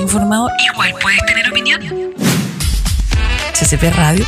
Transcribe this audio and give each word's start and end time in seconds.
informado, 0.00 0.48
igual 0.72 0.94
puedes 1.00 1.24
tener 1.26 1.48
opinión. 1.50 1.80
ccpradio.cl 3.52 4.24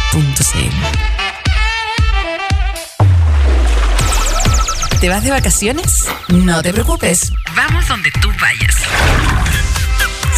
¿Te 5.00 5.08
vas 5.08 5.24
de 5.24 5.30
vacaciones? 5.30 6.08
No 6.28 6.62
te 6.62 6.72
preocupes. 6.72 7.32
Vamos 7.56 7.88
donde 7.88 8.10
tú 8.20 8.28
vayas. 8.38 8.76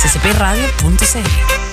ccpradio.cl 0.02 1.71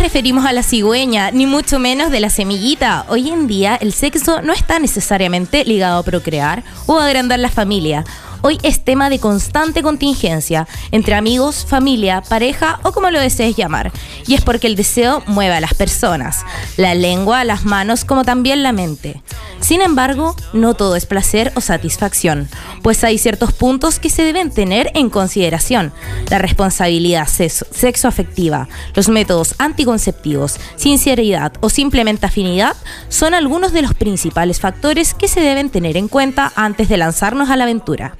referimos 0.00 0.46
a 0.46 0.52
la 0.54 0.62
cigüeña, 0.62 1.30
ni 1.30 1.44
mucho 1.44 1.78
menos 1.78 2.10
de 2.10 2.20
la 2.20 2.30
semillita. 2.30 3.04
Hoy 3.08 3.28
en 3.28 3.46
día 3.46 3.76
el 3.76 3.92
sexo 3.92 4.40
no 4.40 4.54
está 4.54 4.78
necesariamente 4.78 5.62
ligado 5.66 5.98
a 5.98 6.02
procrear 6.02 6.64
o 6.86 6.98
agrandar 6.98 7.38
la 7.38 7.50
familia 7.50 8.04
hoy 8.42 8.58
es 8.62 8.84
tema 8.84 9.10
de 9.10 9.18
constante 9.18 9.82
contingencia 9.82 10.66
entre 10.90 11.14
amigos, 11.14 11.66
familia, 11.68 12.22
pareja 12.22 12.80
o 12.82 12.92
como 12.92 13.10
lo 13.10 13.20
desees 13.20 13.56
llamar. 13.56 13.92
Y 14.26 14.34
es 14.34 14.42
porque 14.42 14.66
el 14.66 14.76
deseo 14.76 15.22
mueve 15.26 15.54
a 15.54 15.60
las 15.60 15.74
personas, 15.74 16.44
la 16.76 16.94
lengua, 16.94 17.44
las 17.44 17.64
manos, 17.64 18.04
como 18.04 18.24
también 18.24 18.62
la 18.62 18.72
mente. 18.72 19.22
Sin 19.60 19.82
embargo, 19.82 20.34
no 20.52 20.74
todo 20.74 20.96
es 20.96 21.04
placer 21.04 21.52
o 21.54 21.60
satisfacción, 21.60 22.48
pues 22.82 23.04
hay 23.04 23.18
ciertos 23.18 23.52
puntos 23.52 23.98
que 23.98 24.08
se 24.08 24.22
deben 24.22 24.50
tener 24.50 24.90
en 24.94 25.10
consideración. 25.10 25.92
La 26.30 26.38
responsabilidad 26.38 27.28
sexoafectiva, 27.28 28.68
los 28.94 29.08
métodos 29.08 29.54
anticonceptivos, 29.58 30.58
sinceridad 30.76 31.52
o 31.60 31.68
simplemente 31.68 32.26
afinidad 32.26 32.74
son 33.10 33.34
algunos 33.34 33.72
de 33.72 33.82
los 33.82 33.94
principales 33.94 34.60
factores 34.60 35.12
que 35.12 35.28
se 35.28 35.40
deben 35.40 35.68
tener 35.68 35.96
en 35.96 36.08
cuenta 36.08 36.52
antes 36.56 36.88
de 36.88 36.96
lanzarnos 36.96 37.50
a 37.50 37.56
la 37.56 37.64
aventura. 37.64 38.16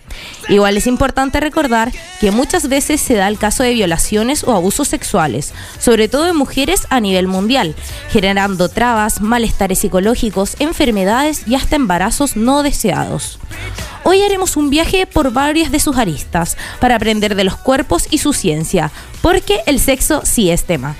Igual 0.48 0.76
es 0.76 0.86
importante 0.86 1.40
recordar 1.40 1.92
que 2.20 2.30
muchas 2.30 2.68
veces 2.68 3.00
se 3.00 3.14
da 3.14 3.28
el 3.28 3.38
caso 3.38 3.62
de 3.62 3.74
violaciones 3.74 4.44
o 4.44 4.52
abusos 4.52 4.88
sexuales, 4.88 5.52
sobre 5.78 6.08
todo 6.08 6.28
en 6.28 6.36
mujeres 6.36 6.86
a 6.90 7.00
nivel 7.00 7.28
mundial, 7.28 7.74
generando 8.10 8.68
trabas, 8.68 9.20
malestares 9.20 9.78
psicológicos, 9.78 10.56
enfermedades 10.58 11.46
y 11.46 11.54
hasta 11.54 11.76
embarazos 11.76 12.36
no 12.36 12.62
deseados. 12.62 13.38
Hoy 14.02 14.22
haremos 14.22 14.56
un 14.56 14.70
viaje 14.70 15.06
por 15.06 15.32
varias 15.32 15.70
de 15.70 15.80
sus 15.80 15.96
aristas 15.96 16.56
para 16.80 16.96
aprender 16.96 17.34
de 17.34 17.44
los 17.44 17.56
cuerpos 17.56 18.08
y 18.10 18.18
su 18.18 18.32
ciencia, 18.32 18.90
porque 19.22 19.60
el 19.66 19.78
sexo 19.78 20.22
sí 20.24 20.50
es 20.50 20.64
tema. 20.64 20.96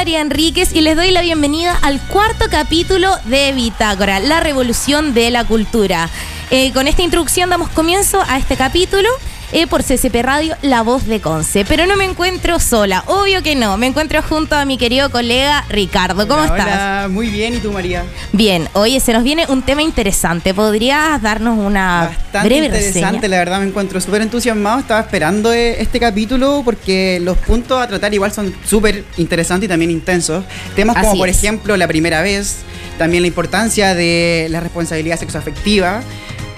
María 0.00 0.22
Enríquez 0.22 0.74
y 0.74 0.80
les 0.80 0.96
doy 0.96 1.10
la 1.10 1.20
bienvenida 1.20 1.78
al 1.82 2.00
cuarto 2.00 2.46
capítulo 2.50 3.14
de 3.26 3.52
Bitácora, 3.52 4.18
la 4.18 4.40
revolución 4.40 5.12
de 5.12 5.30
la 5.30 5.44
cultura. 5.44 6.08
Eh, 6.50 6.72
con 6.72 6.88
esta 6.88 7.02
introducción 7.02 7.50
damos 7.50 7.68
comienzo 7.68 8.22
a 8.26 8.38
este 8.38 8.56
capítulo 8.56 9.10
eh, 9.52 9.66
por 9.66 9.82
CCP 9.82 10.22
Radio, 10.22 10.56
La 10.62 10.82
Voz 10.82 11.06
de 11.06 11.20
Conce. 11.20 11.64
Pero 11.64 11.86
no 11.86 11.96
me 11.96 12.04
encuentro 12.04 12.60
sola, 12.60 13.04
obvio 13.06 13.42
que 13.42 13.54
no. 13.54 13.76
Me 13.76 13.86
encuentro 13.86 14.22
junto 14.22 14.54
a 14.54 14.64
mi 14.64 14.78
querido 14.78 15.10
colega 15.10 15.64
Ricardo. 15.68 16.28
¿Cómo 16.28 16.44
estás? 16.44 16.66
Hola, 16.66 17.08
muy 17.10 17.28
bien. 17.28 17.54
¿Y 17.54 17.58
tú, 17.58 17.72
María? 17.72 18.04
Bien. 18.32 18.68
Oye, 18.74 19.00
se 19.00 19.12
nos 19.12 19.24
viene 19.24 19.46
un 19.48 19.62
tema 19.62 19.82
interesante. 19.82 20.54
¿Podrías 20.54 21.20
darnos 21.20 21.58
una 21.58 22.10
Bastante 22.10 22.48
breve 22.48 22.66
interesante, 22.66 23.28
la 23.28 23.38
verdad. 23.38 23.60
Me 23.60 23.66
encuentro 23.66 24.00
súper 24.00 24.22
entusiasmado. 24.22 24.80
Estaba 24.80 25.00
esperando 25.00 25.52
eh, 25.52 25.80
este 25.80 25.98
capítulo 25.98 26.62
porque 26.64 27.18
los 27.20 27.36
puntos 27.38 27.80
a 27.80 27.88
tratar 27.88 28.14
igual 28.14 28.32
son 28.32 28.54
súper 28.64 29.04
interesantes 29.16 29.66
y 29.66 29.68
también 29.68 29.90
intensos. 29.90 30.44
Temas 30.76 30.96
como, 30.96 31.16
por 31.16 31.28
ejemplo, 31.28 31.76
la 31.76 31.88
primera 31.88 32.22
vez, 32.22 32.58
también 32.98 33.22
la 33.22 33.28
importancia 33.28 33.94
de 33.94 34.46
la 34.50 34.60
responsabilidad 34.60 35.18
sexoafectiva 35.18 36.02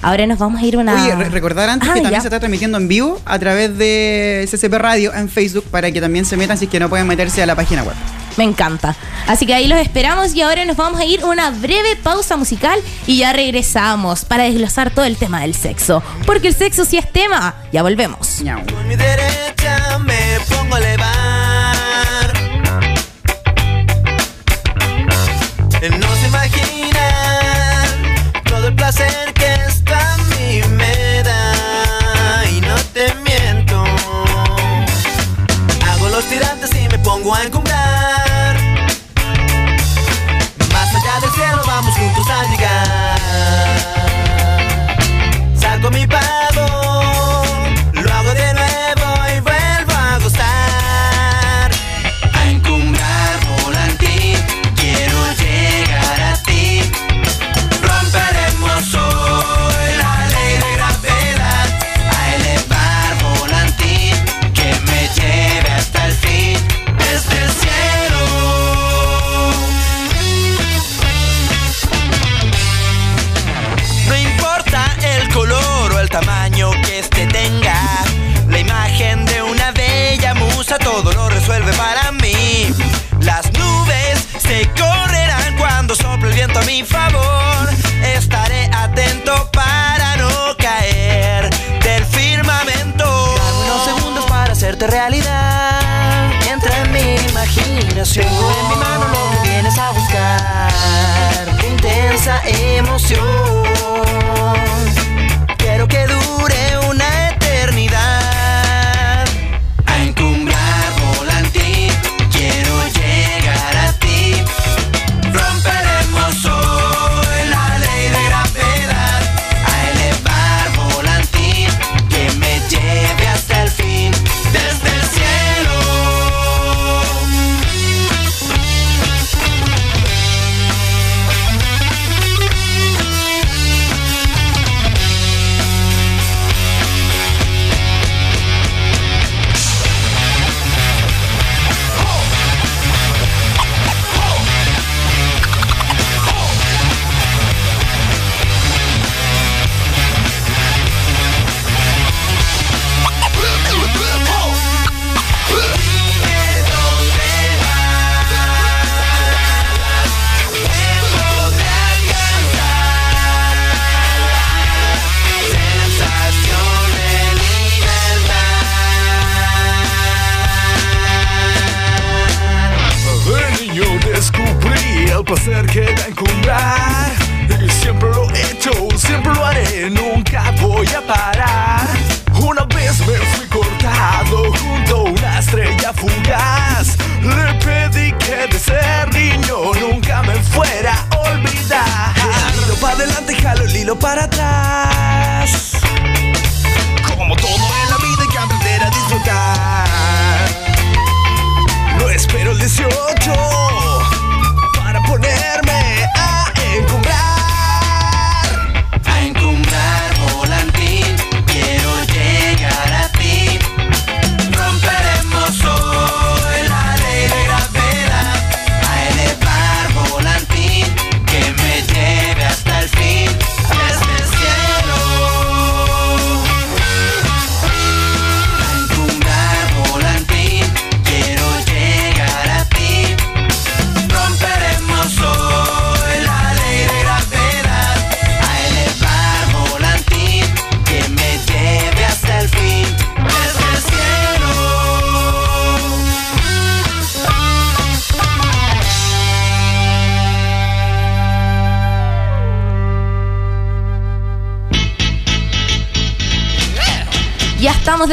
Ahora 0.03 0.27
nos 0.27 0.37
vamos 0.37 0.61
a 0.61 0.65
ir 0.65 0.77
una. 0.77 0.93
Oye, 0.93 1.29
recordar 1.29 1.69
antes 1.69 1.89
ah, 1.89 1.93
que 1.93 2.01
también 2.01 2.21
se 2.21 2.27
está 2.27 2.39
transmitiendo 2.39 2.77
en 2.77 2.87
vivo 2.87 3.19
a 3.25 3.39
través 3.39 3.77
de 3.77 4.47
CCP 4.51 4.73
Radio 4.73 5.13
en 5.13 5.29
Facebook 5.29 5.65
para 5.71 5.91
que 5.91 6.01
también 6.01 6.25
se 6.25 6.37
metan 6.37 6.57
si 6.57 6.65
es 6.65 6.71
que 6.71 6.79
no 6.79 6.89
pueden 6.89 7.07
meterse 7.07 7.41
a 7.41 7.45
la 7.45 7.55
página 7.55 7.83
web. 7.83 7.95
Me 8.37 8.43
encanta. 8.43 8.95
Así 9.27 9.45
que 9.45 9.53
ahí 9.53 9.67
los 9.67 9.79
esperamos 9.79 10.35
y 10.35 10.41
ahora 10.41 10.65
nos 10.65 10.75
vamos 10.75 10.99
a 10.99 11.05
ir 11.05 11.23
una 11.23 11.51
breve 11.51 11.95
pausa 11.95 12.35
musical 12.35 12.79
y 13.07 13.17
ya 13.17 13.31
regresamos 13.31 14.25
para 14.25 14.43
desglosar 14.43 14.91
todo 14.91 15.05
el 15.05 15.17
tema 15.17 15.41
del 15.41 15.55
sexo. 15.55 16.03
Porque 16.25 16.49
el 16.49 16.55
sexo 16.55 16.83
sí 16.83 16.97
es 16.97 17.11
tema. 17.11 17.55
Ya 17.71 17.83
volvemos. 17.83 18.41
Con 18.73 18.87
mi 18.87 18.95
derecha 18.95 19.99
me 19.99 20.37
pongo 20.49 20.75
a. 20.75 21.72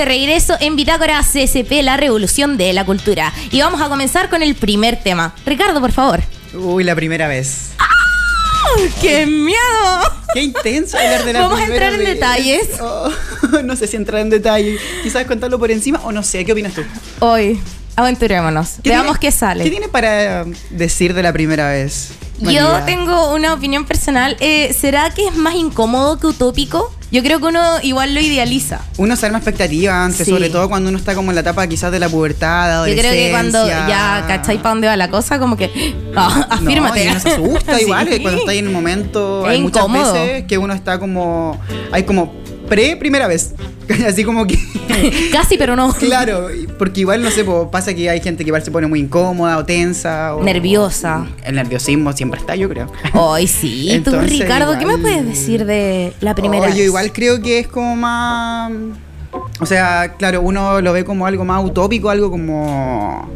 de 0.01 0.07
regreso 0.07 0.57
en 0.61 0.77
Bitácora 0.77 1.21
CSP, 1.21 1.83
la 1.83 1.99
revolución 1.99 2.57
de 2.57 2.73
la 2.73 2.87
cultura. 2.87 3.35
Y 3.51 3.61
vamos 3.61 3.83
a 3.83 3.89
comenzar 3.91 4.31
con 4.31 4.43
el 4.43 4.55
primer 4.55 4.97
tema. 5.03 5.35
Ricardo, 5.45 5.79
por 5.79 5.93
favor. 5.93 6.21
Uy, 6.55 6.85
la 6.85 6.95
primera 6.95 7.29
vez. 7.29 7.73
¡Qué 9.03 9.27
miedo! 9.27 9.59
Qué 10.33 10.43
intenso 10.43 10.97
hablar 10.97 11.25
de 11.25 11.33
la 11.35 11.41
Vamos 11.43 11.61
a 11.61 11.65
entrar 11.67 11.93
en 11.93 11.99
vez. 11.99 12.09
detalles. 12.15 12.69
Oh, 12.81 13.11
no 13.65 13.77
sé 13.77 13.87
si 13.89 13.97
entrar 13.97 14.23
en 14.23 14.31
detalle. 14.31 14.79
Quizás 15.03 15.27
contarlo 15.27 15.59
por 15.59 15.71
encima 15.71 16.01
o 16.05 16.13
no 16.13 16.23
sé. 16.23 16.47
¿Qué 16.47 16.53
opinas 16.53 16.73
tú? 16.73 16.83
Hoy, 17.19 17.61
aventurémonos. 17.97 18.77
¿Qué 18.83 18.89
Veamos 18.91 19.19
tiene- 19.19 19.33
qué 19.35 19.39
sale. 19.39 19.65
¿Qué 19.65 19.71
tiene 19.71 19.89
para 19.89 20.47
decir 20.71 21.13
de 21.13 21.23
la 21.23 21.33
primera 21.35 21.69
vez? 21.71 22.13
Yo 22.39 22.81
tengo 22.87 23.35
una 23.35 23.53
opinión 23.53 23.85
personal. 23.85 24.35
Eh, 24.41 24.75
¿Será 24.79 25.11
que 25.11 25.27
es 25.27 25.35
más 25.37 25.57
incómodo 25.57 26.19
que 26.19 26.27
utópico? 26.29 26.95
Yo 27.13 27.23
creo 27.25 27.41
que 27.41 27.47
uno 27.47 27.61
igual 27.83 28.15
lo 28.15 28.21
idealiza. 28.21 28.81
Uno 28.97 29.17
se 29.17 29.27
arma 29.27 29.39
expectativas 29.39 29.95
antes, 29.95 30.25
Sí. 30.27 30.31
sobre 30.31 30.49
todo 30.49 30.69
cuando 30.69 30.89
uno 30.91 30.99
está 30.99 31.15
como 31.15 31.31
en 31.33 31.35
la 31.35 31.41
etapa 31.41 31.67
quizás 31.67 31.91
de 31.91 31.99
la 31.99 32.09
pubertad, 32.09 32.87
Yo 32.87 32.95
creo 32.97 33.13
que 33.13 33.31
cuando 33.31 33.67
ya 33.67 34.25
cachai 34.29 34.59
para 34.59 34.71
dónde 34.71 34.87
va 34.87 34.97
la 34.97 35.11
cosa, 35.11 35.39
como 35.41 35.57
que. 35.57 35.71
ah, 36.15 36.47
No, 36.49 36.55
afírmate. 36.69 37.05
y 37.05 37.09
uno 37.09 37.21
se 37.21 37.29
asusta 37.31 37.75
Sí. 37.79 37.83
igual, 37.83 38.09
eh, 38.09 38.23
cuando 38.23 38.39
está 38.41 38.53
ahí 38.53 38.59
en 38.59 38.69
un 38.69 38.73
momento. 38.75 39.45
Es 39.45 39.51
hay 39.53 39.61
muchas 39.63 39.83
incómodo. 39.83 40.13
veces 40.13 40.45
que 40.45 40.59
uno 40.59 40.73
está 40.73 40.99
como. 41.01 41.59
Hay 41.93 42.05
como 42.05 42.33
pre 42.71 42.97
primera 42.97 43.27
vez. 43.27 43.55
Así 44.07 44.25
como 44.25 44.47
que. 44.47 44.59
Casi, 45.33 45.59
pero 45.59 45.77
no. 45.77 45.93
claro, 45.93 46.49
porque 46.79 47.01
igual 47.01 47.23
no 47.23 47.31
sé, 47.31 47.45
pasa 47.71 47.93
que 47.93 48.09
hay 48.09 48.21
gente 48.21 48.45
que 48.45 48.49
igual 48.49 48.63
se 48.63 48.71
pone 48.71 48.87
muy 48.87 49.01
incómoda 49.01 49.59
o 49.59 49.65
tensa. 49.67 50.35
O, 50.37 50.43
Nerviosa. 50.43 51.27
El 51.45 51.57
nerviosismo 51.57 52.13
siempre 52.13 52.41
está, 52.41 52.55
yo 52.57 52.69
creo. 52.69 52.91
Ay, 53.13 53.47
sí. 53.47 53.89
Tú, 53.89 54.11
Entonces, 54.11 54.39
Ricardo, 54.39 54.79
¿qué 54.79 54.87
me 54.87 54.97
puedes 54.97 55.27
decir 55.27 55.67
de 55.67 56.15
la 56.21 56.35
primera 56.35 56.63
Oh, 56.63 56.67
vez? 56.67 56.77
Yo 56.77 56.85
igual 56.85 57.13
creo 57.13 57.43
que 57.43 57.59
es 57.59 57.67
como 57.67 57.97
más. 57.97 58.73
O 59.61 59.67
sea, 59.67 60.15
claro, 60.17 60.41
uno 60.41 60.81
lo 60.81 60.93
ve 60.93 61.05
como 61.05 61.27
algo 61.27 61.45
más 61.45 61.65
utópico, 61.65 62.09
algo 62.09 62.31
como. 62.31 63.29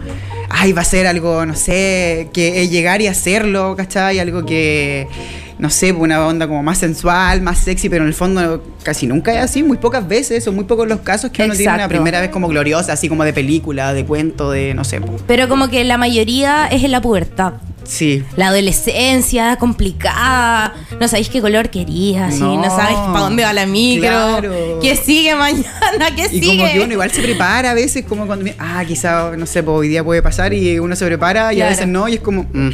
Ay, 0.49 0.73
va 0.73 0.83
a 0.83 0.85
ser 0.85 1.07
algo, 1.07 1.45
no 1.45 1.57
sé, 1.57 2.29
que 2.33 2.63
es 2.63 2.71
llegar 2.71 3.03
y 3.03 3.09
hacerlo, 3.09 3.75
¿cachai? 3.77 4.21
Algo 4.21 4.47
que. 4.47 5.09
No 5.59 5.71
sé, 5.71 5.93
una 5.93 6.27
onda 6.27 6.49
como 6.49 6.63
más 6.63 6.79
sensual, 6.79 7.41
más 7.41 7.59
sexy, 7.59 7.89
pero 7.89 8.03
en 8.03 8.09
el 8.09 8.15
fondo 8.15 8.63
casi 8.83 9.07
nunca 9.07 9.33
es 9.35 9.39
así, 9.45 9.63
muy 9.63 9.77
pocas 9.79 10.07
veces, 10.07 10.43
son 10.43 10.55
muy 10.57 10.65
pocos 10.65 10.89
los 10.89 11.01
casos 11.01 11.31
que 11.31 11.45
uno 11.45 11.55
tiene 11.55 11.73
una 11.75 11.89
primera 11.89 12.21
vez 12.21 12.31
como 12.31 12.49
gloriosa, 12.49 12.93
así 12.93 13.09
como 13.09 13.25
de 13.25 13.33
película, 13.33 13.95
de 13.95 14.05
cuento, 14.05 14.51
de 14.51 14.75
no 14.75 14.83
sé. 14.85 15.01
po. 15.01 15.15
Pero 15.27 15.49
como 15.49 15.69
que 15.69 15.85
la 15.85 15.97
mayoría 15.97 16.67
es 16.67 16.83
en 16.83 16.91
la 16.91 17.01
pubertad. 17.01 17.55
Sí. 17.85 18.25
La 18.37 18.49
adolescencia 18.49 19.57
complicada, 19.57 20.75
no 21.01 21.07
sabéis 21.07 21.29
qué 21.29 21.41
color 21.41 21.69
querías, 21.71 22.35
no, 22.39 22.57
No. 22.57 22.65
sabes 22.71 22.97
para 22.97 23.21
dónde 23.21 23.43
va 23.45 23.53
la 23.53 23.67
micro, 23.67 24.09
Claro. 24.09 24.79
qué 24.81 24.97
sigue 24.97 25.35
mañana, 25.35 26.15
qué 26.17 26.27
Y 26.33 26.41
sigue. 26.41 26.57
como 26.59 26.73
que 26.73 26.81
uno 26.81 26.93
igual 26.95 27.11
se 27.11 27.23
prepara 27.23 27.71
a 27.71 27.75
veces, 27.75 28.05
como 28.07 28.27
cuando, 28.27 28.51
ah, 28.59 28.83
quizá, 28.87 29.37
no 29.37 29.47
sé, 29.47 29.63
pues 29.63 29.77
hoy 29.77 29.89
día 29.89 30.03
puede 30.03 30.23
pasar 30.23 30.53
y 30.55 30.79
uno 30.79 30.97
se 30.97 31.05
prepara 31.07 31.53
y 31.53 31.57
a 31.57 31.65
Claro. 31.67 31.71
veces 31.71 31.87
no, 31.89 32.09
y 32.09 32.15
es 32.15 32.21
como, 32.21 32.45
mm. 32.53 32.71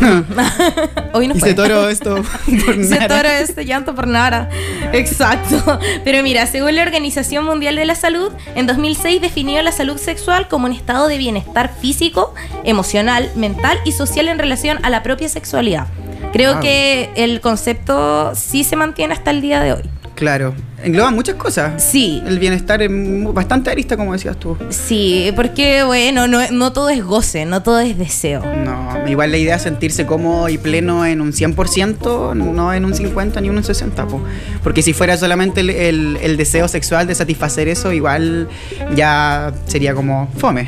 Hoy 1.12 1.28
no 1.28 1.34
y 1.36 1.40
fue. 1.40 1.50
se 1.50 1.54
toro 1.54 1.88
esto 1.88 2.16
por 2.66 2.84
Se 2.84 2.98
nada. 2.98 3.08
toro 3.08 3.28
este 3.28 3.64
llanto 3.64 3.94
por 3.94 4.06
nada. 4.06 4.48
Exacto. 4.92 5.78
Pero 6.04 6.22
mira, 6.22 6.46
según 6.46 6.74
la 6.76 6.82
Organización 6.82 7.44
Mundial 7.44 7.76
de 7.76 7.84
la 7.84 7.94
Salud, 7.94 8.32
en 8.54 8.66
2006 8.66 9.20
definió 9.20 9.62
la 9.62 9.72
salud 9.72 9.96
sexual 9.98 10.48
como 10.48 10.66
un 10.66 10.72
estado 10.72 11.08
de 11.08 11.18
bienestar 11.18 11.70
físico, 11.80 12.34
emocional, 12.64 13.30
mental 13.36 13.78
y 13.84 13.92
social 13.92 14.28
en 14.28 14.38
relación 14.38 14.78
a 14.84 14.90
la 14.90 15.02
propia 15.02 15.28
sexualidad. 15.28 15.86
Creo 16.32 16.54
Wow. 16.54 16.62
que 16.62 17.10
el 17.14 17.40
concepto 17.40 18.34
sí 18.34 18.64
se 18.64 18.74
mantiene 18.76 19.14
hasta 19.14 19.30
el 19.30 19.40
día 19.40 19.60
de 19.60 19.72
hoy. 19.74 19.82
Claro. 20.16 20.54
Engloba 20.84 21.10
muchas 21.10 21.34
cosas. 21.36 21.82
Sí. 21.82 22.22
El 22.26 22.38
bienestar 22.38 22.82
es 22.82 22.90
bastante 23.32 23.70
arista, 23.70 23.96
como 23.96 24.12
decías 24.12 24.36
tú. 24.38 24.56
Sí, 24.70 25.32
porque 25.34 25.82
bueno, 25.84 26.26
no, 26.28 26.40
no 26.50 26.72
todo 26.72 26.88
es 26.90 27.02
goce, 27.04 27.44
no 27.46 27.62
todo 27.62 27.80
es 27.80 27.96
deseo. 27.98 28.42
No, 28.64 29.06
igual 29.08 29.30
la 29.32 29.38
idea 29.38 29.56
es 29.56 29.62
sentirse 29.62 30.06
cómodo 30.06 30.48
y 30.48 30.58
pleno 30.58 31.04
en 31.06 31.20
un 31.20 31.32
100%, 31.32 32.34
no 32.34 32.72
en 32.72 32.84
un 32.84 32.94
50 32.94 33.40
ni 33.40 33.48
un 33.48 33.62
60, 33.64 34.06
po. 34.06 34.20
porque 34.62 34.82
si 34.82 34.92
fuera 34.92 35.16
solamente 35.16 35.60
el, 35.60 35.70
el- 35.70 36.18
el 36.22 36.36
deseo 36.36 36.68
sexual 36.68 37.06
de 37.06 37.14
satisfacer 37.14 37.68
eso, 37.68 37.92
igual 37.92 38.48
ya 38.94 39.52
sería 39.66 39.94
como 39.94 40.28
fome. 40.38 40.66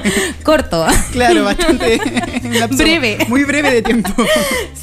Corto. 0.42 0.86
claro, 1.12 1.44
bastante 1.44 2.00
Breve. 2.70 3.18
Muy 3.28 3.44
breve 3.44 3.70
de 3.72 3.82
tiempo. 3.82 4.10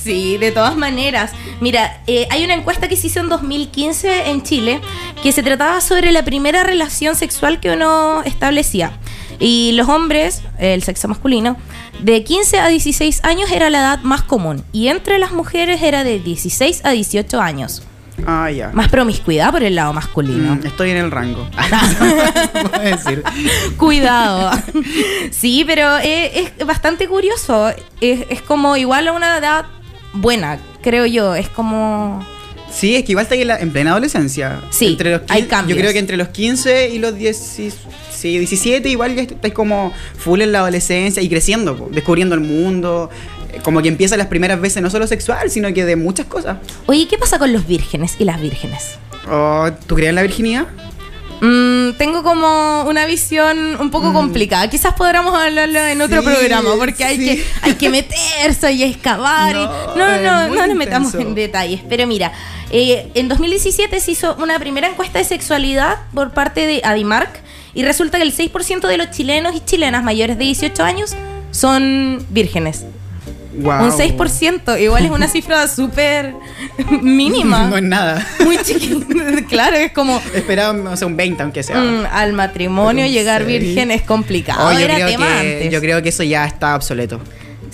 Sí, 0.06 0.38
de 0.38 0.52
todas 0.52 0.78
maneras. 0.78 1.32
Mira, 1.62 2.02
eh, 2.06 2.28
hay 2.30 2.44
una 2.46 2.54
encuesta 2.54 2.88
que 2.88 2.96
se 2.96 3.08
hizo 3.08 3.22
en 3.22 3.28
2015 3.30 4.30
en 4.30 4.44
Chile 4.44 4.75
que 5.22 5.32
se 5.32 5.44
trataba 5.44 5.82
sobre 5.82 6.12
la 6.12 6.24
primera 6.24 6.64
relación 6.64 7.16
sexual 7.16 7.60
que 7.60 7.72
uno 7.72 8.24
establecía. 8.24 8.92
Y 9.40 9.74
los 9.74 9.90
hombres, 9.90 10.42
el 10.60 10.84
sexo 10.84 11.08
masculino, 11.08 11.58
de 12.00 12.24
15 12.24 12.60
a 12.60 12.68
16 12.68 13.24
años 13.24 13.52
era 13.52 13.70
la 13.70 13.80
edad 13.80 14.00
más 14.02 14.22
común. 14.22 14.64
Y 14.72 14.88
entre 14.88 15.20
las 15.20 15.32
mujeres 15.32 15.82
era 15.82 16.04
de 16.04 16.20
16 16.20 16.82
a 16.86 16.92
18 16.92 17.42
años. 17.42 17.84
Ah, 18.26 18.50
ya. 18.50 18.72
Más 18.74 18.90
promiscuidad 18.90 19.52
por 19.52 19.64
el 19.64 19.76
lado 19.76 19.92
masculino. 19.94 20.56
Mm, 20.56 20.66
estoy 20.66 20.92
en 20.92 20.98
el 20.98 21.12
rango. 21.12 21.48
Puedo 22.54 22.84
decir. 22.84 23.24
Cuidado. 23.78 24.52
Sí, 25.32 25.64
pero 25.68 25.98
eh, 25.98 26.54
es 26.58 26.66
bastante 26.66 27.08
curioso. 27.08 27.70
Es, 28.00 28.26
es 28.30 28.42
como 28.42 28.78
igual 28.78 29.08
a 29.10 29.12
una 29.12 29.38
edad 29.38 29.66
buena, 30.14 30.60
creo 30.82 31.06
yo. 31.06 31.36
Es 31.36 31.50
como... 31.50 32.26
Sí, 32.76 32.96
es 32.96 33.04
que 33.06 33.14
igual 33.14 33.24
está 33.24 33.36
en, 33.36 33.48
la- 33.48 33.58
en 33.60 33.72
plena 33.72 33.92
adolescencia. 33.92 34.62
Sí, 34.70 34.88
entre 34.88 35.12
los 35.12 35.22
hay 35.30 35.44
15 35.44 35.48
cambios. 35.48 35.78
Yo 35.78 35.82
creo 35.82 35.94
que 35.94 36.00
entre 36.00 36.18
los 36.18 36.28
15 36.28 36.90
y 36.90 37.00
los 37.00 37.16
10, 37.18 37.38
sí, 38.12 38.38
17 38.40 38.90
igual 38.90 39.16
ya 39.16 39.22
estáis 39.22 39.54
como 39.54 39.94
full 40.18 40.42
en 40.42 40.52
la 40.52 40.60
adolescencia 40.60 41.22
y 41.24 41.30
creciendo, 41.30 41.78
po, 41.78 41.90
descubriendo 41.92 42.36
el 42.36 42.42
mundo. 42.42 43.10
eh, 43.54 43.60
Como 43.64 43.82
que 43.82 43.88
empieza 43.88 44.18
las 44.18 44.28
primeras 44.28 44.60
veces 44.60 44.82
no 44.84 44.90
solo 44.90 45.08
sexual, 45.08 45.50
sino 45.50 45.74
que 45.74 45.86
de 45.86 45.96
muchas 45.96 46.26
cosas. 46.26 46.58
Oye, 46.88 47.08
¿qué 47.08 47.18
pasa 47.18 47.40
con 47.40 47.54
los 47.54 47.66
vírgenes 47.66 48.16
y 48.20 48.26
las 48.26 48.42
vírgenes? 48.42 48.96
Oh, 49.30 49.70
¿Tú 49.88 49.96
crees 49.96 50.10
en 50.10 50.16
la 50.16 50.22
virginidad? 50.24 50.68
Mm, 51.90 51.98
tengo 51.98 52.24
como 52.24 52.84
una 52.84 53.06
visión 53.06 53.76
un 53.80 53.90
poco 53.92 54.14
complicada. 54.14 54.70
Quizás 54.70 54.94
podamos 54.94 55.34
hablarlo 55.36 55.80
en 55.80 56.02
otro 56.02 56.22
Sí, 56.22 56.28
programa, 56.28 56.70
porque 56.78 57.04
hay, 57.04 57.18
que, 57.18 57.46
hay 57.62 57.74
que 57.74 57.90
meterse 57.98 58.72
y 58.74 58.84
excavar. 58.84 59.52
y- 59.56 59.60
No, 59.60 59.96
No, 59.96 60.18
no, 60.22 60.48
no, 60.48 60.56
no 60.56 60.68
nos 60.68 60.76
metamos 60.76 61.14
en 61.16 61.36
detalles. 61.36 61.82
Pero 61.88 62.08
mira, 62.08 62.32
eh, 62.72 63.10
en 63.14 63.28
2017 63.28 64.00
se 64.00 64.12
hizo 64.12 64.36
una 64.40 64.60
primera 64.60 64.88
encuesta 64.88 65.20
de 65.20 65.26
sexualidad 65.26 65.98
por 66.14 66.32
parte 66.32 66.66
de 66.68 66.82
Adimark 66.84 67.42
y 67.74 67.84
resulta 67.84 68.18
que 68.18 68.24
el 68.24 68.34
6% 68.36 68.88
de 68.88 68.98
los 68.98 69.12
chilenos 69.12 69.56
y 69.56 69.60
chilenas 69.60 70.04
mayores 70.04 70.38
de 70.38 70.46
18 70.46 70.84
años 70.84 71.16
son 71.52 72.26
vírgenes. 72.30 72.86
Wow. 73.58 73.86
Un 73.86 73.92
6%, 73.92 74.82
igual 74.82 75.06
es 75.06 75.12
una 75.12 75.28
cifra 75.28 75.68
súper 75.68 76.34
mínima. 77.02 77.68
No 77.70 77.78
es 77.78 77.84
nada. 77.84 78.26
Muy 78.44 78.58
chiquita. 78.58 79.06
claro, 79.50 79.78
es 79.78 79.92
como 79.92 80.22
Esperaba, 80.34 80.92
o 80.92 80.98
sea, 80.98 81.08
un 81.08 81.16
20 81.18 81.42
aunque 81.44 81.64
sea. 81.64 81.78
mm, 81.78 82.06
al 82.12 82.34
matrimonio 82.34 83.06
llegar 83.08 83.46
virgen 83.46 83.92
es 83.92 84.02
complicado. 84.02 84.68
Oh, 84.68 84.72
yo, 84.74 84.80
Era 84.80 84.96
creo 84.96 85.08
tema 85.08 85.26
que, 85.28 85.34
antes. 85.56 85.72
yo 85.72 85.80
creo 85.80 86.02
que 86.02 86.10
eso 86.10 86.24
ya 86.24 86.46
está 86.46 86.76
obsoleto. 86.76 87.20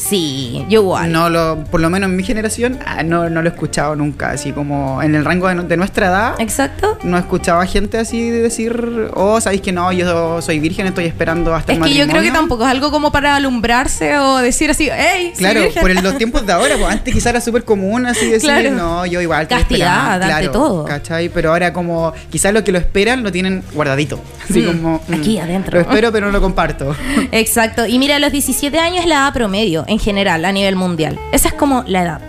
Sí, 0.10 0.65
yo 0.70 0.81
igual. 0.81 1.12
No 1.12 1.29
lo, 1.29 1.63
por 1.65 1.79
lo 1.79 1.89
menos 1.89 2.10
en 2.10 2.15
mi 2.15 2.24
generación, 2.24 2.79
ah, 2.86 3.03
no, 3.03 3.29
no 3.29 3.41
lo 3.41 3.50
he 3.50 3.51
escuchado 3.53 3.96
nunca. 3.96 4.31
Así 4.31 4.51
como 4.51 5.01
en 5.01 5.15
el 5.15 5.24
rango 5.25 5.48
de, 5.48 5.55
de 5.63 5.77
nuestra 5.77 6.08
edad, 6.08 6.36
Exacto. 6.39 6.98
no 7.03 7.17
escuchaba 7.17 7.65
gente 7.65 7.98
así 7.98 8.29
de 8.29 8.41
decir, 8.41 9.10
oh, 9.13 9.39
sabéis 9.39 9.62
que 9.62 9.72
no, 9.72 9.91
yo 9.91 10.41
soy 10.41 10.60
virgen, 10.60 10.88
estoy 10.88 11.05
esperando 11.05 11.53
hasta 11.53 11.74
Es 11.74 11.77
el 11.77 11.84
que 11.84 11.89
yo 11.91 11.96
creo 11.96 12.08
que 12.08 12.13
matrimonio". 12.13 12.34
tampoco 12.39 12.63
es 12.65 12.70
algo 12.72 12.91
como 12.91 13.12
para 13.12 13.36
alumbrarse 13.36 14.17
o 14.17 14.38
decir 14.38 14.72
así, 14.72 14.89
hey, 14.91 15.31
soy 15.34 15.38
Claro, 15.39 15.62
virgen". 15.62 15.81
por 15.81 15.91
el- 15.91 16.01
los 16.03 16.17
tiempos 16.17 16.46
de 16.46 16.53
ahora, 16.53 16.75
pues 16.77 16.89
antes 16.91 17.13
quizás 17.13 17.27
era 17.27 17.41
súper 17.41 17.63
común 17.63 18.05
así 18.05 18.25
decir, 18.27 18.50
Claro. 18.50 18.72
no, 18.72 19.05
yo 19.05 19.22
igual 19.22 19.48
Castidad, 19.48 20.13
esperando". 20.15 20.36
ante 20.36 20.50
todo. 20.50 20.86
¿cachai? 20.86 21.29
Pero 21.29 21.51
ahora 21.51 21.72
como 21.74 22.13
quizás 22.31 22.53
lo 22.53 22.63
que 22.63 22.72
lo 22.72 22.77
esperan 22.79 23.24
lo 23.24 23.31
tienen 23.31 23.63
guardadito. 23.74 24.20
Así 24.50 24.62
Mm, 24.62 24.65
como... 24.67 25.01
aquí 25.13 25.38
adentro. 25.38 25.75
Lo 25.79 25.81
espero 25.81 26.12
pero 26.12 26.25
no 26.27 26.31
lo 26.31 26.41
comparto. 26.41 26.96
Exacto. 27.31 27.86
Y 27.86 28.00
mira, 28.00 28.17
los 28.20 28.31
17 28.31 28.77
años 28.79 29.01
es 29.01 29.05
la 29.08 29.15
edad 29.15 29.34
promedio 29.34 29.86
en 29.91 30.00
general 30.00 30.45
a 30.45 30.51
nivel 30.51 30.75
mundial. 30.75 31.19
Esa 31.31 31.50
es 31.50 31.53
como 31.53 31.83
la 31.88 32.03
edad. 32.03 32.21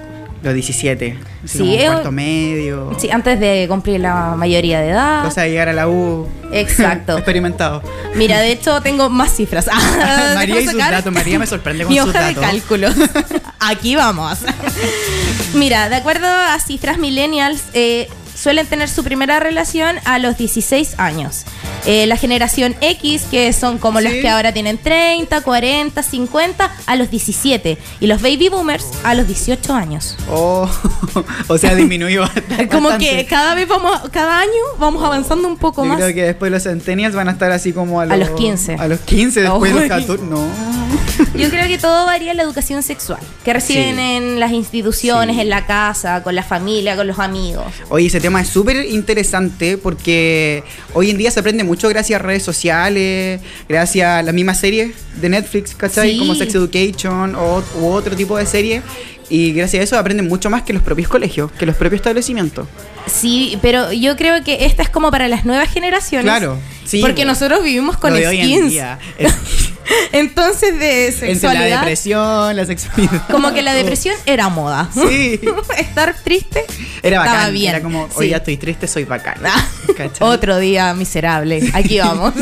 Los 0.42 0.54
17. 0.54 1.16
Así 1.45 1.59
Sí, 1.59 1.76
como 1.78 1.87
cuarto 1.92 2.11
medio. 2.12 2.90
Sí, 2.99 3.09
antes 3.11 3.38
de 3.38 3.66
cumplir 3.69 4.00
la 4.00 4.35
mayoría 4.37 4.81
de 4.81 4.88
edad. 4.90 5.23
Cosa 5.25 5.42
de 5.42 5.50
llegar 5.50 5.69
a 5.69 5.73
la 5.73 5.88
U. 5.88 6.28
Exacto. 6.52 7.12
Experimentado. 7.16 7.81
Mira, 8.16 8.40
de 8.40 8.50
hecho 8.50 8.81
tengo 8.83 9.09
más 9.09 9.35
cifras. 9.37 9.69
Ah, 9.73 10.33
María 10.35 10.61
y 10.61 10.66
sus 10.66 10.76
datos. 10.76 11.12
María 11.12 11.38
me 11.38 11.47
sorprende 11.47 11.85
con 11.85 11.92
Mi 11.92 12.00
sus 12.00 12.09
hoja 12.09 12.26
de 12.26 12.35
datos. 12.35 12.42
cálculos. 12.50 12.95
Aquí 13.61 13.95
vamos. 13.95 14.38
Mira, 15.54 15.88
de 15.88 15.97
acuerdo 15.97 16.26
a 16.26 16.59
cifras 16.59 16.99
millennials, 16.99 17.62
eh, 17.75 18.09
suelen 18.35 18.67
tener 18.67 18.89
su 18.89 19.05
primera 19.05 19.41
relación 19.41 19.97
a 20.05 20.19
los 20.19 20.37
16 20.39 20.95
años. 20.99 21.45
Eh, 21.87 22.07
la 22.07 22.17
generación 22.17 22.77
X, 22.81 23.25
que 23.31 23.53
son 23.53 23.79
como 23.79 24.01
los 24.01 24.12
Sí. 24.12 24.21
que 24.21 24.29
ahora 24.29 24.53
tienen 24.53 24.79
30, 24.79 25.41
40, 25.41 26.03
50, 26.03 26.71
a 26.87 26.97
los 26.97 27.11
17. 27.11 27.79
Y 28.01 28.07
los 28.07 28.23
baby 28.23 28.49
boomers 28.49 28.87
a 29.05 29.15
los 29.15 29.27
18 29.27 29.75
años. 29.75 30.17
Oh, 30.31 30.69
o 31.49 31.59
sea, 31.59 31.75
disminuyó 31.75 32.21
bastante. 32.23 32.69
Como 32.69 32.97
que 32.99 33.27
cada 33.27 33.55
vez 33.55 33.67
vamos, 33.69 34.01
cada 34.12 34.39
año 34.41 34.51
vamos 34.79 35.03
avanzando 35.05 35.49
un 35.49 35.57
poco 35.57 35.83
Yo 35.83 35.89
más. 35.89 35.97
creo 35.99 36.15
que 36.15 36.23
después 36.23 36.51
los 36.53 36.62
centennials 36.62 37.15
van 37.15 37.29
a 37.29 37.33
estar 37.33 37.51
así 37.51 37.73
como 37.73 38.01
a 38.01 38.07
los, 38.07 38.15
A 38.15 38.17
los 38.17 38.31
15. 38.39 38.77
A 38.79 38.87
los 38.89 39.01
15, 39.01 39.43
después 39.43 39.73
los 39.73 39.85
14. 39.85 40.25
No. 40.25 40.47
Yo 41.37 41.49
creo 41.51 41.67
que 41.67 41.79
todo 41.79 42.07
varía 42.07 42.31
en 42.33 42.37
la 42.37 42.43
educación 42.43 42.83
sexual 42.83 43.21
que 43.45 43.53
reciben 43.53 43.97
Sí. 43.97 44.01
en 44.01 44.41
las 44.41 44.53
instituciones, 44.53 45.37
Sí. 45.37 45.43
en 45.43 45.51
la 45.51 45.67
casa, 45.67 46.23
con 46.23 46.35
la 46.35 46.43
familia, 46.43 46.97
con 46.97 47.07
los 47.07 47.19
amigos. 47.19 47.65
Oye, 47.89 48.07
ese 48.07 48.21
tema 48.21 48.32
es 48.39 48.49
súper 48.49 48.87
interesante 48.87 49.79
porque 49.79 50.62
hoy 50.95 51.11
en 51.11 51.19
día 51.19 51.31
se 51.31 51.41
aprende 51.41 51.65
mucho 51.65 51.89
gracias 51.89 52.21
a 52.21 52.23
redes 52.23 52.43
sociales, 52.43 53.41
gracias 53.69 54.07
a 54.07 54.23
las 54.23 54.35
mismas 54.35 54.61
series 54.61 54.93
de 55.21 55.29
Netflix, 55.29 55.75
¿cachai? 55.75 56.12
Sí. 56.12 56.19
Como 56.19 56.35
Sex 56.35 56.55
Education 56.55 57.35
o, 57.35 57.62
u 57.81 57.87
otro 57.87 58.17
tipo 58.17 58.37
de 58.37 58.47
serie. 58.47 58.83
Y 59.29 59.53
gracias 59.53 59.81
a 59.81 59.85
eso 59.85 59.99
aprenden 59.99 60.29
mucho 60.29 60.51
más 60.51 60.62
que 60.62 60.75
los 60.75 60.83
propios 60.83 61.09
colegios, 61.09 61.51
que 61.53 61.65
los 61.65 61.75
propios 61.75 62.01
establecimientos. 62.01 62.67
Sí, 63.07 63.59
pero 63.62 63.91
yo 63.91 64.15
creo 64.17 64.45
que 64.45 64.67
esta 64.67 64.83
es 64.83 64.91
como 64.91 65.11
para 65.11 65.27
las 65.27 65.47
nuevas 65.47 65.73
generaciones. 65.73 66.27
Claro, 66.27 66.59
sí, 66.85 67.01
Porque 67.01 67.25
nosotros 67.25 67.65
vivimos 67.65 67.97
con 67.97 68.15
skins. 68.15 68.75
Entonces, 70.12 70.79
de 70.79 71.07
Entre 71.09 71.27
la 71.29 71.33
sexualidad. 71.35 71.79
depresión, 71.81 72.57
la 72.57 72.65
sexualidad. 72.67 73.29
Como 73.31 73.53
que 73.53 73.62
la 73.62 73.75
depresión 73.75 74.15
era 74.27 74.49
moda. 74.49 74.89
Sí. 74.93 75.41
Estar 75.79 76.15
triste 76.23 76.65
Era 77.03 77.19
bacán. 77.19 77.35
estaba 77.35 77.51
bien. 77.51 77.71
Era 77.75 77.83
como, 77.83 78.07
Sí. 78.09 78.15
hoy 78.17 78.29
ya 78.31 78.37
estoy 78.39 78.57
triste, 78.57 78.87
soy 78.89 79.05
bacán. 79.05 79.39
Ah. 79.45 79.67
Otro 80.21 80.59
día 80.59 80.95
miserable. 80.95 81.71
Aquí 81.75 81.99
vamos. 81.99 82.33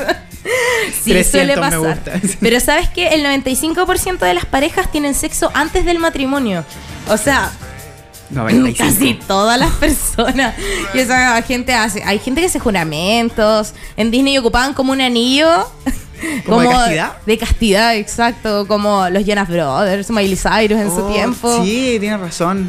Sí, 1.03 1.11
300 1.11 1.31
suele 1.31 1.55
me 1.57 1.61
pasar. 1.61 1.79
gusta. 1.79 2.37
Pero 2.41 2.61
sabes 2.61 2.89
que 2.89 3.09
el 3.09 3.25
95% 3.25 4.19
de 4.19 4.35
las 4.35 4.45
parejas 4.47 4.91
tienen 4.93 5.15
sexo 5.15 5.51
antes 5.53 5.85
del 5.85 5.99
matrimonio. 5.99 6.65
O 7.09 7.17
sea, 7.17 7.51
95. 8.31 8.79
casi 8.79 9.15
todas 9.27 9.59
las 9.59 9.73
personas. 9.73 10.55
Y 10.95 11.01
esa 11.01 11.43
gente 11.43 11.75
hace. 11.75 12.03
Hay 12.05 12.19
gente 12.21 12.41
que 12.41 12.47
hace 12.47 12.61
juramentos. 12.61 13.75
En 13.97 14.11
Disney 14.11 14.39
ocupaban 14.39 14.73
como 14.75 14.93
un 14.93 15.01
anillo. 15.01 15.69
¿Como 16.45 16.61
de 16.63 16.69
castidad? 16.69 17.13
De 17.27 17.39
castidad, 17.39 17.97
exacto. 17.97 18.67
Como 18.67 19.09
los 19.09 19.25
Jonas 19.25 19.49
Brothers, 19.49 20.11
Miley 20.11 20.37
Cyrus 20.37 20.79
en 20.81 20.91
su 20.91 21.05
Oh, 21.07 21.13
tiempo. 21.13 21.63
Sí, 21.65 21.97
tienes 22.01 22.21
razón. 22.21 22.69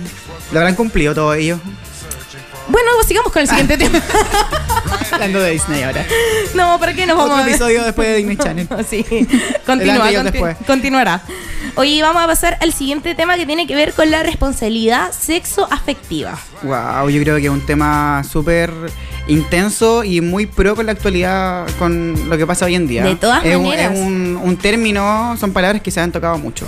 Lo 0.51 0.59
habrán 0.59 0.75
cumplido 0.75 1.13
todo 1.13 1.33
ello. 1.33 1.59
Bueno, 2.67 2.89
sigamos 3.07 3.31
con 3.31 3.41
el 3.41 3.47
siguiente 3.47 3.77
tema. 3.77 4.01
Hablando 5.11 5.39
de 5.41 5.51
Disney 5.51 5.83
ahora. 5.83 6.05
No, 6.55 6.79
¿para 6.79 6.93
qué 6.93 7.05
nos 7.05 7.17
vamos 7.17 7.31
Otro 7.31 7.41
a 7.41 7.45
ver? 7.45 7.55
episodio 7.55 7.83
después 7.83 8.07
de 8.07 8.15
Disney 8.17 8.37
Channel. 8.37 8.67
Sí, 8.89 9.03
continúa, 9.65 9.95
antes 9.95 10.11
y 10.11 10.15
el 10.15 10.21
conti- 10.21 10.31
después. 10.31 10.57
continuará. 10.65 11.21
Hoy 11.75 12.01
vamos 12.01 12.21
a 12.23 12.27
pasar 12.27 12.57
al 12.61 12.73
siguiente 12.73 13.15
tema 13.15 13.35
que 13.37 13.45
tiene 13.45 13.65
que 13.67 13.75
ver 13.75 13.93
con 13.93 14.11
la 14.11 14.23
responsabilidad 14.23 15.11
sexoafectiva. 15.11 16.37
Wow, 16.63 17.09
yo 17.09 17.21
creo 17.21 17.37
que 17.37 17.43
es 17.45 17.49
un 17.49 17.65
tema 17.65 18.23
súper 18.29 18.71
intenso 19.27 20.03
y 20.03 20.19
muy 20.21 20.45
pro 20.47 20.75
con 20.75 20.85
la 20.85 20.91
actualidad, 20.91 21.67
con 21.79 22.29
lo 22.29 22.37
que 22.37 22.45
pasa 22.45 22.65
hoy 22.65 22.75
en 22.75 22.87
día. 22.87 23.03
De 23.03 23.15
todas 23.15 23.45
es 23.45 23.55
un- 23.55 23.63
maneras. 23.63 23.93
es 23.93 23.99
un, 23.99 24.39
un 24.41 24.57
término, 24.57 25.35
son 25.39 25.53
palabras 25.53 25.81
que 25.81 25.91
se 25.91 25.99
han 26.01 26.11
tocado 26.11 26.37
mucho. 26.37 26.65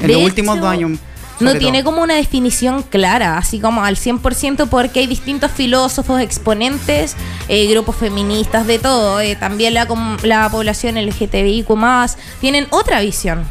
En 0.00 0.08
De 0.08 0.12
los 0.14 0.22
últimos 0.22 0.58
dos 0.60 0.68
años. 0.68 0.98
No 1.40 1.54
tiene 1.56 1.82
todo. 1.82 1.92
como 1.92 2.02
una 2.02 2.14
definición 2.14 2.82
clara, 2.82 3.36
así 3.38 3.58
como 3.60 3.82
al 3.84 3.96
100%, 3.96 4.68
porque 4.68 5.00
hay 5.00 5.06
distintos 5.06 5.50
filósofos, 5.50 6.20
exponentes, 6.20 7.16
eh, 7.48 7.66
grupos 7.68 7.96
feministas, 7.96 8.66
de 8.66 8.78
todo. 8.78 9.20
eh, 9.20 9.36
también 9.36 9.74
la, 9.74 9.86
la 10.22 10.48
población 10.50 10.96
LGTBIQ 10.96 11.68
tienen 12.40 12.66
otra 12.70 13.00
visión. 13.00 13.44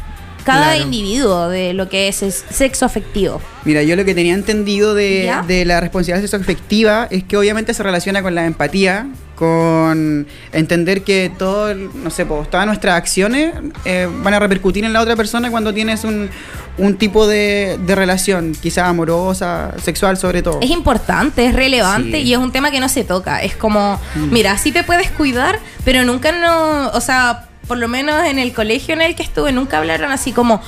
cada 0.44 0.74
Claro. 0.74 0.82
individuo 0.84 1.48
de 1.48 1.72
lo 1.72 1.88
que 1.88 2.06
es, 2.08 2.22
es 2.22 2.44
sexo 2.50 2.84
afectivo. 2.84 3.40
Mira, 3.64 3.82
yo 3.82 3.96
lo 3.96 4.04
que 4.04 4.14
tenía 4.14 4.34
entendido 4.34 4.94
de, 4.94 5.32
de 5.46 5.64
la 5.64 5.80
responsabilidad 5.80 6.20
sexoafectiva 6.28 7.08
es 7.10 7.24
que 7.24 7.36
obviamente 7.38 7.72
se 7.72 7.82
relaciona 7.82 8.22
con 8.22 8.34
la 8.34 8.44
empatía, 8.44 9.06
con 9.34 10.26
entender 10.52 11.02
que 11.02 11.30
todo, 11.36 11.74
no 11.74 12.10
sé, 12.10 12.26
pues, 12.26 12.48
todas 12.50 12.66
nuestras 12.66 12.96
acciones 12.96 13.52
eh, 13.84 14.08
van 14.22 14.34
a 14.34 14.38
repercutir 14.38 14.84
en 14.84 14.92
la 14.92 15.00
otra 15.00 15.16
persona 15.16 15.50
cuando 15.50 15.72
tienes 15.74 16.04
un, 16.04 16.30
un 16.78 16.96
tipo 16.96 17.26
de, 17.26 17.78
de 17.86 17.94
relación, 17.94 18.52
quizás 18.60 18.84
amorosa, 18.88 19.72
sexual 19.82 20.16
sobre 20.16 20.42
todo. 20.42 20.60
Es 20.62 20.70
importante, 20.70 21.46
es 21.46 21.54
relevante 21.54 22.18
Sí. 22.18 22.28
y 22.28 22.32
es 22.32 22.38
un 22.38 22.52
tema 22.52 22.70
que 22.70 22.80
no 22.80 22.88
se 22.88 23.04
toca. 23.04 23.42
Es 23.42 23.56
como, 23.56 24.00
mira, 24.30 24.56
sí 24.58 24.72
te 24.72 24.82
puedes 24.84 25.10
cuidar, 25.10 25.58
pero 25.84 26.04
nunca 26.04 26.32
no, 26.32 26.88
o 26.90 27.00
sea, 27.00 27.48
por 27.66 27.78
lo 27.78 27.88
menos 27.88 28.24
en 28.26 28.38
el 28.38 28.52
colegio 28.52 28.94
en 28.94 29.00
el 29.02 29.14
que 29.14 29.22
estuve, 29.22 29.52
nunca 29.52 29.78
hablaron 29.78 30.10
así 30.12 30.32
como, 30.32 30.60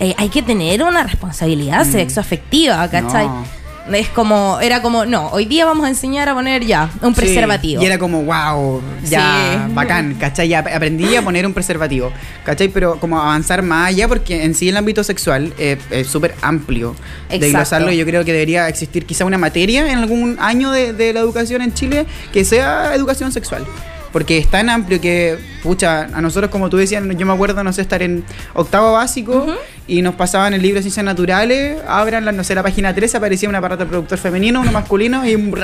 eh, 0.00 0.14
hay 0.18 0.28
que 0.28 0.42
tener 0.42 0.82
una 0.82 1.02
responsabilidad 1.04 1.84
sexoafectiva, 1.84 2.88
¿cachai? 2.90 3.26
No. 3.26 3.44
Es 3.92 4.08
como, 4.08 4.58
era 4.62 4.80
como, 4.80 5.04
no, 5.04 5.28
hoy 5.28 5.44
día 5.44 5.66
vamos 5.66 5.84
a 5.84 5.90
enseñar 5.90 6.28
a 6.30 6.34
poner 6.34 6.64
ya 6.64 6.90
un 7.02 7.14
Sí, 7.14 7.20
preservativo. 7.20 7.82
Y 7.82 7.86
era 7.86 7.98
como, 7.98 8.22
wow, 8.22 8.80
ya, 9.04 9.66
Sí. 9.68 9.74
bacán, 9.74 10.14
¿cachai? 10.14 10.48
Ya 10.48 10.60
aprendí 10.60 11.14
a 11.16 11.20
poner 11.22 11.44
un 11.46 11.52
preservativo, 11.52 12.10
¿cachai? 12.44 12.68
Pero 12.68 12.98
como 12.98 13.20
avanzar 13.20 13.62
más 13.62 13.88
allá, 13.88 14.08
porque 14.08 14.44
en 14.44 14.54
sí 14.54 14.70
el 14.70 14.76
ámbito 14.78 15.04
sexual 15.04 15.52
eh, 15.58 15.76
es 15.90 16.06
súper 16.06 16.34
amplio 16.40 16.96
de 17.28 17.36
Exacto. 17.36 17.56
glosarlo. 17.58 17.92
y 17.92 17.98
Yo 17.98 18.06
creo 18.06 18.24
que 18.24 18.32
debería 18.32 18.68
existir 18.68 19.04
quizá 19.04 19.26
una 19.26 19.36
materia 19.36 19.92
en 19.92 19.98
algún 19.98 20.36
año 20.40 20.70
de, 20.70 20.94
de 20.94 21.12
la 21.12 21.20
educación 21.20 21.60
en 21.60 21.74
Chile 21.74 22.06
que 22.32 22.44
sea 22.46 22.94
educación 22.94 23.32
sexual. 23.32 23.66
Porque 24.12 24.38
es 24.38 24.46
tan 24.48 24.70
amplio 24.70 25.00
que, 25.00 25.36
pucha, 25.64 26.02
a 26.14 26.20
nosotros, 26.20 26.48
como 26.48 26.70
tú 26.70 26.76
decías, 26.76 27.02
yo 27.18 27.26
me 27.26 27.32
acuerdo, 27.32 27.64
no 27.64 27.72
sé, 27.72 27.82
estar 27.82 28.00
en 28.00 28.22
octavo 28.54 28.92
básico 28.92 29.44
y 29.86 30.02
nos 30.02 30.14
pasaban 30.14 30.54
el 30.54 30.62
libro 30.62 30.76
de 30.76 30.82
ciencias 30.82 31.04
naturales, 31.04 31.78
abran, 31.86 32.24
la, 32.24 32.32
no 32.32 32.44
sé, 32.44 32.54
la 32.54 32.62
página 32.62 32.94
13, 32.94 33.18
aparecía 33.18 33.48
un 33.48 33.54
aparato 33.54 33.84
reproductor 33.84 34.18
femenino, 34.18 34.60
uno 34.60 34.72
masculino 34.72 35.26
y 35.26 35.34
un. 35.34 35.54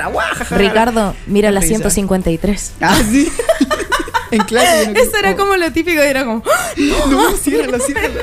Ricardo, 0.50 1.14
mira 1.26 1.50
la 1.50 1.60
Risa. 1.60 1.76
153. 1.76 2.72
Ah, 2.80 3.00
sí. 3.10 3.30
en 4.30 4.42
clase. 4.44 4.92
Eso 4.94 5.16
era 5.18 5.36
como 5.36 5.56
lo 5.56 5.72
típico, 5.72 6.00
era 6.00 6.24
como, 6.24 6.42
No, 7.08 7.32
ciérralo, 7.36 7.78
ciérralo. 7.78 8.20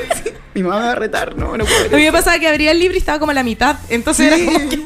Sí. 0.58 0.62
Mi 0.62 0.68
mamá 0.68 0.80
me 0.80 0.86
va 0.86 0.92
a 0.92 0.96
retar, 0.96 1.36
no, 1.36 1.56
no 1.56 1.64
puedo. 1.64 1.86
A 1.94 1.96
mí 1.98 2.04
me 2.04 2.12
pasaba 2.12 2.38
que 2.38 2.48
abría 2.48 2.70
el 2.72 2.78
libro 2.78 2.94
y 2.94 2.98
estaba 2.98 3.18
como 3.18 3.30
a 3.30 3.34
la 3.34 3.42
mitad. 3.42 3.76
Entonces 3.88 4.32
Sí. 4.34 4.42
era 4.42 4.52
como 4.52 4.68
que 4.70 4.80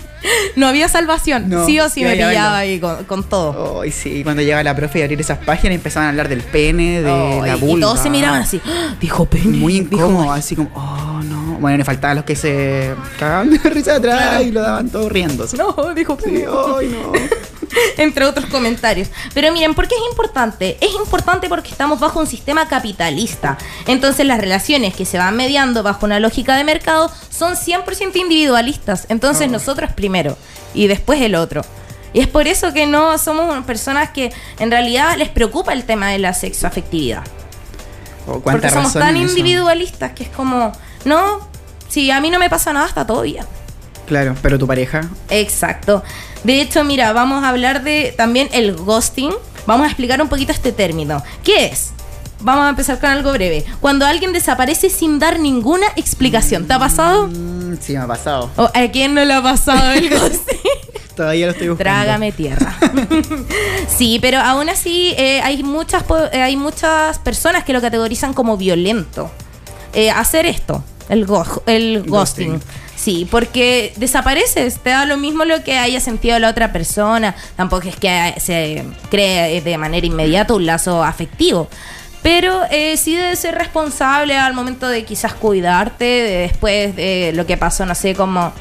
no 0.56 0.66
había 0.68 0.88
salvación. 0.88 1.48
No, 1.48 1.66
sí 1.66 1.80
o 1.80 1.88
sí 1.88 2.04
me 2.04 2.12
pillaba 2.12 2.58
ahí 2.58 2.78
con, 2.78 3.04
con 3.04 3.24
todo. 3.24 3.80
Ay, 3.82 3.90
sí, 3.90 4.22
cuando 4.22 4.42
llegaba 4.42 4.62
la 4.62 4.74
profe 4.76 5.00
y 5.00 5.02
abrir 5.02 5.20
esas 5.20 5.38
páginas 5.38 5.74
empezaban 5.76 6.06
a 6.06 6.10
hablar 6.10 6.28
del 6.28 6.42
pene, 6.42 7.00
de 7.02 7.40
la 7.46 7.56
y 7.56 7.60
vulva. 7.60 7.86
todos 7.86 8.00
se 8.00 8.10
miraban 8.10 8.42
así. 8.42 8.60
"Ah, 8.66 8.94
Dijo 9.00 9.24
pene. 9.26 9.56
Muy 9.56 9.80
dijo 9.80 9.94
incómodo, 9.96 10.18
vulva". 10.24 10.34
así 10.36 10.54
como, 10.56 10.70
oh, 10.74 11.20
no. 11.24 11.42
Bueno, 11.58 11.78
le 11.78 11.84
faltaban 11.84 12.16
los 12.16 12.24
que 12.24 12.36
se 12.36 12.92
cagaban 13.18 13.50
de 13.50 13.58
risa 13.70 13.96
atrás 13.96 14.42
y 14.42 14.50
lo 14.50 14.60
daban 14.62 14.88
todo 14.90 15.08
riéndose. 15.08 15.56
No, 15.56 15.74
dijo 15.94 16.16
Sí, 16.22 16.24
pene. 16.30 16.44
ay, 16.78 16.88
no. 16.88 17.12
Entre 17.96 18.24
otros 18.24 18.46
comentarios. 18.46 19.08
Pero 19.34 19.52
miren, 19.52 19.74
¿por 19.74 19.88
qué 19.88 19.94
es 19.94 20.10
importante? 20.10 20.76
Es 20.80 20.94
importante 20.94 21.48
porque 21.48 21.70
estamos 21.70 22.00
bajo 22.00 22.18
un 22.20 22.26
sistema 22.26 22.68
capitalista. 22.68 23.58
Entonces 23.86 24.26
las 24.26 24.40
relaciones 24.40 24.94
que 24.94 25.04
se 25.04 25.18
van 25.18 25.36
mediando 25.36 25.82
bajo 25.82 26.06
una 26.06 26.20
lógica 26.20 26.56
de 26.56 26.64
mercado 26.64 27.10
son 27.30 27.54
100% 27.56 28.16
individualistas. 28.16 29.06
Entonces 29.08 29.48
Oh. 29.48 29.52
nosotros 29.52 29.90
primero 29.92 30.36
y 30.74 30.86
después 30.86 31.20
el 31.20 31.34
otro. 31.34 31.62
Y 32.14 32.20
es 32.20 32.28
por 32.28 32.46
eso 32.46 32.72
que 32.72 32.86
no 32.86 33.16
somos 33.18 33.64
personas 33.64 34.10
que 34.10 34.32
en 34.58 34.70
realidad 34.70 35.16
les 35.16 35.30
preocupa 35.30 35.72
el 35.72 35.84
tema 35.84 36.10
de 36.10 36.18
la 36.18 36.34
sexoafectividad. 36.34 37.22
Oh, 38.26 38.40
Porque 38.40 38.68
somos 38.70 38.92
tan 38.92 39.16
individualistas 39.16 40.12
que 40.12 40.24
es 40.24 40.28
como, 40.30 40.72
no, 41.04 41.48
si 41.88 42.10
a 42.10 42.20
mí 42.20 42.30
no 42.30 42.38
me 42.38 42.48
pasa 42.50 42.72
nada, 42.72 42.86
está 42.86 43.06
todo 43.06 43.22
bien. 43.22 43.44
Claro, 44.06 44.34
pero 44.42 44.58
tu 44.58 44.66
pareja. 44.66 45.08
Exacto. 45.30 46.02
De 46.44 46.60
hecho, 46.60 46.84
mira, 46.84 47.12
vamos 47.12 47.44
a 47.44 47.48
hablar 47.48 47.82
de 47.82 48.12
también 48.16 48.48
el 48.52 48.74
ghosting. 48.74 49.32
Vamos 49.66 49.84
a 49.84 49.88
explicar 49.88 50.20
un 50.20 50.28
poquito 50.28 50.52
este 50.52 50.72
término. 50.72 51.22
¿Qué 51.44 51.66
es? 51.66 51.90
Vamos 52.40 52.64
a 52.64 52.70
empezar 52.70 52.98
con 52.98 53.10
algo 53.10 53.30
breve. 53.32 53.64
Cuando 53.80 54.04
alguien 54.04 54.32
desaparece 54.32 54.90
sin 54.90 55.20
dar 55.20 55.38
ninguna 55.38 55.86
explicación. 55.94 56.66
¿Te 56.66 56.72
ha 56.74 56.78
pasado? 56.80 57.28
Mm, 57.28 57.76
sí, 57.80 57.92
me 57.92 58.00
ha 58.00 58.06
pasado. 58.08 58.50
¿O 58.56 58.64
¿A 58.74 58.88
quién 58.90 59.14
no 59.14 59.24
le 59.24 59.32
ha 59.32 59.42
pasado 59.42 59.92
el 59.92 60.10
ghosting? 60.18 60.58
Todavía 61.16 61.46
lo 61.46 61.52
estoy 61.52 61.68
buscando. 61.68 61.92
Trágame 61.92 62.32
tierra. 62.32 62.74
sí, 63.96 64.18
pero 64.20 64.38
aún 64.40 64.68
así 64.68 65.14
eh, 65.16 65.40
hay, 65.42 65.62
muchas, 65.62 66.04
eh, 66.32 66.42
hay 66.42 66.56
muchas 66.56 67.18
personas 67.20 67.64
que 67.64 67.72
lo 67.72 67.80
categorizan 67.80 68.34
como 68.34 68.56
violento. 68.56 69.30
Eh, 69.92 70.10
hacer 70.10 70.46
esto, 70.46 70.82
el, 71.08 71.26
go- 71.26 71.62
el 71.66 72.02
ghosting. 72.06 72.52
Ghosting. 72.54 72.62
Sí, 72.96 73.26
porque 73.30 73.92
desapareces, 73.96 74.78
te 74.78 74.90
da 74.90 75.06
lo 75.06 75.16
mismo 75.16 75.44
lo 75.44 75.64
que 75.64 75.76
haya 75.76 76.00
sentido 76.00 76.38
la 76.38 76.50
otra 76.50 76.72
persona, 76.72 77.34
tampoco 77.56 77.88
es 77.88 77.96
que 77.96 78.34
se 78.38 78.84
cree 79.10 79.60
de 79.60 79.78
manera 79.78 80.06
inmediata 80.06 80.54
un 80.54 80.66
lazo 80.66 81.02
afectivo. 81.02 81.68
Pero 82.22 82.62
eh, 82.70 82.96
sí 82.96 83.16
debes 83.16 83.40
ser 83.40 83.56
responsable 83.56 84.36
al 84.36 84.54
momento 84.54 84.88
de 84.88 85.04
quizás 85.04 85.34
cuidarte, 85.34 86.04
de 86.04 86.36
después 86.42 86.94
de 86.94 87.32
lo 87.34 87.46
que 87.46 87.56
pasó, 87.56 87.84
no 87.84 87.96
sé, 87.96 88.14
como, 88.14 88.52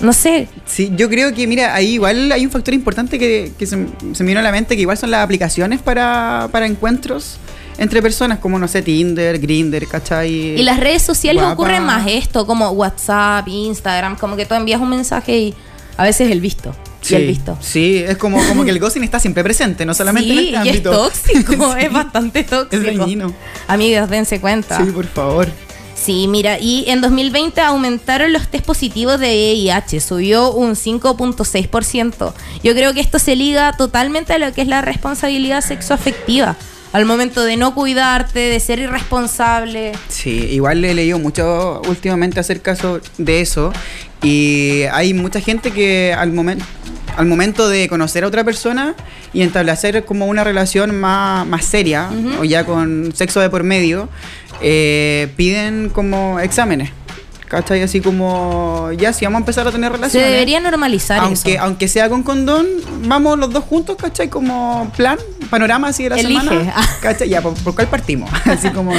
no 0.00 0.12
sé, 0.12 0.48
Sí, 0.66 0.90
yo 0.96 1.08
creo 1.08 1.32
que, 1.32 1.46
mira, 1.46 1.74
ahí 1.74 1.94
igual 1.94 2.32
hay 2.32 2.44
un 2.44 2.50
factor 2.50 2.74
importante 2.74 3.18
que, 3.18 3.52
que 3.56 3.66
se, 3.66 3.86
se 4.12 4.24
me 4.24 4.28
vino 4.28 4.40
a 4.40 4.42
la 4.42 4.50
mente, 4.50 4.74
que 4.74 4.82
igual 4.82 4.98
son 4.98 5.12
las 5.12 5.22
aplicaciones 5.22 5.80
para, 5.80 6.48
para 6.50 6.66
encuentros 6.66 7.38
entre 7.78 8.02
personas, 8.02 8.38
como, 8.40 8.58
no 8.58 8.68
sé, 8.68 8.82
Tinder, 8.82 9.38
Grinder, 9.38 9.86
¿cachai? 9.86 10.30
Y 10.58 10.62
las 10.62 10.78
redes 10.80 11.02
sociales 11.02 11.42
Guapa. 11.42 11.54
ocurren 11.54 11.84
más 11.84 12.06
esto, 12.08 12.46
como 12.46 12.70
WhatsApp, 12.70 13.46
Instagram, 13.48 14.16
como 14.16 14.36
que 14.36 14.44
tú 14.46 14.54
envías 14.54 14.80
un 14.80 14.90
mensaje 14.90 15.38
y 15.38 15.54
a 15.96 16.02
veces 16.04 16.30
el 16.30 16.40
visto. 16.40 16.74
Sí, 17.00 17.14
Y 17.14 17.16
el 17.16 17.26
visto. 17.28 17.56
sí, 17.60 17.96
es 17.98 18.16
como, 18.16 18.44
como 18.48 18.64
que 18.64 18.70
el 18.70 18.80
ghosting 18.80 19.04
está 19.04 19.20
siempre 19.20 19.44
presente, 19.44 19.86
no 19.86 19.94
solamente 19.94 20.28
sí, 20.30 20.32
en 20.32 20.38
este 20.38 20.50
y 20.50 20.54
es 20.54 20.76
ámbito. 20.76 20.90
tóxico, 20.90 21.72
Sí. 21.78 21.84
es 21.84 21.92
bastante 21.92 22.42
tóxico. 22.44 22.82
Es 22.88 22.98
dañino. 22.98 23.32
Amigos, 23.68 24.10
dense 24.10 24.40
cuenta. 24.40 24.84
Sí, 24.84 24.90
por 24.90 25.06
favor. 25.06 25.48
Sí, 25.94 26.26
mira, 26.28 26.58
y 26.60 26.84
en 26.88 27.00
2020 27.00 27.60
aumentaron 27.60 28.32
los 28.32 28.48
test 28.48 28.64
positivos 28.64 29.18
de 29.20 29.28
VIH, 29.28 30.00
subió 30.00 30.52
un 30.52 30.74
5.6%. 30.76 32.32
Yo 32.62 32.72
creo 32.74 32.92
que 32.94 33.00
esto 33.00 33.18
se 33.18 33.36
liga 33.36 33.72
totalmente 33.76 34.32
a 34.32 34.38
lo 34.38 34.52
que 34.52 34.62
es 34.62 34.68
la 34.68 34.80
responsabilidad 34.82 35.60
sexoafectiva. 35.60 36.56
Al 36.92 37.04
momento 37.04 37.44
de 37.44 37.56
no 37.56 37.74
cuidarte, 37.74 38.38
de 38.38 38.60
ser 38.60 38.78
irresponsable. 38.78 39.92
Sí, 40.08 40.48
igual 40.50 40.84
he 40.84 40.94
leído 40.94 41.18
mucho 41.18 41.82
últimamente 41.86 42.40
acerca 42.40 42.74
so- 42.76 43.00
de 43.18 43.40
eso 43.42 43.72
y 44.22 44.82
hay 44.92 45.12
mucha 45.14 45.40
gente 45.40 45.70
que 45.70 46.14
al 46.16 46.32
momento 46.32 46.64
al 47.16 47.26
momento 47.26 47.68
de 47.68 47.88
conocer 47.88 48.22
a 48.22 48.28
otra 48.28 48.44
persona 48.44 48.94
y 49.32 49.42
establecer 49.42 50.04
como 50.04 50.26
una 50.26 50.44
relación 50.44 50.94
más, 51.00 51.44
más 51.48 51.64
seria 51.64 52.08
o 52.38 52.44
ya 52.44 52.64
con 52.64 53.12
sexo 53.12 53.40
de 53.40 53.50
por 53.50 53.64
medio, 53.64 54.08
eh, 54.62 55.26
piden 55.36 55.88
como 55.88 56.38
exámenes. 56.38 56.90
¿Cachai? 57.48 57.82
Así 57.82 58.00
como, 58.00 58.90
ya, 58.98 59.12
si 59.12 59.24
vamos 59.24 59.38
a 59.38 59.40
empezar 59.40 59.66
a 59.66 59.72
tener 59.72 59.90
Se 59.90 59.96
relaciones. 59.96 60.30
debería 60.30 60.60
normalizar 60.60 61.20
aunque, 61.20 61.54
eso. 61.54 61.62
aunque 61.62 61.88
sea 61.88 62.08
con 62.10 62.22
condón, 62.22 62.66
vamos 63.06 63.38
los 63.38 63.50
dos 63.50 63.64
juntos, 63.64 63.96
¿cachai? 63.96 64.28
Como 64.28 64.90
plan, 64.96 65.18
panorama 65.48 65.88
así 65.88 66.02
de 66.04 66.10
la 66.10 66.16
Elige. 66.16 66.40
semana. 66.40 66.74
¿Cachai? 67.00 67.28
Ya, 67.28 67.40
¿por, 67.40 67.54
por 67.54 67.74
cuál 67.74 67.88
partimos? 67.88 68.30
Así 68.44 68.68
como. 68.70 68.92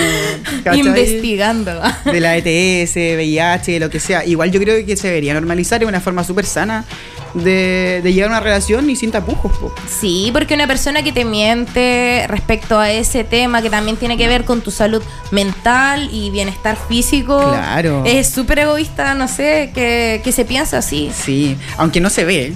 ¿cachai? 0.63 0.79
Investigando. 0.79 1.79
de 2.05 2.19
la 2.19 2.38
ETS, 2.41 2.95
VIH, 2.95 3.79
lo 3.79 3.89
que 3.89 3.99
sea. 3.99 4.25
Igual 4.25 4.51
yo 4.51 4.59
creo 4.59 4.83
que 4.85 4.97
se 4.97 5.07
debería 5.07 5.33
normalizar, 5.33 5.81
es 5.83 5.88
una 5.88 6.01
forma 6.01 6.23
súper 6.23 6.45
sana 6.45 6.85
de, 7.34 8.02
de 8.04 8.13
llegar 8.13 8.30
a 8.30 8.34
una 8.34 8.39
relación 8.39 8.89
y 8.89 8.96
sin 8.96 9.12
tapujos. 9.12 9.52
po. 9.58 9.74
Sí, 9.88 10.30
porque 10.34 10.54
una 10.54 10.68
persona 10.68 11.04
que 11.04 11.12
te 11.12 11.26
miente 11.26 12.26
respecto 12.28 12.80
a 12.80 12.92
ese 12.92 13.24
tema 13.24 13.62
que 13.62 13.70
también 13.70 13.98
tiene 13.98 14.18
que 14.18 14.28
ver 14.28 14.46
con 14.46 14.62
tu 14.62 14.72
salud 14.72 15.02
mental 15.32 16.10
y 16.12 16.30
bienestar 16.30 16.78
físico. 16.88 17.38
Claro. 17.50 18.04
Es 18.06 18.30
súper 18.30 18.60
egoísta, 18.60 19.13
no 19.15 19.28
sé, 19.28 19.72
que, 19.74 20.22
que 20.24 20.32
se 20.32 20.46
piensa 20.46 20.80
así. 20.80 21.12
Sí, 21.13 21.58
aunque 21.78 22.00
no 22.02 22.10
se 22.10 22.26
ve. 22.26 22.54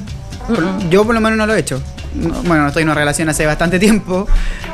Yo 0.90 1.06
por 1.06 1.16
lo 1.16 1.22
menos 1.22 1.38
no 1.38 1.46
lo 1.46 1.56
he 1.56 1.60
hecho. 1.60 1.82
No- 2.16 2.30
bueno, 2.44 2.62
no 2.64 2.68
estoy 2.68 2.84
en 2.84 2.90
una 2.90 2.96
relación 2.96 3.28
hace 3.30 3.46
bastante 3.46 3.80
tiempo, 3.80 4.28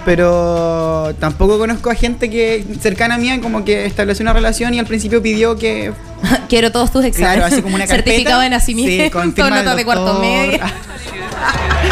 pero 0.06 1.14
tampoco 1.20 1.58
conozco 1.58 1.90
a 1.90 1.96
gente 1.96 2.30
que 2.30 2.66
cercana 2.82 3.16
a 3.16 3.18
mí 3.18 3.40
como 3.40 3.64
que 3.64 3.86
estableció 3.86 4.24
una 4.24 4.34
relación 4.34 4.74
y 4.74 4.80
al 4.80 4.86
principio 4.86 5.22
pidió 5.22 5.56
que 5.58 5.94
Quiero 6.50 6.72
todos 6.72 6.92
tus 6.92 7.06
exámenes. 7.06 7.38
Claro, 7.38 7.54
así 7.54 7.62
como 7.62 7.76
una 7.76 7.88
carpeta. 7.88 8.06
Certificado 8.10 8.42
de 8.42 8.50
nacimiento, 8.50 9.04
Sí, 9.06 9.10
con 9.10 9.34
firma 9.36 9.50
notas 9.52 9.66
del 9.68 9.78
de 9.78 9.86
cuarto 9.86 10.20
medio. 10.20 10.60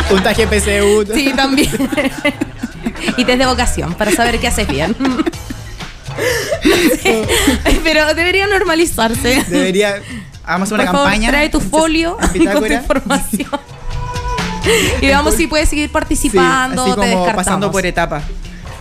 Puntaje 0.10 0.48
PSU. 0.48 1.14
Sí, 1.14 1.32
también. 1.36 1.70
y 3.18 3.24
test 3.26 3.40
de 3.40 3.46
vocación 3.46 3.94
para 3.94 4.12
saber 4.12 4.40
qué 4.40 4.48
haces 4.48 4.68
bien. 4.68 4.96
Sé, 7.02 7.26
Pero 7.84 8.14
debería 8.16 8.48
normalizarse. 8.48 9.44
Debería. 9.48 9.96
Vamos 10.46 10.72
a 10.72 10.76
una 10.76 10.84
Por 10.86 10.92
favor, 10.94 11.08
campaña. 11.10 11.30
trae 11.30 11.50
tu 11.50 11.60
folio 11.60 12.18
con 12.18 12.66
tu 12.68 12.74
información. 12.74 13.50
y 15.02 15.06
veamos 15.06 15.36
si 15.36 15.48
puedes 15.48 15.70
seguir 15.70 15.88
Sí, 15.88 15.94
participando. 15.94 16.82
así 16.84 16.92
te 16.92 16.96
como 16.96 17.08
descartamos. 17.08 17.36
pasando 17.46 17.72
por 17.72 17.86
etapas. 17.86 18.24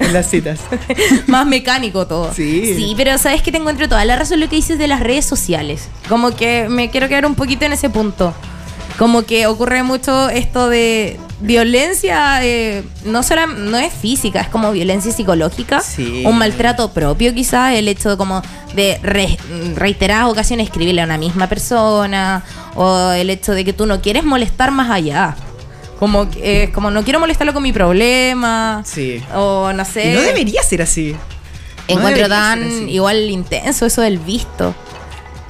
en 0.01 0.12
las 0.12 0.29
citas. 0.29 0.61
más 1.27 1.46
mecánico 1.46 2.07
todo. 2.07 2.33
Sí. 2.35 2.75
Sí, 2.77 2.94
pero 2.96 3.16
sabes 3.18 3.42
que 3.42 3.51
te 3.53 3.59
encuentro 3.59 3.88
toda 3.88 4.05
la 4.05 4.16
razón 4.16 4.40
lo 4.40 4.49
que 4.49 4.57
dices 4.57 4.79
de 4.79 4.88
las 4.88 5.01
redes 5.01 5.25
sociales. 5.25 5.88
Como 6.09 6.35
que 6.37 6.68
me 6.68 6.90
quiero 6.90 7.09
quedar 7.09 7.25
un 7.27 7.35
poquito 7.35 7.64
en 7.64 7.72
ese 7.72 7.88
punto. 7.90 8.35
Como 8.99 9.22
que 9.25 9.46
ocurre 9.46 9.83
mucho 9.83 10.29
esto 10.31 10.68
de 10.70 11.18
violencia, 11.40 12.42
eh, 12.42 12.83
no 13.05 13.22
solo 13.22 13.46
no 13.46 13.77
es 13.77 13.92
física, 13.92 14.40
es 14.40 14.49
como 14.49 14.72
violencia 14.72 15.12
psicológica, 15.12 15.81
Sí. 15.83 16.22
un 16.25 16.38
maltrato 16.38 16.92
propio 16.92 17.35
quizás, 17.35 17.75
el 17.75 17.88
hecho 17.88 18.09
de 18.11 18.16
como 18.16 18.40
de 18.75 18.99
re- 19.03 19.37
reiteradas 19.75 20.31
ocasiones 20.31 20.66
escribirle 20.68 21.03
a 21.03 21.05
una 21.05 21.18
misma 21.18 21.46
persona, 21.46 22.42
o 22.75 23.11
el 23.11 23.29
hecho 23.29 23.53
de 23.53 23.66
que 23.66 23.75
tú 23.75 23.85
no 23.85 24.01
quieres 24.01 24.25
molestar 24.25 24.70
más 24.70 24.90
allá. 24.90 25.37
Como, 25.98 26.30
que, 26.30 26.64
eh, 26.64 26.70
como 26.72 26.90
no 26.90 27.02
quiero 27.04 27.20
molestarlo 27.20 27.54
con 27.54 27.62
mi 27.62 27.72
problema. 27.72 28.82
Sí. 28.85 29.22
O 29.35 29.72
no 29.74 29.85
sé. 29.85 30.12
Y 30.12 30.14
no 30.14 30.20
debería 30.20 30.62
ser 30.62 30.82
así. 30.82 31.12
No 31.12 31.18
Encuentro 31.94 32.24
debería 32.24 32.28
tan 32.28 32.88
igual 32.88 33.30
intenso 33.30 33.87
eso 33.87 34.02
del 34.02 34.18
visto. 34.18 34.74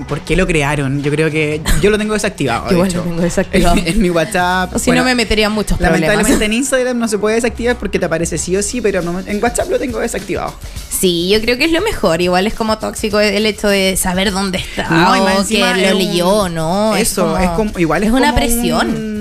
¿Por 0.08 0.20
qué 0.20 0.36
lo 0.36 0.46
crearon? 0.46 1.02
Yo 1.02 1.10
creo 1.10 1.30
que 1.30 1.62
yo 1.80 1.88
lo 1.88 1.96
tengo 1.96 2.12
desactivado. 2.12 2.66
de 2.68 2.74
Igual 2.74 2.88
hecho. 2.90 2.98
lo 2.98 3.04
tengo 3.04 3.22
desactivado. 3.22 3.76
En, 3.78 3.86
en 3.88 4.02
mi 4.02 4.10
WhatsApp. 4.10 4.74
O 4.76 4.78
si 4.78 4.90
bueno, 4.90 5.00
no 5.00 5.06
me 5.06 5.14
metería 5.14 5.46
en 5.46 5.52
muchos 5.52 5.80
Lamentablemente 5.80 6.32
problemas. 6.32 6.42
en 6.42 6.52
Instagram 6.52 6.98
no 6.98 7.08
se 7.08 7.16
puede 7.16 7.36
desactivar 7.36 7.76
porque 7.76 7.98
te 7.98 8.04
aparece 8.04 8.36
sí 8.36 8.54
o 8.56 8.62
sí, 8.62 8.82
pero 8.82 9.00
no- 9.00 9.18
en 9.20 9.42
WhatsApp 9.42 9.70
lo 9.70 9.78
tengo 9.78 9.98
desactivado. 10.00 10.52
Sí, 10.90 11.30
yo 11.32 11.40
creo 11.40 11.56
que 11.56 11.64
es 11.64 11.72
lo 11.72 11.80
mejor. 11.80 12.20
Igual 12.20 12.46
es 12.46 12.52
como 12.52 12.76
tóxico 12.76 13.18
el 13.20 13.46
hecho 13.46 13.68
de 13.68 13.96
saber 13.96 14.32
dónde 14.32 14.58
está 14.58 14.86
No, 14.90 15.10
o 15.12 15.46
que 15.46 15.58
lo 15.60 15.66
es 15.66 15.92
un- 15.92 15.98
leyó, 15.98 16.48
¿no? 16.50 16.94
Eso, 16.94 17.38
es 17.38 17.48
como, 17.50 17.78
igual 17.78 18.02
es, 18.02 18.08
es 18.10 18.14
una 18.14 18.26
como 18.32 18.36
presión. 18.36 18.90
un- 18.90 19.15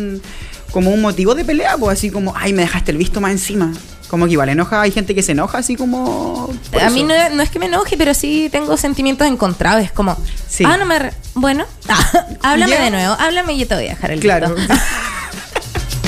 como 0.75 0.91
un 0.91 0.99
motivo 1.01 1.35
de 1.35 1.45
pelea, 1.45 1.77
pues 1.77 1.97
así 1.97 2.11
como, 2.11 2.33
ay, 2.35 2.51
me 2.51 2.63
dejaste 2.63 2.91
el 2.91 2.97
visto 2.97 3.21
más 3.21 3.31
encima. 3.31 3.71
Como 4.09 4.25
que 4.25 4.33
igual 4.33 4.49
enoja, 4.49 4.81
hay 4.81 4.91
gente 4.91 5.15
que 5.15 5.23
se 5.23 5.31
enoja 5.31 5.59
así 5.59 5.77
como. 5.77 6.53
por 6.69 6.81
A 6.83 6.89
mí 6.89 6.99
eso. 6.99 7.07
no, 7.07 7.35
no 7.38 7.41
es 7.41 7.49
que 7.49 7.59
me 7.59 7.67
enoje, 7.67 7.95
pero 7.95 8.13
sí 8.13 8.49
tengo 8.51 8.75
sentimientos 8.75 9.25
encontrados. 9.25 9.85
Es 9.85 9.93
como, 9.93 10.17
Sí. 10.49 10.65
ah, 10.67 10.75
no 10.75 10.85
me. 10.85 10.99
re- 10.99 11.13
Bueno, 11.33 11.63
háblame 12.43 12.73
Ya. 12.73 12.83
de 12.83 12.91
nuevo, 12.91 13.15
háblame 13.17 13.53
y 13.53 13.59
yo 13.59 13.67
te 13.67 13.75
voy 13.75 13.85
a 13.85 13.91
dejar 13.91 14.11
el 14.11 14.19
Claro. 14.19 14.53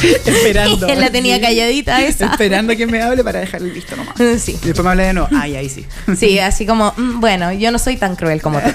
Esperando. 0.25 0.87
La 0.87 1.09
tenía 1.09 1.39
calladita 1.39 2.01
esa. 2.03 2.27
Esperando 2.27 2.75
que 2.75 2.87
me 2.87 3.01
hable 3.01 3.23
para 3.23 3.39
dejar 3.39 3.61
el 3.61 3.71
visto 3.71 3.95
nomás. 3.95 4.15
Sí. 4.37 4.57
Y 4.61 4.67
después 4.67 4.83
me 4.83 4.91
habla 4.91 5.03
de 5.03 5.13
nuevo. 5.13 5.29
Ay, 5.35 5.55
ahí 5.55 5.69
sí. 5.69 5.85
Sí, 6.17 6.39
así 6.39 6.65
como, 6.65 6.93
mm, 6.95 7.19
bueno, 7.19 7.51
yo 7.53 7.71
no 7.71 7.79
soy 7.79 7.97
tan 7.97 8.15
cruel 8.15 8.41
como 8.41 8.59
tú. 8.59 8.69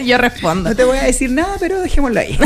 yo 0.04 0.18
respondo. 0.18 0.70
No 0.70 0.76
te 0.76 0.84
voy 0.84 0.98
a 0.98 1.04
decir 1.04 1.30
nada, 1.30 1.56
pero 1.60 1.80
dejémoslo 1.80 2.20
ahí. 2.20 2.38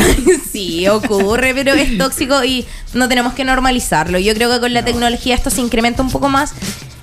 Sí, 0.51 0.87
ocurre, 0.87 1.53
pero 1.55 1.73
es 1.73 1.97
tóxico 1.97 2.43
y 2.43 2.65
no 2.93 3.09
tenemos 3.09 3.33
que 3.33 3.43
normalizarlo. 3.43 4.19
Yo 4.19 4.33
creo 4.33 4.51
que 4.51 4.59
con 4.59 4.73
la 4.73 4.85
tecnología 4.85 5.35
esto 5.35 5.49
se 5.49 5.61
incrementa 5.61 6.03
un 6.03 6.11
poco 6.11 6.29
más 6.29 6.53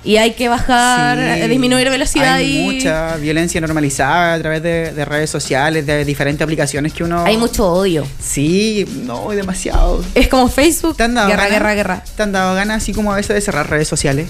y 0.03 0.17
hay 0.17 0.33
que 0.33 0.49
bajar, 0.49 1.17
Sí. 1.17 1.41
eh, 1.41 1.47
disminuir 1.47 1.89
velocidad 1.89 2.35
Hay 2.35 2.59
y 2.59 2.63
mucha 2.63 3.17
violencia 3.17 3.61
normalizada 3.61 4.33
a 4.33 4.39
través 4.39 4.63
de, 4.63 4.91
de 4.93 5.05
redes 5.05 5.29
sociales, 5.29 5.85
de 5.85 6.03
diferentes 6.05 6.43
aplicaciones 6.43 6.93
que 6.93 7.03
uno. 7.03 7.23
hay 7.25 7.37
mucho 7.37 7.71
odio. 7.71 8.05
Sí, 8.21 8.85
no, 9.05 9.29
demasiado. 9.31 10.03
Es 10.15 10.27
como 10.27 10.47
Facebook, 10.49 10.97
¿Te 10.97 11.03
han 11.03 11.13
dado 11.13 11.27
guerra, 11.29 11.43
ganas? 11.43 11.59
guerra, 11.59 11.73
guerra. 11.75 12.03
¿Te 12.15 12.23
han 12.23 12.31
dado 12.31 12.55
ganas 12.55 12.77
así 12.83 12.93
como 12.93 13.11
a 13.13 13.15
veces 13.15 13.35
de 13.35 13.41
cerrar 13.41 13.69
redes 13.69 13.87
sociales? 13.87 14.27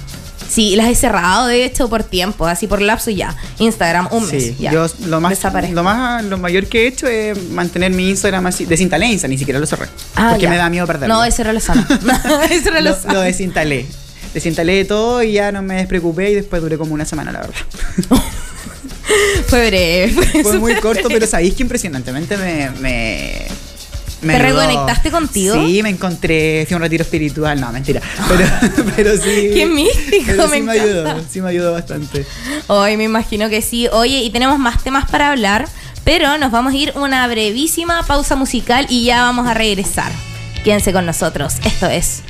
Sí, 0.50 0.76
las 0.76 0.88
he 0.90 0.96
cerrado 0.96 1.48
de 1.48 1.64
hecho 1.64 1.88
por 1.88 2.04
tiempo, 2.04 2.46
así 2.46 2.68
por 2.68 2.82
lapso 2.82 3.10
y 3.10 3.16
ya. 3.16 3.34
Instagram, 3.60 4.10
un 4.12 4.28
mes. 4.28 4.44
Sí, 4.44 4.58
ya. 4.60 4.74
yo 4.74 4.86
lo 5.06 5.22
más, 5.22 5.40
lo 5.72 5.84
más, 5.84 6.26
lo 6.26 6.38
mayor 6.38 6.66
que 6.68 6.84
he 6.84 6.88
hecho 6.88 7.08
es 7.08 7.42
mantener 7.52 7.92
mi 7.92 8.10
Instagram 8.10 8.46
así. 8.48 8.66
Desinstalé 8.66 9.06
Insta, 9.06 9.30
ni 9.30 9.38
siquiera 9.38 9.62
lo 9.62 9.66
cerré. 9.66 9.88
Ah, 10.18 10.32
porque 10.32 10.44
ya. 10.44 10.50
me 10.50 10.58
da 10.58 10.70
miedo 10.70 10.86
perderlo. 10.86 11.16
No, 11.16 11.24
ese 11.24 11.44
era 11.44 11.54
lo 11.54 11.62
sano. 11.62 11.86
ese 12.50 12.68
era 12.68 12.82
lo 12.82 12.90
lo, 13.08 13.14
lo 13.14 13.22
desinstalé. 13.22 13.86
Desinstalé 14.34 14.86
todo 14.86 15.22
y 15.24 15.34
ya 15.34 15.52
no 15.52 15.62
me 15.62 15.76
despreocupé 15.76 16.32
y 16.32 16.36
después 16.36 16.62
duré 16.62 16.78
como 16.78 16.94
una 16.94 17.06
semana, 17.06 17.32
la 17.32 17.42
verdad. 17.42 17.56
Fue 19.48 19.68
breve. 19.68 20.10
Fue, 20.14 20.44
Fue 20.44 20.60
muy 20.60 20.76
corto, 20.76 21.04
breve. 21.04 21.20
pero 21.20 21.28
sabéis 21.28 21.54
que 21.56 21.64
impresionantemente 21.64 22.38
me. 22.38 22.70
me 22.80 23.48
me 24.22 24.38
¿Te 24.38 24.44
ayudó. 24.46 24.60
reconectaste 24.62 25.10
contigo? 25.10 25.56
Sí, 25.56 25.82
me 25.82 25.90
encontré, 25.90 26.64
fui 26.68 26.76
a 26.76 26.78
un 26.78 26.84
retiro 26.84 27.02
espiritual, 27.02 27.60
no, 27.60 27.72
mentira. 27.72 28.02
Pero, 28.28 28.46
pero 28.96 29.18
sí. 29.18 29.50
Qué 29.54 29.66
místico, 29.66 30.26
pero 30.28 30.48
me 30.48 30.58
sí 30.58 30.62
me 30.62 30.76
encanta. 30.76 30.84
ayudó, 31.12 31.24
sí 31.28 31.42
me 31.42 31.50
ayudó 31.50 31.72
bastante. 31.74 32.26
Hoy 32.68 32.98
me 32.98 33.06
imagino 33.06 33.50
que 33.50 33.64
sí. 33.64 33.88
Oye, 33.92 34.20
y 34.20 34.30
tenemos 34.30 34.60
más 34.60 34.84
temas 34.84 35.10
para 35.10 35.32
hablar, 35.32 35.68
pero 36.04 36.38
nos 36.38 36.52
vamos 36.52 36.72
a 36.74 36.78
ir 36.78 36.94
una 36.96 37.28
brevísima 37.28 38.06
pausa 38.06 38.36
musical 38.36 38.86
y 38.90 39.06
ya 39.06 39.24
vamos 39.24 39.48
a 39.48 39.56
regresar. 39.56 40.12
Quédense 40.64 40.94
con 40.94 41.08
nosotros. 41.08 41.56
Esto 41.66 41.88
es 41.88 42.22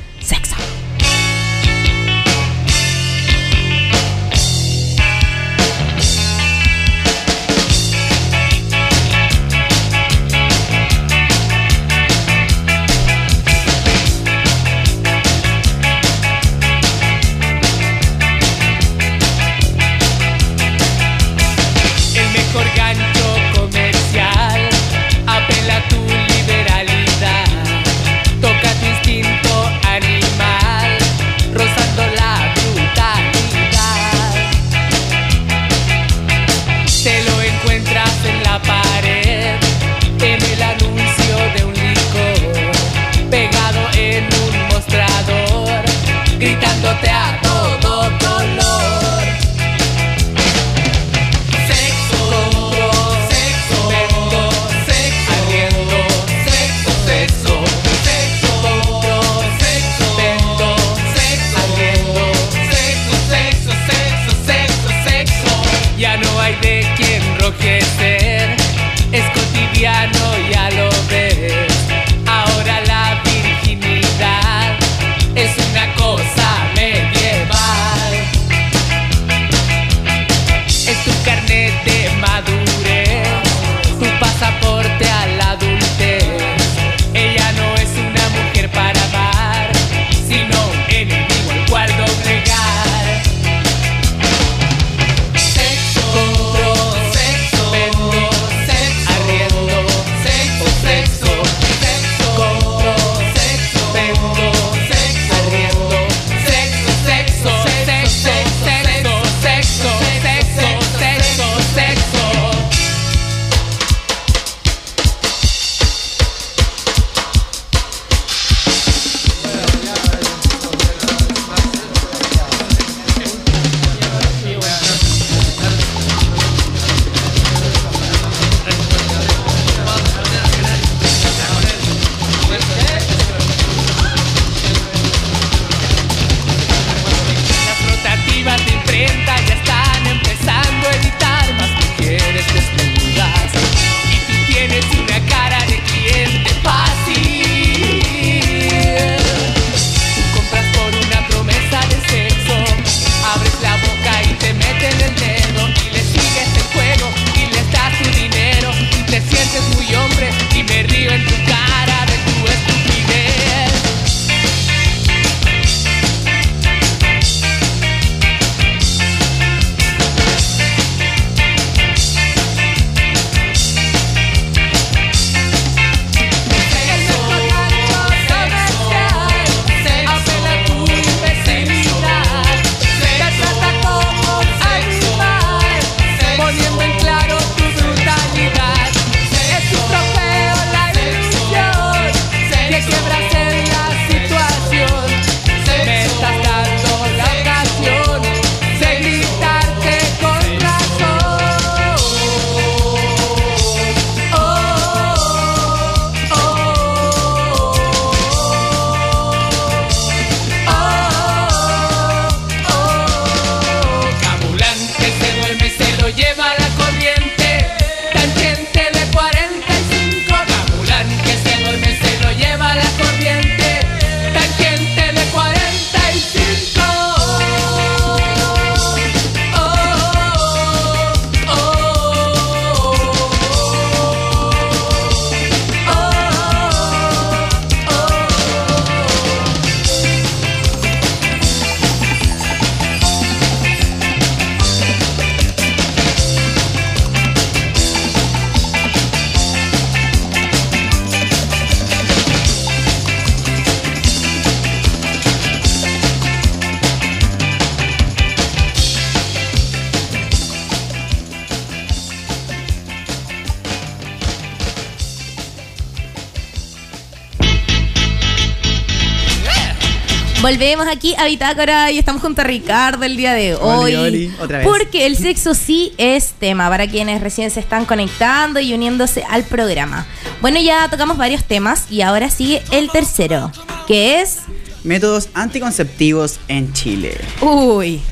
Volvemos 270.52 270.86
aquí 270.86 271.14
a 271.16 271.24
Bitácora 271.24 271.90
y 271.90 271.98
estamos 271.98 272.20
junto 272.20 272.42
a 272.42 272.44
Ricardo 272.44 273.04
el 273.04 273.16
día 273.16 273.32
de 273.32 273.54
hoy. 273.54 273.94
Oli, 273.94 274.26
oli, 274.26 274.34
otra 274.38 274.58
vez. 274.58 274.66
Porque 274.66 275.06
el 275.06 275.16
sexo 275.16 275.54
sí 275.54 275.94
es 275.96 276.32
tema 276.32 276.68
para 276.68 276.86
quienes 276.86 277.22
recién 277.22 277.50
se 277.50 277.58
están 277.58 277.86
conectando 277.86 278.60
y 278.60 278.74
uniéndose 278.74 279.24
al 279.30 279.44
programa. 279.44 280.06
Bueno, 280.42 280.60
ya 280.60 280.90
tocamos 280.90 281.16
varios 281.16 281.44
temas 281.44 281.86
y 281.90 282.02
ahora 282.02 282.28
sigue 282.28 282.60
el 282.70 282.90
tercero, 282.90 283.50
que 283.88 284.20
es. 284.20 284.40
Métodos 284.84 285.30
anticonceptivos 285.32 286.38
en 286.48 286.70
Chile. 286.74 287.18
Uy. 287.40 288.02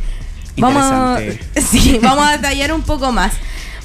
Vamos, 0.56 1.20
sí, 1.56 1.98
vamos 2.00 2.26
a 2.26 2.32
detallar 2.38 2.72
un 2.72 2.80
poco 2.80 3.12
más. 3.12 3.34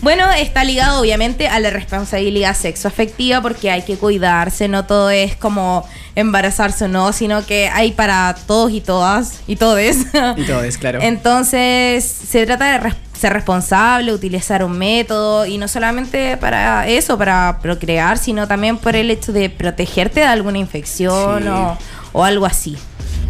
Bueno, 0.06 0.32
está 0.32 0.64
ligado 0.64 1.02
obviamente 1.02 1.48
a 1.48 1.60
la 1.60 1.72
responsabilidad 1.72 2.56
sexoafectiva 2.56 3.42
porque 3.42 3.72
hay 3.72 3.82
que 3.82 3.98
cuidarse, 3.98 4.68
no 4.68 4.86
todo 4.86 5.10
es 5.10 5.36
como 5.36 5.84
embarazarse 6.14 6.86
o 6.86 6.88
no, 6.88 7.12
sino 7.12 7.44
que 7.44 7.70
hay 7.70 7.92
para 7.92 8.36
todos 8.46 8.72
y 8.72 8.82
todas 8.82 9.40
y 9.48 9.56
todes. 9.56 10.06
Y 10.38 10.44
todo 10.44 10.64
es 10.64 10.78
claro. 10.78 11.00
Entonces, 11.02 12.04
se 12.06 12.46
trata 12.46 12.74
de 12.74 12.78
res- 12.78 12.96
ser 13.20 13.34
responsable, 13.34 14.14
utilizar 14.14 14.64
un 14.64 14.78
método 14.78 15.48
y 15.48 15.58
no 15.58 15.68
solamente 15.68 16.38
para 16.38 16.88
eso, 16.88 17.18
para 17.18 17.58
procrear, 17.60 18.20
sino 18.20 18.48
también 18.48 18.78
por 18.78 18.96
el 18.96 19.10
hecho 19.10 19.34
de 19.34 19.50
protegerte 19.50 20.20
de 20.20 20.28
alguna 20.28 20.60
infección 20.60 21.42
Sí. 21.42 21.50
o, 21.50 21.78
o 22.14 22.24
algo 22.24 22.46
así. 22.46 22.78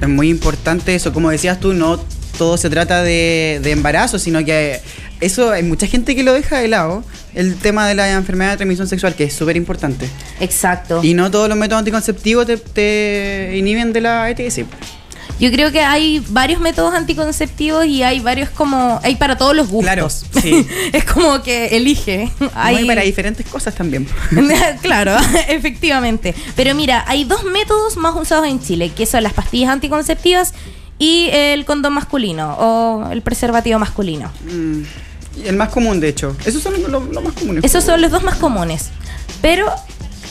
Es 0.01 0.09
muy 0.09 0.29
importante 0.29 0.93
eso, 0.93 1.13
como 1.13 1.29
decías 1.29 1.57
tú, 1.61 1.71
no 1.73 1.97
todo 2.35 2.57
se 2.57 2.69
trata 2.69 3.01
de, 3.03 3.59
de 3.63 3.71
embarazo, 3.71 4.19
sino 4.19 4.43
que 4.45 4.79
eso 5.21 5.51
hay 5.51 5.63
mucha 5.63 5.87
gente 5.87 6.15
que 6.15 6.23
lo 6.23 6.33
deja 6.33 6.57
de 6.57 6.67
lado, 6.67 7.03
el 7.33 7.55
tema 7.55 7.87
de 7.87 7.95
la 7.95 8.11
enfermedad 8.11 8.51
de 8.51 8.57
transmisión 8.57 8.87
sexual, 8.87 9.15
que 9.15 9.25
es 9.25 9.33
súper 9.33 9.57
importante. 9.57 10.09
Exacto. 10.39 11.01
Y 11.03 11.13
no 11.13 11.31
todos 11.31 11.49
los 11.49 11.57
métodos 11.57 11.79
anticonceptivos 11.79 12.45
te, 12.45 12.57
te 12.57 13.53
inhiben 13.55 13.93
de 13.93 14.01
la 14.01 14.29
ETS. 14.29 14.61
Yo 15.39 15.51
creo 15.51 15.71
que 15.71 15.81
hay 15.81 16.23
varios 16.29 16.61
métodos 16.61 16.93
anticonceptivos 16.93 17.85
y 17.85 18.03
hay 18.03 18.21
varios 18.21 18.49
como. 18.49 18.99
Hay 19.03 19.15
para 19.15 19.37
todos 19.37 19.55
los 19.55 19.67
gustos. 19.67 19.85
Claro, 19.85 20.09
sí. 20.41 20.65
es 20.93 21.03
como 21.03 21.43
que 21.43 21.75
elige. 21.75 22.31
Hay 22.53 22.85
para 22.85 23.01
diferentes 23.01 23.45
cosas 23.45 23.75
también. 23.75 24.07
claro, 24.81 25.17
efectivamente. 25.49 26.33
Pero 26.55 26.73
mira, 26.73 27.03
hay 27.07 27.25
dos 27.25 27.43
métodos 27.43 27.97
más 27.97 28.15
usados 28.15 28.47
en 28.47 28.61
Chile, 28.61 28.91
que 28.95 29.05
son 29.05 29.23
las 29.23 29.33
pastillas 29.33 29.71
anticonceptivas 29.71 30.53
y 30.99 31.29
el 31.31 31.65
condón 31.65 31.93
masculino 31.93 32.53
o 32.57 33.09
el 33.11 33.21
preservativo 33.21 33.77
masculino. 33.79 34.31
Mm, 34.49 34.81
el 35.45 35.55
más 35.55 35.69
común, 35.69 35.99
de 35.99 36.09
hecho. 36.09 36.35
Esos 36.45 36.61
son 36.63 36.73
los, 36.81 36.89
los- 37.11 37.23
más 37.23 37.33
comunes. 37.33 37.63
Esos 37.63 37.83
son 37.83 38.01
los 38.01 38.11
dos 38.11 38.23
más 38.23 38.35
comunes. 38.35 38.89
Pero 39.41 39.69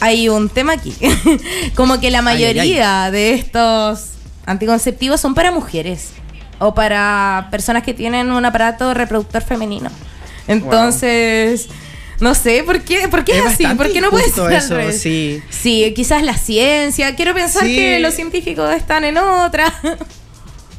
hay 0.00 0.28
un 0.28 0.48
tema 0.48 0.72
aquí. 0.72 0.94
Como 1.74 2.00
que 2.00 2.10
la 2.10 2.18
Ay, 2.20 2.24
ay, 2.26 2.34
mayoría 2.54 3.10
de 3.10 3.34
estos 3.34 4.10
anticonceptivos 4.46 5.20
son 5.20 5.34
para 5.34 5.52
mujeres 5.52 6.10
o 6.58 6.74
para 6.74 7.48
personas 7.50 7.82
que 7.82 7.92
tienen 7.94 8.30
un 8.30 8.44
aparato 8.44 8.94
reproductor 8.94 9.42
femenino. 9.42 9.90
Entonces, 10.48 11.68
no 12.20 12.34
sé, 12.34 12.62
¿por 12.64 12.80
qué, 12.82 13.08
¿por 13.08 13.24
qué 13.24 13.38
es, 13.38 13.46
así? 13.46 13.66
¿Por 13.76 13.92
qué 13.92 14.00
no 14.00 14.10
puede 14.10 14.30
ser 14.30 14.44
al 14.44 14.52
eso, 14.54 14.76
revés? 14.76 15.00
sí. 15.02 15.42
Sí, 15.50 15.92
quizás 15.94 16.22
la 16.22 16.36
ciencia. 16.36 17.14
Quiero 17.16 17.34
pensar 17.34 17.64
Sí. 17.64 17.74
que 17.74 17.98
los 18.00 18.14
científicos 18.14 18.72
están 18.74 19.04
en 19.04 19.18
otra. 19.18 19.72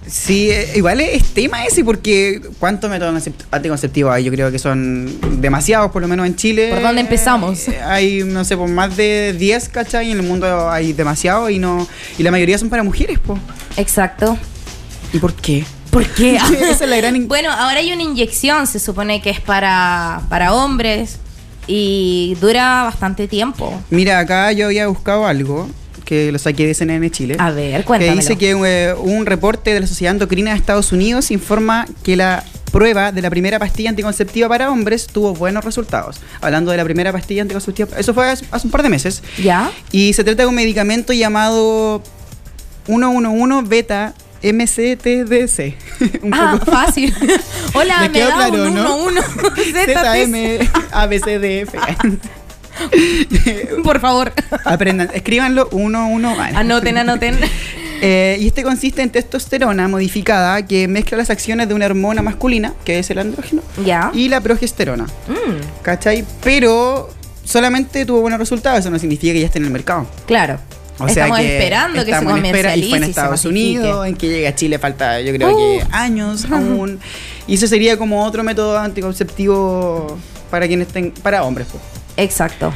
Sí, 0.08 0.50
eh, 0.52 0.74
igual 0.76 1.02
es 1.02 1.24
tema 1.34 1.66
ese 1.66 1.84
porque 1.84 2.42
¿cuántos 2.60 2.90
métodos 2.90 3.14
anticoncep- 3.16 3.46
anticonceptivos 3.52 4.14
hay? 4.14 4.24
Yo 4.24 4.32
creo 4.32 4.52
que 4.52 4.60
son 4.60 5.12
demasiados, 5.42 5.92
por 5.92 6.02
lo 6.02 6.08
menos 6.08 6.26
en 6.28 6.36
Chile. 6.36 6.70
¿Por 6.72 6.82
dónde 6.82 7.02
empezamos? 7.02 7.68
Eh, 7.68 7.80
Hay, 7.82 8.24
no 8.24 8.44
sé, 8.46 8.56
por 8.56 8.70
más 8.70 8.96
de 8.96 9.34
10, 9.38 9.70
¿cachai? 9.70 10.12
En 10.12 10.18
el 10.20 10.24
mundo 10.24 10.70
hay 10.70 10.94
demasiados 10.94 11.50
y 11.52 11.60
no 11.60 11.88
y 12.18 12.24
la 12.24 12.32
mayoría 12.32 12.58
son 12.58 12.70
para 12.70 12.84
mujeres, 12.84 13.18
po. 13.20 13.38
Exacto. 13.78 14.38
¿Y 15.14 15.18
por 15.20 15.34
qué? 15.34 15.66
¿Por 15.90 16.06
qué? 16.16 16.36
Esa 16.36 16.84
es 16.84 16.90
la 16.90 16.98
gran 16.98 17.28
Bueno, 17.28 17.52
ahora 17.52 17.80
hay 17.80 17.92
una 17.92 18.04
inyección, 18.04 18.68
se 18.68 18.80
supone 18.80 19.22
que 19.22 19.30
es 19.32 19.40
para, 19.42 20.22
para 20.30 20.54
hombres 20.54 21.18
y 21.68 22.38
dura 22.40 22.84
bastante 22.84 23.28
tiempo. 23.28 23.82
Mira, 23.90 24.20
acá 24.20 24.52
yo 24.52 24.68
había 24.68 24.88
buscado 24.88 25.26
algo 25.26 25.68
que 26.06 26.32
lo 26.32 26.40
saqué 26.40 26.68
de 26.68 26.74
CNN 26.74 27.10
Chile. 27.12 27.36
A 27.40 27.52
ver, 27.52 27.80
que 27.82 27.86
cuéntamelo. 27.86 28.22
dice 28.22 28.38
que 28.38 28.52
eh, 28.52 28.94
un 28.94 29.26
reporte 29.26 29.74
de 29.74 29.80
la 29.82 29.88
Sociedad 29.88 30.14
Endocrina 30.14 30.52
de 30.52 30.58
Estados 30.58 30.92
Unidos 30.92 31.32
informa 31.32 31.86
que 32.04 32.16
la 32.16 32.44
prueba 32.72 33.12
de 33.12 33.22
la 33.22 33.30
primera 33.30 33.58
pastilla 33.58 33.90
anticonceptiva 33.90 34.48
para 34.50 34.70
hombres 34.70 35.08
tuvo 35.08 35.34
buenos 35.34 35.64
resultados. 35.66 36.20
Hablando 36.42 36.72
de 36.72 36.78
la 36.78 36.84
primera 36.84 37.12
pastilla 37.12 37.42
anticonceptiva, 37.42 37.90
eso 37.98 38.14
fue 38.14 38.30
hace 38.30 38.46
hace 38.52 38.68
un 38.68 38.72
par 38.72 38.84
de 38.84 38.90
meses. 38.90 39.24
¿Ya? 39.42 39.72
Y 39.92 40.14
se 40.14 40.24
trata 40.24 40.44
de 40.44 40.48
un 40.50 40.56
medicamento 40.56 41.12
llamado 41.14 42.02
111 42.86 43.68
beta 43.68 44.14
MCTDC. 44.44 45.74
un 46.24 46.34
Ah, 46.34 46.58
poco- 46.60 46.72
fácil. 46.72 47.14
Hola, 47.74 48.02
¿Les 48.02 48.12
me 48.12 48.20
quedó 48.20 48.30
da 48.30 48.36
claro, 48.36 48.64
un 48.68 48.76
no? 48.76 48.96
1 48.98 49.08
1 49.08 49.22
ZM 49.86 50.70
ABCDF. 50.92 51.74
Por 53.84 54.00
favor. 54.00 54.34
Aprendan, 54.64 55.10
escríbanlo 55.14 55.70
11. 55.72 56.56
Anoten, 56.56 56.98
anoten. 56.98 57.38
Eh, 58.02 58.38
y 58.42 58.48
este 58.48 58.62
consiste 58.62 59.02
en 59.02 59.10
testosterona 59.10 59.88
modificada 59.88 60.64
que 60.68 60.86
mezcla 60.90 61.18
las 61.18 61.30
acciones 61.30 61.70
de 61.70 61.74
una 61.74 61.86
hormona 61.86 62.22
masculina, 62.22 62.74
que 62.84 63.00
es 63.00 63.10
el 63.10 63.20
andrógeno, 63.20 63.62
¿Ya? 63.86 64.12
y 64.14 64.28
la 64.28 64.42
progesterona. 64.42 65.06
Mm, 65.06 65.82
¿Cachai? 65.82 66.26
Pero 66.44 67.10
solamente 67.46 68.06
tuvo 68.06 68.20
buenos 68.20 68.38
resultados, 68.38 68.82
eso 68.82 68.90
no 68.92 69.00
significa 69.00 69.32
que 69.32 69.40
ya 69.40 69.46
esté 69.46 69.60
en 69.60 69.66
el 69.66 69.72
mercado. 69.72 70.06
claro. 70.28 70.60
O 71.00 71.08
sea 71.08 71.24
Estamos 71.24 71.40
que 71.40 71.54
esperando 71.58 72.00
que 72.00 72.06
se 72.06 72.12
estamos 72.12 72.36
espera, 72.38 72.52
comercialice 72.74 72.86
y 72.86 72.90
fue 72.90 72.98
en 72.98 73.04
se 73.06 73.10
Estados. 73.12 73.46
Unidos, 73.46 74.08
en 74.08 74.16
que 74.16 74.28
llegue 74.28 74.48
a 74.50 74.56
Chile 74.56 74.78
falta 74.78 75.22
yo 75.22 75.34
creo 75.34 75.50
Uh. 75.56 75.58
que 75.80 75.86
años 75.92 76.46
aún. 76.52 77.00
Y 77.48 77.56
eso 77.56 77.66
sería 77.68 77.98
como 77.98 78.24
otro 78.26 78.44
método 78.44 78.78
anticonceptivo 78.78 80.18
para 80.52 80.68
quienes 80.68 80.88
estén, 80.88 81.12
para 81.12 81.44
hombres. 81.44 81.68
pues. 81.72 81.82
Exacto. 82.18 82.74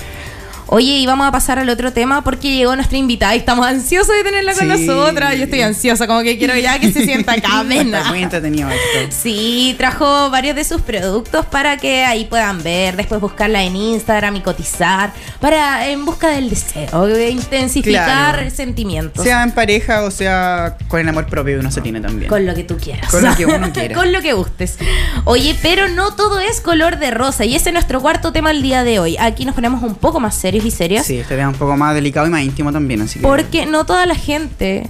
Oye, 0.71 0.97
y 0.99 1.07
vamos 1.07 1.27
a 1.27 1.31
pasar 1.31 1.57
al 1.57 1.67
otro 1.69 1.91
tema 1.91 2.23
porque 2.23 2.55
llegó 2.55 2.75
nuestra 2.75 2.97
invitada 2.99 3.33
y 3.35 3.39
estamos 3.39 3.65
ansiosos 3.65 4.15
de 4.15 4.23
tenerla 4.23 4.53
con 4.53 4.77
Sí. 4.77 4.85
nosotras. 4.85 5.35
Yo 5.35 5.45
estoy 5.45 5.61
ansiosa, 5.63 6.05
como 6.05 6.21
que 6.21 6.37
quiero 6.37 6.55
ya 6.57 6.77
que 6.77 6.91
se 6.91 7.05
sienta 7.05 7.33
acá. 7.33 7.65
Está 7.69 8.03
muy 8.09 8.21
entretenido 8.21 8.69
esto. 8.69 9.15
Sí, 9.23 9.73
trajo 9.79 10.29
varios 10.29 10.55
de 10.55 10.63
sus 10.63 10.81
productos 10.81 11.47
para 11.47 11.77
que 11.77 12.03
ahí 12.05 12.25
puedan 12.25 12.61
ver, 12.61 12.95
después 12.97 13.19
buscarla 13.19 13.63
en 13.63 13.75
Instagram 13.75 14.35
y 14.35 14.41
cotizar, 14.41 15.11
para 15.39 15.87
en 15.89 16.05
busca 16.05 16.27
del 16.29 16.51
deseo, 16.51 17.07
de 17.07 17.31
intensificar 17.31 18.35
Claro. 18.35 18.51
sentimientos. 18.51 19.23
Sea 19.23 19.41
en 19.41 19.51
pareja 19.53 20.03
o 20.03 20.11
sea 20.11 20.77
con 20.87 20.99
el 20.99 21.09
amor 21.09 21.25
propio 21.25 21.59
uno 21.59 21.71
se 21.71 21.81
tiene 21.81 21.99
también. 21.99 22.29
Con 22.29 22.45
lo 22.45 22.53
que 22.53 22.63
tú 22.63 22.77
quieras. 22.77 23.09
Con 23.09 23.23
lo 23.25 23.35
que 23.35 23.45
uno 23.47 23.73
quiera. 23.73 23.95
Con 23.95 24.11
lo 24.11 24.21
que 24.21 24.33
gustes. 24.33 24.77
Oye, 25.25 25.57
pero 25.63 25.87
no 25.87 26.13
todo 26.13 26.39
es 26.39 26.61
color 26.61 26.99
de 26.99 27.09
rosa. 27.09 27.43
Y 27.43 27.55
ese 27.55 27.69
es 27.69 27.73
nuestro 27.73 28.01
cuarto 28.01 28.31
tema 28.31 28.51
el 28.51 28.61
día 28.61 28.83
de 28.83 28.99
hoy. 28.99 29.17
Aquí 29.19 29.45
nos 29.45 29.55
ponemos 29.55 29.81
un 29.81 29.95
poco 29.95 30.19
más 30.19 30.35
serios 30.35 30.58
y 30.65 30.71
serias. 30.71 31.05
Sí, 31.05 31.19
este 31.19 31.35
tema 31.35 31.49
un 31.49 31.55
poco 31.55 31.75
más 31.77 31.93
delicado 31.93 32.27
y 32.27 32.29
más 32.29 32.41
íntimo 32.41 32.71
también, 32.71 33.01
así 33.01 33.19
que. 33.19 33.27
Porque 33.27 33.65
no 33.65 33.85
toda 33.85 34.05
la 34.05 34.15
gente 34.15 34.89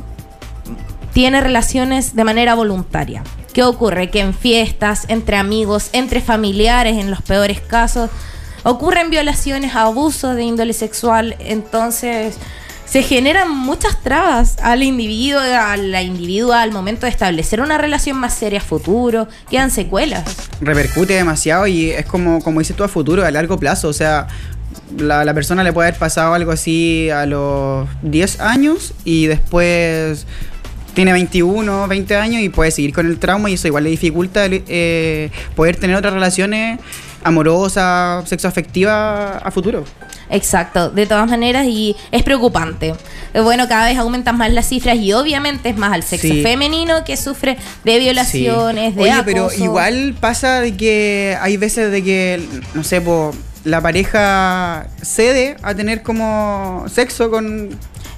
tiene 1.13 1.41
relaciones 1.41 2.15
de 2.15 2.23
manera 2.23 2.55
voluntaria. 2.55 3.23
¿Qué 3.53 3.63
ocurre? 3.63 4.09
Que 4.09 4.19
en 4.19 4.33
fiestas, 4.33 5.05
entre 5.07 5.35
amigos, 5.35 5.89
entre 5.93 6.21
familiares, 6.21 6.97
en 6.97 7.09
los 7.09 7.21
peores 7.21 7.61
casos, 7.61 8.09
ocurren 8.63 9.09
violaciones, 9.09 9.75
abusos 9.75 10.35
de 10.35 10.43
índole 10.43 10.73
sexual. 10.73 11.35
Entonces, 11.39 12.37
se 12.85 13.03
generan 13.03 13.55
muchas 13.55 14.01
trabas 14.01 14.57
al 14.61 14.81
individuo, 14.81 15.39
a 15.39 15.77
la 15.77 16.01
individua 16.01 16.61
al 16.61 16.71
momento 16.71 17.05
de 17.05 17.11
establecer 17.11 17.61
una 17.61 17.77
relación 17.77 18.17
más 18.17 18.33
seria 18.33 18.59
a 18.59 18.63
futuro. 18.63 19.27
Quedan 19.49 19.71
secuelas. 19.71 20.23
repercute 20.59 21.13
demasiado 21.13 21.67
y 21.67 21.91
es 21.91 22.05
como, 22.05 22.41
como 22.41 22.59
dices 22.59 22.75
tú 22.75 22.83
a 22.83 22.87
futuro, 22.87 23.25
a 23.25 23.31
largo 23.31 23.59
plazo. 23.59 23.89
O 23.89 23.93
sea, 23.93 24.27
la, 24.97 25.23
la 25.25 25.33
persona 25.33 25.63
le 25.63 25.71
puede 25.73 25.89
haber 25.89 25.99
pasado 25.99 26.33
algo 26.33 26.51
así 26.51 27.09
a 27.09 27.25
los 27.25 27.87
10 28.03 28.39
años 28.41 28.93
y 29.05 29.27
después 29.27 30.25
tiene 30.93 31.13
21, 31.13 31.87
20 31.87 32.15
años 32.15 32.41
y 32.41 32.49
puede 32.49 32.71
seguir 32.71 32.93
con 32.93 33.05
el 33.07 33.19
trauma 33.19 33.49
y 33.49 33.53
eso 33.53 33.67
igual 33.67 33.83
le 33.85 33.89
dificulta 33.91 34.45
eh, 34.49 35.29
poder 35.55 35.77
tener 35.77 35.95
otras 35.95 36.13
relaciones 36.13 36.79
amorosas, 37.23 38.27
sexoafectivas 38.29 39.41
a 39.43 39.51
futuro. 39.51 39.83
Exacto, 40.29 40.89
de 40.89 41.05
todas 41.05 41.27
maneras 41.29 41.65
y 41.67 41.95
es 42.11 42.23
preocupante. 42.23 42.93
Eh, 43.33 43.41
Bueno, 43.41 43.67
cada 43.67 43.85
vez 43.87 43.97
aumentan 43.97 44.37
más 44.37 44.51
las 44.51 44.67
cifras 44.67 44.97
y 44.97 45.13
obviamente 45.13 45.69
es 45.69 45.77
más 45.77 45.91
al 45.93 46.03
sexo 46.03 46.27
Sí. 46.27 46.43
femenino 46.43 47.03
que 47.05 47.17
sufre 47.17 47.57
de 47.83 47.99
violaciones, 47.99 48.91
Sí. 48.93 48.95
de 48.97 49.01
Oye, 49.03 49.11
acoso. 49.11 49.25
pero 49.25 49.51
igual 49.63 50.15
pasa 50.19 50.61
de 50.61 50.75
que 50.77 51.37
hay 51.41 51.57
veces 51.57 51.91
de 51.91 52.03
que, 52.03 52.41
no 52.73 52.83
sé, 52.83 53.01
po, 53.01 53.33
la 53.63 53.81
pareja 53.81 54.87
cede 55.01 55.57
a 55.61 55.73
tener 55.75 56.01
como 56.03 56.85
sexo 56.91 57.29
con, 57.29 57.69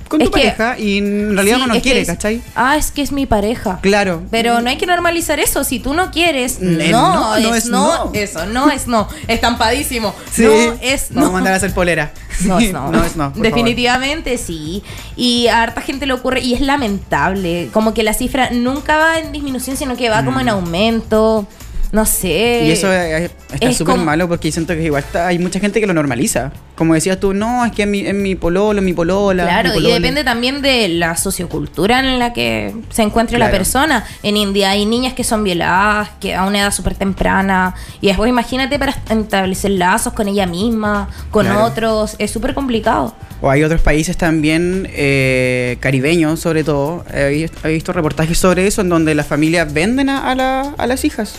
con 0.07 0.21
Es 0.21 0.27
tu 0.27 0.33
que- 0.33 0.41
pareja 0.41 0.77
y 0.77 0.97
en 0.99 1.33
realidad 1.35 1.57
Sí, 1.57 1.63
no 1.67 1.73
es 1.73 1.77
que 1.77 1.81
quiere, 1.81 2.01
es- 2.01 2.07
¿cachai? 2.07 2.41
Ah, 2.55 2.75
es 2.77 2.91
que 2.91 3.01
es 3.01 3.11
mi 3.11 3.25
pareja. 3.25 3.79
Claro. 3.81 4.23
Pero 4.29 4.59
no 4.61 4.69
hay 4.69 4.77
que 4.77 4.85
normalizar 4.85 5.39
eso. 5.39 5.63
Si 5.63 5.79
tú 5.79 5.93
no 5.93 6.11
quieres, 6.11 6.59
Mm, 6.61 6.81
es 6.81 6.91
no, 6.91 7.13
no, 7.13 7.39
no 7.39 7.55
es 7.55 7.63
es 7.65 7.69
no. 7.71 8.05
no. 8.05 8.11
Eso, 8.13 8.45
no 8.45 8.69
es 8.69 8.87
no. 8.87 9.07
Estampadísimo. 9.27 10.13
Sí. 10.31 10.43
No 10.43 10.51
es 10.81 11.11
no. 11.11 11.15
Vamos 11.21 11.29
a 11.29 11.33
mandar 11.33 11.53
a 11.53 11.55
hacer 11.57 11.73
polera. 11.73 12.11
No 12.45 12.57
es 12.59 12.71
no. 12.73 12.91
No 12.91 13.03
es 13.03 13.15
no. 13.15 13.31
Definitivamente 13.35 14.37
sí. 14.37 14.83
Y 15.15 15.47
a 15.47 15.61
harta 15.61 15.81
gente 15.81 16.05
le 16.07 16.13
ocurre 16.13 16.41
y 16.41 16.53
es 16.55 16.61
lamentable. 16.61 17.69
Como 17.71 17.93
que 17.93 18.03
la 18.03 18.13
cifra 18.13 18.49
nunca 18.51 18.97
va 18.97 19.19
en 19.19 19.31
disminución, 19.31 19.77
sino 19.77 19.95
que 19.95 20.09
va 20.09 20.25
como 20.25 20.39
en 20.39 20.49
aumento. 20.49 21.47
No 21.91 22.05
sé. 22.05 22.63
Y 22.65 22.71
eso 22.71 22.91
eh, 22.91 23.29
está 23.53 23.67
es 23.69 23.77
súper 23.77 23.95
como- 23.95 24.05
malo 24.05 24.27
porque 24.29 24.49
siento 24.51 24.73
que 24.75 24.83
igual 24.83 25.03
está- 25.03 25.27
hay 25.27 25.39
mucha 25.39 25.59
gente 25.59 25.81
que 25.81 25.87
lo 25.87 25.93
normaliza. 25.93 26.51
Como 26.75 26.93
decías 26.93 27.19
tú, 27.19 27.33
no, 27.33 27.65
es 27.65 27.73
que 27.73 27.83
es 27.83 27.87
mi, 27.87 27.99
es 28.07 28.13
mi 28.13 28.35
pololo, 28.35 28.81
mi 28.81 28.93
polola. 28.93 29.43
Claro, 29.43 29.71
mi 29.77 29.85
y 29.87 29.91
depende 29.91 30.23
también 30.23 30.61
de 30.61 30.87
la 30.87 31.17
sociocultura 31.17 31.99
en 31.99 32.17
la 32.17 32.31
que 32.31 32.73
se 32.91 33.01
encuentre 33.01 33.37
la 33.37 33.51
persona. 33.51 34.05
En 34.23 34.37
India 34.37 34.69
hay 34.71 34.85
niñas 34.85 35.13
que 35.13 35.23
son 35.25 35.43
violadas 35.43 36.09
que 36.21 36.33
a 36.33 36.45
una 36.45 36.59
edad 36.61 36.71
súper 36.71 36.95
temprana. 36.95 37.75
Y 37.99 38.07
después 38.07 38.29
imagínate 38.29 38.79
para 38.79 38.95
establecer 39.09 39.71
lazos 39.71 40.13
con 40.13 40.27
ella 40.29 40.45
misma, 40.45 41.09
con 41.29 41.45
Claro. 41.45 41.65
otros. 41.65 42.15
Es 42.19 42.31
súper 42.31 42.53
complicado. 42.53 43.13
O 43.41 43.49
hay 43.49 43.63
otros 43.63 43.81
países 43.81 44.15
también, 44.17 44.87
eh, 44.93 45.77
caribeños 45.81 46.39
sobre 46.39 46.63
todo, 46.63 47.03
he, 47.13 47.29
vis- 47.29 47.51
he 47.65 47.69
visto 47.69 47.91
reportajes 47.91 48.37
sobre 48.37 48.65
eso, 48.67 48.81
en 48.81 48.89
donde 48.89 49.13
las 49.13 49.27
familias 49.27 49.71
venden 49.73 50.09
a, 50.09 50.31
a 50.31 50.35
la- 50.35 50.73
a 50.77 50.87
las 50.87 51.03
hijas. 51.05 51.35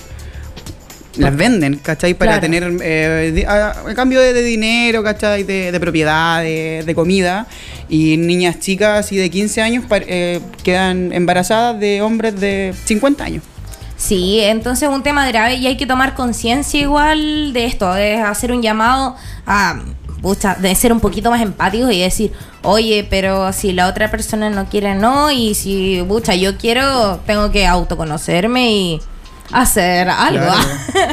Las 1.17 1.37
venden, 1.37 1.77
¿cachai? 1.77 2.15
Para 2.15 2.41
Claro. 2.41 2.41
tener, 2.41 2.73
eh, 2.83 3.45
a, 3.47 3.75
a 3.89 3.95
cambio 3.95 4.21
de, 4.21 4.33
de 4.33 4.43
dinero, 4.43 5.03
¿cachai? 5.03 5.43
De, 5.43 5.71
de 5.71 5.81
propiedad, 5.81 6.41
de, 6.43 6.83
de 6.87 6.95
comida. 6.95 7.47
Y 7.89 8.17
niñas 8.17 8.59
chicas 8.61 9.01
así 9.01 9.17
de 9.17 9.29
15 9.29 9.61
años 9.61 9.85
eh, 9.91 10.41
quedan 10.63 11.13
embarazadas 11.13 11.79
de 11.79 12.01
hombres 12.01 12.41
de 12.41 12.75
50 12.87 13.25
años. 13.25 13.43
Sí, 13.97 14.41
entonces 14.41 14.89
es 14.89 14.95
un 14.95 15.03
tema 15.03 15.29
grave 15.29 15.57
y 15.57 15.67
hay 15.67 15.77
que 15.77 15.87
tomar 15.87 16.15
conciencia 16.15 16.81
igual 16.81 17.53
de 17.53 17.67
esto, 17.67 17.93
de 17.93 18.17
hacer 18.17 18.51
un 18.51 18.61
llamado 18.63 19.15
a, 19.47 19.81
pucha, 20.23 20.55
de 20.57 20.75
ser 20.75 20.93
un 20.93 20.99
poquito 21.01 21.31
más 21.31 21.41
empáticos 21.43 21.93
y 21.93 22.01
decir, 22.01 22.33
oye, 22.63 23.07
pero 23.09 23.53
si 23.53 23.73
la 23.73 23.87
otra 23.87 24.11
persona 24.11 24.51
no 24.51 24.65
quiere, 24.69 24.95
no, 24.95 25.31
y 25.31 25.55
si, 25.55 26.03
pucha, 26.09 26.35
yo 26.35 26.57
quiero, 26.57 27.21
tengo 27.27 27.53
que 27.53 27.67
autoconocerme 27.67 28.73
y 28.73 29.01
hacer 29.51 30.09
algo. 30.09 30.45
Claro. 30.45 30.69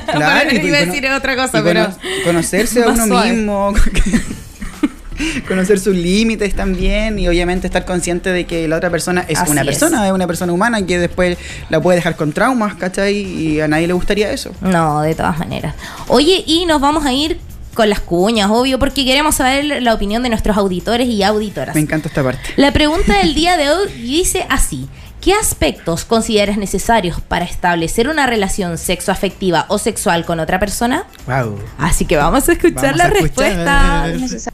Claro, 0.11 0.49
y 0.51 0.57
iba 0.67 0.77
a 0.77 0.85
decir 0.85 1.05
otra 1.11 1.35
cosa, 1.35 1.63
pero... 1.63 1.85
cono- 1.85 1.97
conocerse 2.25 2.83
a 2.83 2.87
uno 2.89 3.05
suave. 3.07 3.33
mismo. 3.33 3.73
conocer 5.47 5.79
sus 5.79 5.95
límites 5.95 6.55
también 6.55 7.19
y 7.19 7.27
obviamente 7.27 7.67
estar 7.67 7.83
consciente 7.83 8.31
de 8.31 8.45
que 8.45 8.67
la 8.69 8.77
otra 8.77 8.89
persona 8.89 9.25
es 9.27 9.37
Así 9.37 9.51
una 9.51 9.61
es. 9.61 9.67
persona, 9.67 10.07
es 10.07 10.13
una 10.13 10.27
persona 10.27 10.53
humana 10.53 10.85
que 10.85 10.97
después 10.97 11.37
la 11.69 11.81
puede 11.81 11.97
dejar 11.97 12.15
con 12.15 12.31
traumas, 12.31 12.75
¿cachai? 12.75 13.15
Y 13.17 13.59
a 13.59 13.67
nadie 13.67 13.87
le 13.87 13.93
gustaría 13.93 14.31
eso. 14.31 14.51
No, 14.61 15.01
de 15.01 15.13
todas 15.15 15.37
maneras. 15.37 15.75
Oye, 16.07 16.43
y 16.47 16.65
nos 16.65 16.79
vamos 16.79 17.05
a 17.05 17.11
ir 17.11 17.39
con 17.73 17.89
las 17.89 17.99
cuñas, 17.99 18.49
obvio, 18.49 18.79
porque 18.79 19.03
queremos 19.05 19.35
saber 19.35 19.81
la 19.81 19.93
opinión 19.93 20.23
de 20.23 20.29
nuestros 20.29 20.55
auditores 20.57 21.07
y 21.07 21.21
auditoras. 21.23 21.75
Me 21.75 21.81
encanta 21.81 22.07
esta 22.07 22.23
parte. 22.23 22.41
La 22.55 22.71
pregunta 22.71 23.17
del 23.19 23.33
día 23.33 23.57
de 23.57 23.69
hoy 23.71 23.89
dice 24.01 24.45
así. 24.49 24.87
¿Qué 25.21 25.33
aspectos 25.33 26.05
consideras 26.05 26.57
necesarios 26.57 27.19
para 27.19 27.43
establecer 27.43 28.07
una 28.07 28.25
relación 28.25 28.77
sexoafectiva 28.77 29.65
o 29.67 29.77
sexual 29.77 30.23
con 30.25 30.39
otra 30.39 30.59
persona? 30.59 31.05
Wow. 31.27 31.59
Así 31.77 32.05
que 32.05 32.15
vamos 32.15 32.47
a 32.47 32.53
escuchar 32.53 32.95
Vamos 32.95 32.97
la 32.97 33.03
a 33.03 33.07
escuchar. 33.07 33.25
respuesta. 33.27 34.07
Necesa- 34.17 34.53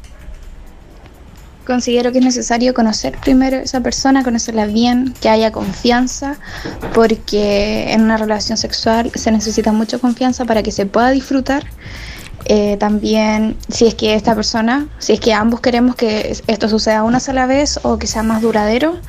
Considero 1.67 2.11
que 2.11 2.19
es 2.19 2.23
necesario 2.25 2.75
conocer 2.75 3.17
primero 3.23 3.57
a 3.57 3.61
esa 3.61 3.81
persona, 3.81 4.23
conocerla 4.23 4.65
bien, 4.67 5.15
que 5.19 5.29
haya 5.29 5.51
confianza, 5.51 6.35
porque 6.93 7.91
en 7.91 8.01
una 8.01 8.17
relación 8.17 8.55
sexual 8.57 9.11
se 9.15 9.31
necesita 9.31 9.71
mucha 9.71 9.97
confianza 9.97 10.45
para 10.45 10.61
que 10.61 10.71
se 10.71 10.85
pueda 10.85 11.09
disfrutar. 11.09 11.65
Eh, 12.45 12.77
también, 12.79 13.57
si 13.69 13.87
es 13.87 13.95
que 13.95 14.13
esta 14.13 14.35
persona, 14.35 14.87
si 14.99 15.13
es 15.13 15.19
que 15.19 15.33
ambos 15.33 15.59
queremos 15.61 15.95
que 15.95 16.29
es- 16.31 16.43
esto 16.45 16.69
suceda 16.69 17.01
una 17.01 17.19
sola 17.19 17.47
vez 17.47 17.79
o 17.81 17.97
que 17.97 18.05
sea 18.05 18.21
más 18.21 18.43
duradero, 18.43 18.99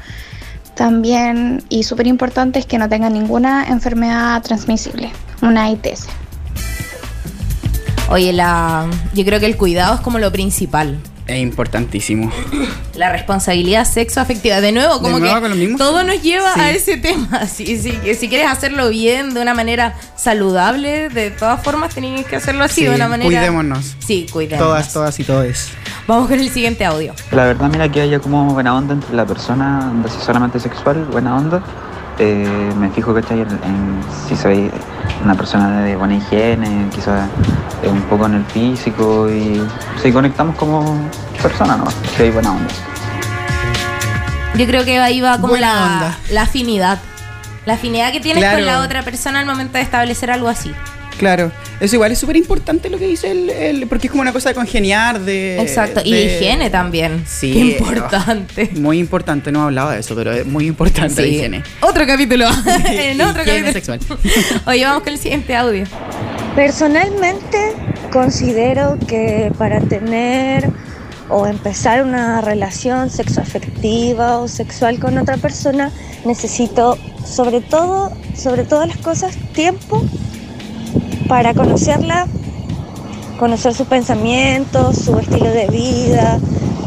también, 0.76 1.64
y 1.70 1.82
súper 1.82 2.06
importante, 2.06 2.58
es 2.58 2.66
que 2.66 2.78
no 2.78 2.88
tenga 2.88 3.08
ninguna 3.10 3.66
enfermedad 3.66 4.42
transmisible, 4.42 5.10
una 5.42 5.70
ITS. 5.70 6.06
Oye, 8.10 8.32
la, 8.32 8.86
yo 9.14 9.24
creo 9.24 9.40
que 9.40 9.46
el 9.46 9.56
cuidado 9.56 9.94
es 9.96 10.00
como 10.02 10.18
lo 10.18 10.30
principal. 10.30 10.98
Es 11.26 11.38
importantísimo. 11.38 12.30
La 12.94 13.10
responsabilidad 13.10 13.84
sexoafectiva. 13.84 14.60
De 14.60 14.70
nuevo, 14.70 15.00
como 15.00 15.18
nuevo 15.18 15.40
que 15.48 15.74
todo 15.76 16.04
nos 16.04 16.22
lleva 16.22 16.54
Sí. 16.54 16.60
a 16.60 16.70
ese 16.70 16.96
tema. 16.98 17.46
Si, 17.46 17.78
si, 17.78 18.14
si 18.14 18.28
quieres 18.28 18.48
hacerlo 18.48 18.88
bien, 18.90 19.34
de 19.34 19.40
una 19.42 19.52
manera 19.54 19.94
saludable, 20.16 21.08
de 21.08 21.30
todas 21.30 21.62
formas 21.62 21.92
tienes 21.94 22.24
que 22.26 22.36
hacerlo 22.36 22.64
así, 22.64 22.82
Sí, 22.82 22.86
de 22.86 22.94
una 22.94 23.08
manera... 23.08 23.28
cuidémonos. 23.28 23.96
Sí, 23.98 24.26
cuidémonos. 24.32 24.66
Todas, 24.68 24.92
todas 24.92 25.18
y 25.20 25.24
todos. 25.24 25.68
Vamos 26.06 26.28
con 26.28 26.38
el 26.38 26.48
siguiente 26.50 26.84
audio. 26.84 27.12
La 27.32 27.44
verdad, 27.44 27.68
mira 27.70 27.88
que 27.90 28.00
haya 28.00 28.20
como 28.20 28.52
buena 28.54 28.76
onda 28.76 28.94
entre 28.94 29.14
la 29.14 29.26
persona, 29.26 29.88
onda 29.90 30.08
si 30.08 30.20
solamente 30.24 30.60
sexual, 30.60 31.04
buena 31.06 31.36
onda. 31.36 31.60
Eh, 32.18 32.72
me 32.78 32.88
fijo, 32.90 33.14
¿cachai? 33.14 33.40
En, 33.40 33.48
en 33.50 34.00
si 34.26 34.34
soy 34.36 34.70
una 35.22 35.34
persona 35.34 35.82
de 35.82 35.96
buena 35.96 36.14
higiene, 36.16 36.88
quizás 36.94 37.28
eh, 37.82 37.88
un 37.88 38.00
poco 38.02 38.26
en 38.26 38.34
el 38.34 38.44
físico 38.46 39.28
y 39.30 39.62
si 40.02 40.12
conectamos 40.12 40.56
como 40.56 40.98
persona, 41.42 41.76
¿no? 41.76 41.86
Si 42.16 42.22
hay 42.22 42.30
buena 42.30 42.52
onda. 42.52 42.72
Yo 44.56 44.66
creo 44.66 44.84
que 44.86 44.98
ahí 44.98 45.20
va 45.20 45.34
como 45.36 45.48
Buena 45.48 45.74
la, 45.74 45.82
onda. 45.84 46.18
la 46.30 46.42
afinidad. 46.42 46.98
La 47.66 47.74
afinidad 47.74 48.12
que 48.12 48.20
tienes 48.20 48.42
Claro. 48.42 48.58
con 48.58 48.66
la 48.66 48.80
otra 48.80 49.02
persona 49.02 49.40
al 49.40 49.46
momento 49.46 49.74
de 49.76 49.82
establecer 49.82 50.30
algo 50.30 50.48
así. 50.48 50.72
Claro. 51.18 51.50
Eso 51.80 51.96
igual 51.96 52.12
es 52.12 52.18
súper 52.18 52.36
importante 52.36 52.88
lo 52.90 52.98
que 52.98 53.06
dice 53.06 53.30
el, 53.30 53.50
el- 53.50 53.86
Porque 53.86 54.06
es 54.06 54.10
como 54.10 54.22
una 54.22 54.32
cosa 54.32 54.48
de 54.50 54.54
congeniar, 54.54 55.20
de. 55.20 55.60
Exacto. 55.60 56.00
Y 56.04 56.12
de- 56.12 56.24
higiene 56.36 56.70
también. 56.70 57.24
Sí. 57.26 57.52
Qué 57.52 57.58
importante. 57.78 58.70
Muy 58.74 58.98
importante, 58.98 59.50
no 59.52 59.60
he 59.60 59.62
hablado 59.64 59.90
de 59.90 60.00
eso, 60.00 60.14
pero 60.14 60.32
es 60.32 60.46
muy 60.46 60.66
importante 60.66 61.22
la 61.22 61.28
higiene. 61.28 61.62
Otro 61.80 62.06
capítulo. 62.06 62.46
en 62.86 63.20
otro 63.20 63.42
Higiene 63.42 63.72
capítulo. 63.72 63.98
sexual. 63.98 64.00
Oye, 64.66 64.84
vamos 64.84 65.02
con 65.02 65.12
el 65.12 65.18
siguiente 65.18 65.54
audio. 65.56 65.84
Personalmente 66.54 67.74
considero 68.12 68.98
que 69.06 69.52
para 69.58 69.80
tener 69.80 70.70
o 71.28 71.46
empezar 71.46 72.02
una 72.02 72.40
relación 72.40 73.10
sexoafectiva 73.10 74.38
o 74.38 74.48
sexual 74.48 74.98
con 74.98 75.18
otra 75.18 75.36
persona 75.36 75.90
necesito 76.24 76.98
sobre 77.24 77.60
todo, 77.60 78.12
sobre 78.36 78.64
todas 78.64 78.88
las 78.88 78.96
cosas, 78.98 79.36
tiempo 79.52 80.04
para 81.28 81.54
conocerla, 81.54 82.26
conocer 83.38 83.74
sus 83.74 83.86
pensamientos, 83.86 84.96
su 84.96 85.18
estilo 85.18 85.50
de 85.50 85.66
vida, 85.68 86.38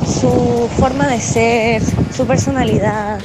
su 0.06 0.68
forma 0.80 1.08
de 1.08 1.20
ser, 1.20 1.82
su 2.16 2.26
personalidad. 2.26 3.20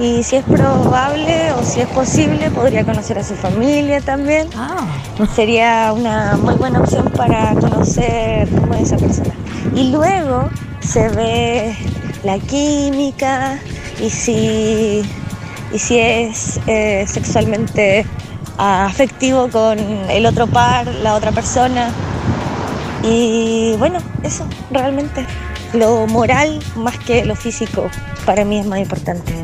Y 0.00 0.22
si 0.24 0.36
es 0.36 0.44
probable 0.44 1.52
o 1.52 1.64
si 1.64 1.80
es 1.80 1.86
posible, 1.88 2.50
podría 2.50 2.84
conocer 2.84 3.18
a 3.18 3.24
su 3.24 3.34
familia 3.34 4.00
también 4.00 4.48
Ah. 4.56 4.84
sería 5.34 5.92
una 5.92 6.36
muy 6.36 6.54
buena 6.54 6.80
opción 6.80 7.10
para 7.16 7.54
conocer 7.54 8.48
cómo 8.48 8.74
es 8.74 8.82
esa 8.82 8.96
persona. 8.96 9.34
Y 9.74 9.90
luego 9.90 10.48
se 10.80 11.08
ve 11.10 11.76
la 12.24 12.38
química 12.38 13.58
y 14.04 14.10
si, 14.10 15.02
y 15.72 15.78
si 15.78 15.98
es 15.98 16.60
eh, 16.66 17.04
sexualmente 17.08 18.04
afectivo 18.58 19.48
con 19.48 19.78
el 19.78 20.26
otro 20.26 20.46
par, 20.46 20.86
la 20.86 21.14
otra 21.14 21.32
persona. 21.32 21.90
Y 23.02 23.74
bueno, 23.78 23.98
eso 24.22 24.46
realmente. 24.70 25.26
Lo 25.72 26.06
moral 26.06 26.60
más 26.76 26.96
que 26.98 27.24
lo 27.24 27.34
físico 27.34 27.90
para 28.24 28.44
mí 28.44 28.60
es 28.60 28.66
más 28.66 28.78
importante. 28.78 29.34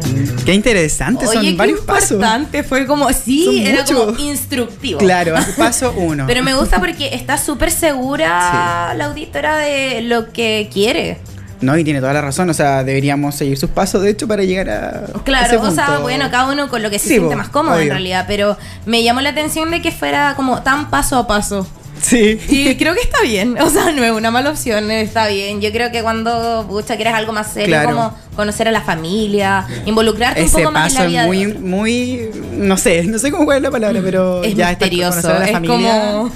Qué 0.44 0.54
interesante, 0.54 1.26
Oye, 1.26 1.34
son 1.34 1.44
qué 1.44 1.54
varios 1.54 1.80
pasos. 1.80 2.12
importante. 2.12 2.62
Fue 2.62 2.86
como, 2.86 3.12
sí, 3.12 3.44
Son 3.44 3.56
era 3.56 3.84
como 3.84 4.16
instructivo. 4.18 4.98
Claro, 4.98 5.34
paso 5.58 5.92
uno. 5.96 6.24
Pero 6.26 6.42
me 6.42 6.54
gusta 6.54 6.78
porque 6.78 7.14
está 7.14 7.36
súper 7.36 7.70
segura 7.70 8.94
la 8.96 9.06
auditora 9.06 9.56
de 9.56 10.02
lo 10.02 10.32
que 10.32 10.70
quiere. 10.72 11.18
No, 11.60 11.76
y 11.76 11.84
tiene 11.84 12.00
toda 12.00 12.12
la 12.14 12.22
razón, 12.22 12.48
o 12.48 12.54
sea, 12.54 12.84
deberíamos 12.84 13.34
seguir 13.34 13.58
sus 13.58 13.68
pasos, 13.70 14.00
de 14.02 14.10
hecho, 14.10 14.26
para 14.26 14.42
llegar 14.44 14.70
a. 14.70 15.04
ese 15.04 15.22
Claro, 15.24 15.62
o 15.62 15.70
sea, 15.70 15.86
punto. 15.86 16.02
bueno, 16.02 16.30
cada 16.30 16.50
uno 16.50 16.68
con 16.68 16.82
lo 16.82 16.88
que 16.90 16.98
se 16.98 17.08
Sí, 17.08 17.14
siente 17.16 17.36
más 17.36 17.48
cómodo 17.50 17.74
en 17.76 17.80
obvio. 17.82 17.92
realidad, 17.92 18.24
pero 18.26 18.56
me 18.86 19.02
llamó 19.02 19.20
la 19.20 19.30
atención 19.30 19.70
de 19.70 19.82
que 19.82 19.90
fuera 19.92 20.34
como 20.36 20.62
tan 20.62 20.88
paso 20.90 21.16
a 21.18 21.26
paso. 21.26 21.66
Sí. 22.00 22.40
Y 22.48 22.76
creo 22.76 22.94
que 22.94 23.02
está 23.02 23.20
bien, 23.20 23.58
o 23.60 23.68
sea, 23.68 23.92
no 23.92 24.02
es 24.02 24.10
una 24.10 24.30
mala 24.30 24.48
opción, 24.48 24.90
está 24.90 25.26
bien. 25.28 25.60
Yo 25.60 25.70
creo 25.70 25.92
que 25.92 26.02
cuando, 26.02 26.64
pucha, 26.66 26.96
quieres 26.96 27.12
algo 27.12 27.34
más 27.34 27.52
serio, 27.52 27.74
Claro. 27.74 27.88
como 27.90 28.14
conocer 28.36 28.66
a 28.68 28.70
la 28.72 28.80
familia, 28.80 29.66
involucrarte 29.84 30.40
un 30.40 30.46
Ese 30.46 30.58
poco 30.60 30.70
más 30.72 30.94
en 30.94 30.98
la 30.98 31.06
vida 31.06 31.20
de 31.22 31.26
muy, 31.26 31.46
muy. 31.58 32.30
No 32.56 32.78
sé, 32.78 33.02
no 33.04 33.18
sé 33.18 33.30
cómo 33.30 33.44
cuál 33.44 33.58
es 33.58 33.62
la 33.64 33.70
palabra, 33.70 34.00
pero. 34.02 34.42
Es 34.42 34.54
ya 34.54 34.70
misterioso, 34.70 35.28
a 35.28 35.40
la 35.40 35.44
es 35.44 35.52
familia, 35.52 36.00
como 36.10 36.30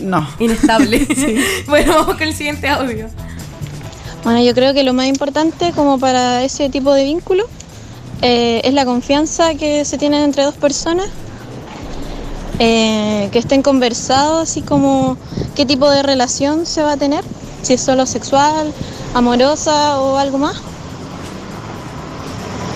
No. 0.00 0.28
inestable. 0.38 1.04
Bueno, 1.66 1.94
vamos 1.96 2.14
con 2.16 2.22
el 2.22 2.34
siguiente 2.34 2.68
audio. 2.68 3.08
Bueno, 4.28 4.42
yo 4.42 4.54
creo 4.54 4.74
que 4.74 4.82
lo 4.82 4.92
más 4.92 5.06
importante 5.06 5.72
como 5.72 5.98
para 5.98 6.44
ese 6.44 6.68
tipo 6.68 6.92
de 6.92 7.02
vínculo 7.02 7.46
eh, 8.20 8.60
es 8.62 8.74
la 8.74 8.84
confianza 8.84 9.54
que 9.54 9.86
se 9.86 9.96
tiene 9.96 10.22
entre 10.22 10.42
dos 10.42 10.54
personas, 10.54 11.06
eh, 12.58 13.30
que 13.32 13.38
estén 13.38 13.62
conversados 13.62 14.42
así 14.42 14.60
como 14.60 15.16
qué 15.56 15.64
tipo 15.64 15.88
de 15.88 16.02
relación 16.02 16.66
se 16.66 16.82
va 16.82 16.92
a 16.92 16.96
tener, 16.98 17.24
si 17.62 17.72
es 17.72 17.80
solo 17.80 18.04
sexual, 18.04 18.70
amorosa 19.14 19.98
o 19.98 20.18
algo 20.18 20.36
más. 20.36 20.56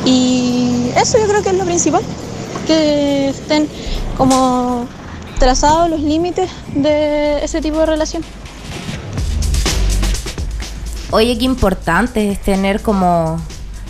Y 0.06 0.88
eso 0.96 1.18
yo 1.18 1.28
creo 1.28 1.42
que 1.42 1.50
es 1.50 1.58
lo 1.58 1.66
principal, 1.66 2.02
que 2.66 3.28
estén 3.28 3.68
como 4.16 4.86
trazados 5.38 5.90
los 5.90 6.00
límites 6.00 6.48
de 6.74 7.44
ese 7.44 7.60
tipo 7.60 7.80
de 7.80 7.84
relación. 7.84 8.24
Oye, 11.12 11.38
qué 11.38 11.44
importante 11.44 12.32
es 12.32 12.40
tener 12.42 12.80
como 12.82 13.40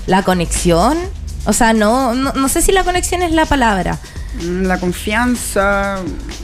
la 0.07 0.23
conexión. 0.23 0.99
O 1.45 1.53
sea, 1.53 1.73
no, 1.73 2.14
no, 2.14 2.33
no 2.35 2.49
sé 2.49 2.62
si 2.62 2.70
la 2.73 2.85
conexión 2.85 3.23
es 3.23 3.33
la 3.33 3.47
palabra. 3.47 3.99
La 4.41 4.79
confianza. 4.79 5.99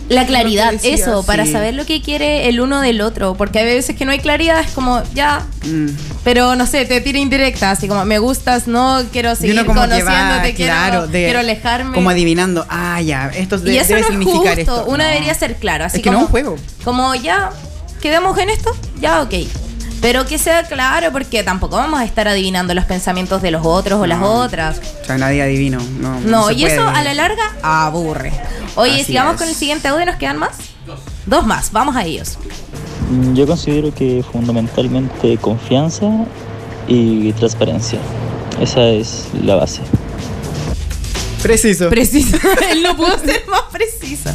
La 0.08 0.26
claridad, 0.26 0.72
decía, 0.72 0.94
eso, 0.94 1.24
para 1.24 1.46
saber 1.46 1.74
lo 1.74 1.86
que 1.86 2.02
quiere 2.02 2.48
el 2.48 2.60
uno 2.60 2.80
del 2.80 3.00
otro. 3.00 3.34
Porque 3.34 3.60
hay 3.60 3.64
veces 3.64 3.96
que 3.96 4.04
no 4.04 4.12
hay 4.12 4.18
claridad, 4.18 4.60
es 4.60 4.70
como, 4.72 5.02
ya. 5.14 5.46
Mm. 5.66 5.86
Pero 6.24 6.54
no 6.56 6.66
sé, 6.66 6.84
te 6.84 7.00
tira 7.00 7.18
indirecta, 7.18 7.70
así 7.70 7.88
como, 7.88 8.04
me 8.04 8.18
gustas, 8.18 8.66
no, 8.66 9.00
quiero 9.12 9.34
seguir 9.36 9.64
conociéndote, 9.64 10.04
va, 10.04 10.42
quiero, 10.42 10.54
claro, 10.72 11.06
de- 11.06 11.24
quiero 11.24 11.38
alejarme. 11.38 11.94
Como 11.94 12.10
adivinando, 12.10 12.66
ah, 12.68 13.00
ya, 13.00 13.28
esto 13.34 13.56
de- 13.58 13.72
y 13.72 13.78
eso 13.78 13.88
debe 13.88 14.00
no 14.02 14.06
es 14.06 14.12
significar 14.12 14.56
justo, 14.56 14.72
esto. 14.80 14.84
uno 14.86 14.98
No. 14.98 15.04
debería 15.04 15.34
ser 15.34 15.56
claro. 15.56 15.84
Así 15.86 15.96
Es 15.98 16.02
que 16.02 16.10
no 16.10 16.16
como, 16.16 16.26
es 16.26 16.28
un 16.28 16.30
juego. 16.30 16.56
Como 16.84 17.14
ya, 17.14 17.50
quedamos 18.02 18.36
en 18.38 18.50
esto, 18.50 18.76
ya 19.00 19.22
ok. 19.22 19.34
Pero 20.00 20.26
que 20.26 20.38
sea 20.38 20.62
claro, 20.64 21.10
porque 21.12 21.42
tampoco 21.42 21.76
vamos 21.76 21.98
a 22.00 22.04
estar 22.04 22.28
adivinando 22.28 22.72
los 22.74 22.84
pensamientos 22.84 23.42
de 23.42 23.50
los 23.50 23.64
otros 23.66 24.00
o 24.00 24.06
las 24.06 24.20
No. 24.20 24.26
otras. 24.42 24.80
O 25.02 25.04
sea, 25.06 25.18
nadie 25.18 25.42
adivino. 25.42 25.78
No, 26.00 26.20
No, 26.20 26.50
y 26.50 26.64
eso 26.64 26.86
a 26.86 27.02
la 27.02 27.14
larga 27.14 27.42
aburre. 27.62 28.32
Oye, 28.76 28.94
Así 28.94 29.04
sigamos 29.04 29.34
es. 29.34 29.40
con 29.40 29.48
el 29.48 29.54
siguiente 29.54 29.88
audio, 29.88 30.06
¿nos 30.06 30.16
quedan 30.16 30.38
más? 30.38 30.52
Dos 31.26 31.44
más, 31.46 31.72
vamos 31.72 31.96
a 31.96 32.04
ellos. 32.04 32.38
Mm, 33.10 33.34
Yo 33.34 33.46
considero 33.46 33.92
que 33.94 34.24
fundamentalmente 34.32 35.36
confianza 35.38 36.06
y 36.86 37.32
transparencia. 37.32 37.98
Esa 38.60 38.82
es 38.88 39.26
la 39.42 39.56
base. 39.56 39.82
Preciso. 41.42 41.88
Preciso. 41.90 42.36
Él 42.70 42.82
no 42.82 42.96
pudo 42.96 43.18
ser 43.18 43.42
más 43.48 43.62
preciso. 43.72 44.30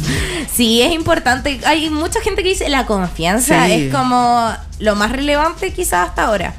Sí, 0.54 0.82
es 0.82 0.92
importante. 0.92 1.60
Hay 1.64 1.90
mucha 1.90 2.20
gente 2.20 2.42
que 2.42 2.48
dice 2.50 2.68
la 2.68 2.86
confianza 2.86 3.66
Sí. 3.66 3.72
es 3.72 3.94
como 3.94 4.52
lo 4.78 4.96
más 4.96 5.12
relevante 5.12 5.72
quizás 5.72 6.08
hasta 6.08 6.24
ahora 6.24 6.54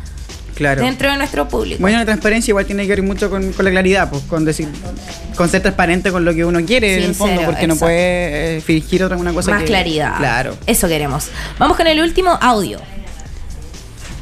Claro. 0.56 0.82
dentro 0.84 1.12
de 1.12 1.18
nuestro 1.18 1.48
público. 1.50 1.82
Bueno, 1.82 1.98
la 1.98 2.06
transparencia 2.06 2.52
igual 2.52 2.66
tiene 2.66 2.84
que 2.84 2.90
ver 2.90 3.04
mucho 3.04 3.30
con, 3.30 3.52
con 3.52 3.66
la 3.66 3.72
claridad, 3.72 4.10
pues, 4.10 4.24
con 4.24 4.46
decir, 4.46 4.70
con 5.36 5.50
ser 5.50 5.62
transparente 5.62 6.12
con 6.14 6.24
lo 6.24 6.34
que 6.34 6.46
uno 6.46 6.64
quiere 6.66 6.98
en 7.00 7.04
el 7.04 7.16
fondo, 7.16 7.42
porque 7.44 7.68
no 7.68 7.76
puede 7.76 8.58
eh, 8.58 8.62
fingir 8.62 9.04
otra 9.04 9.18
una 9.18 9.34
cosa 9.34 9.52
más 9.52 9.62
que- 9.62 9.66
claridad. 9.68 10.16
Claro. 10.18 10.56
Eso 10.66 10.88
queremos. 10.88 11.28
Vamos 11.60 11.76
con 11.76 11.88
el 11.88 12.00
último 12.00 12.38
audio. 12.42 12.80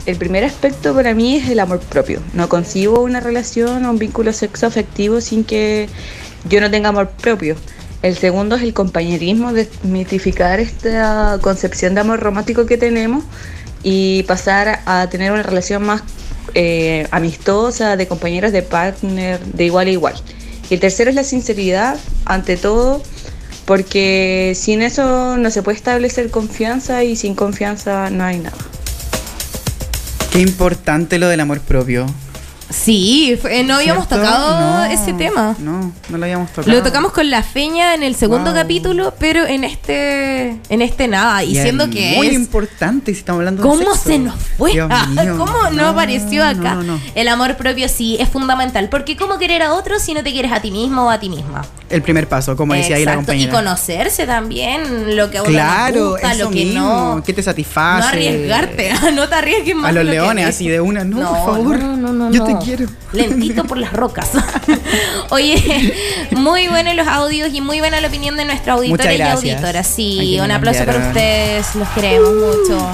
El 0.06 0.18
primer 0.18 0.44
aspecto 0.44 0.94
para 0.94 1.14
mí 1.14 1.38
es 1.38 1.50
el 1.50 1.60
amor 1.62 1.80
propio. 1.80 2.22
No 2.34 2.50
concibo 2.50 3.02
una 3.02 3.22
relación 3.22 3.86
o 3.86 3.92
un 3.92 4.00
vínculo 4.00 4.34
sexoafectivo 4.34 5.22
sin 5.22 5.46
que 5.46 5.88
yo 6.50 6.60
no 6.60 6.70
tenga 6.70 6.90
amor 6.90 7.10
propio. 7.10 7.56
El 8.02 8.18
segundo 8.18 8.58
es 8.58 8.64
el 8.64 8.74
compañerismo, 8.74 9.54
desmitificar 9.54 10.60
esta 10.60 11.40
concepción 11.42 11.96
de 11.96 12.02
amor 12.02 12.20
romántico 12.20 12.66
que 12.66 12.78
tenemos 12.78 13.24
y 13.82 14.24
pasar 14.24 14.82
a 14.86 15.08
tener 15.10 15.32
una 15.32 15.44
relación 15.44 15.84
más 15.84 16.04
eh, 16.54 17.08
amistosa, 17.12 17.96
de 17.96 18.06
compañeros, 18.06 18.52
de 18.52 18.62
partner, 18.62 19.40
de 19.40 19.64
igual 19.64 19.88
a 19.88 19.92
igual. 19.92 20.16
Y 20.70 20.74
el 20.74 20.80
tercero 20.82 21.12
es 21.12 21.16
la 21.16 21.24
sinceridad, 21.24 21.98
ante 22.26 22.58
todo, 22.58 23.02
porque 23.64 24.52
sin 24.54 24.82
eso 24.82 25.38
no 25.38 25.50
se 25.50 25.64
puede 25.64 25.78
establecer 25.78 26.30
confianza 26.30 27.06
y 27.06 27.16
sin 27.16 27.36
confianza 27.36 28.10
no 28.10 28.26
hay 28.26 28.40
nada. 28.40 28.58
Qué 30.34 30.40
importante 30.42 31.20
lo 31.20 31.28
del 31.30 31.40
amor 31.40 31.60
propio. 31.62 32.06
Sí, 32.70 33.38
fue- 33.40 33.62
no 33.64 33.76
habíamos 33.76 34.08
¿Cierto? 34.08 34.26
tocado 34.26 34.60
No, 34.80 34.86
ese 34.86 35.14
tema. 35.14 35.56
No, 35.60 35.92
no 36.10 36.18
lo 36.18 36.24
habíamos 36.24 36.50
tocado. 36.52 36.76
Lo 36.76 36.82
tocamos 36.82 37.12
con 37.12 37.30
la 37.30 37.44
feña 37.44 37.94
en 37.94 38.02
el 38.02 38.16
segundo 38.16 38.50
Wow. 38.52 38.62
capítulo, 38.62 39.14
pero 39.20 39.46
en 39.46 39.64
este 39.64 40.58
en 40.70 40.82
este 40.82 41.08
nada. 41.08 41.44
Y, 41.44 41.54
siendo 41.56 41.88
que 41.92 42.14
muy 42.16 42.28
es 42.30 42.34
importante 42.34 43.14
si 43.14 43.20
estamos 43.20 43.42
hablando 43.42 43.62
de 43.62 43.70
¿Cómo 43.70 43.92
sexo. 43.94 44.10
se 44.10 44.18
nos 44.18 44.36
fue? 44.58 44.72
Mío. 44.74 44.90
¿Cómo 45.38 45.54
no, 45.66 45.70
No, 45.72 45.88
apareció 45.90 46.44
acá? 46.44 46.74
no. 46.76 47.00
El 47.14 47.28
amor 47.28 47.56
propio 47.58 47.88
sí 47.88 48.18
es 48.20 48.28
fundamental. 48.30 48.90
Porque 48.90 49.16
¿cómo 49.18 49.38
querer 49.38 49.62
a 49.62 49.74
otro 49.74 50.00
si 50.00 50.16
no 50.16 50.24
te 50.24 50.32
quieres 50.32 50.52
a 50.52 50.60
ti 50.60 50.72
mismo 50.72 51.04
o 51.04 51.10
a 51.12 51.20
ti 51.20 51.30
misma? 51.30 51.64
El 51.94 52.02
primer 52.02 52.28
paso, 52.28 52.56
como 52.58 52.74
decía 52.74 52.96
ahí 52.96 53.06
la 53.06 53.12
Exacto. 53.14 53.34
Y 53.34 53.46
compañera. 53.46 53.52
conocerse 53.54 54.26
también, 54.26 55.16
lo 55.16 55.30
que 55.30 55.38
a 55.38 55.44
uno 55.44 55.52
Claro, 55.52 56.10
gusta, 56.12 56.32
eso 56.34 56.44
lo 56.46 56.50
que 56.50 56.66
mismo. 56.66 57.16
no. 57.18 57.24
¿Qué 57.24 57.34
te 57.34 57.44
satisface? 57.44 58.00
No 58.02 58.08
arriesgarte, 58.08 58.94
no 59.14 59.30
te 59.30 59.36
arriesgues 59.36 59.76
más. 59.76 59.90
A 59.90 59.92
los 59.94 60.06
lo 60.06 60.12
leones, 60.12 60.48
así 60.48 60.68
de 60.68 60.82
una. 60.82 61.04
No, 61.04 61.20
No, 61.20 61.30
por 61.46 61.56
favor. 61.56 61.80
no, 61.80 61.96
no, 61.96 62.12
no, 62.12 62.32
Yo 62.32 62.44
te 62.44 62.58
quiero. 62.66 62.86
Lentito 63.12 63.64
por 63.66 63.78
las 63.78 63.94
rocas. 63.94 64.32
Oye, 65.30 65.94
muy 66.32 66.68
buenos 66.68 66.96
los 66.96 67.08
audios 67.08 67.54
y 67.54 67.62
muy 67.62 67.80
buena 67.80 68.02
la 68.02 68.08
opinión 68.08 68.36
de 68.38 68.46
nuestros 68.46 68.78
auditores 68.78 69.20
y 69.20 69.22
auditoras. 69.22 69.88
Sí, 69.88 70.40
un 70.42 70.52
aplauso 70.52 70.86
para 70.86 71.08
ustedes. 71.08 71.76
Los 71.76 71.88
queremos 71.90 72.30
mucho. 72.34 72.88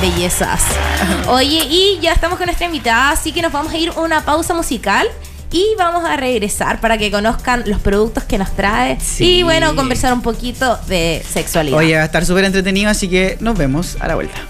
Bellezas. 0.00 0.62
Oye, 1.28 1.62
y 1.68 1.98
ya 2.00 2.12
estamos 2.12 2.38
con 2.38 2.46
nuestra 2.46 2.66
invitada, 2.66 3.10
así 3.10 3.32
que 3.32 3.42
nos 3.42 3.52
vamos 3.52 3.72
a 3.72 3.76
ir 3.76 3.90
a 3.90 4.00
una 4.00 4.24
pausa 4.24 4.54
musical. 4.54 5.06
Y 5.52 5.74
vamos 5.76 6.04
a 6.04 6.16
regresar 6.16 6.80
para 6.80 6.96
que 6.96 7.10
conozcan 7.10 7.64
los 7.66 7.80
productos 7.80 8.24
que 8.24 8.38
nos 8.38 8.54
trae. 8.54 8.98
Sí. 9.00 9.38
Y 9.38 9.42
bueno, 9.42 9.74
conversar 9.74 10.12
un 10.12 10.22
poquito 10.22 10.78
de 10.86 11.24
sexualidad. 11.28 11.76
Oye, 11.78 11.96
va 11.96 12.02
a 12.02 12.06
estar 12.06 12.24
súper 12.24 12.44
entretenido, 12.44 12.90
así 12.90 13.08
que 13.08 13.36
nos 13.40 13.58
vemos 13.58 13.96
a 14.00 14.06
la 14.06 14.14
vuelta. 14.14 14.40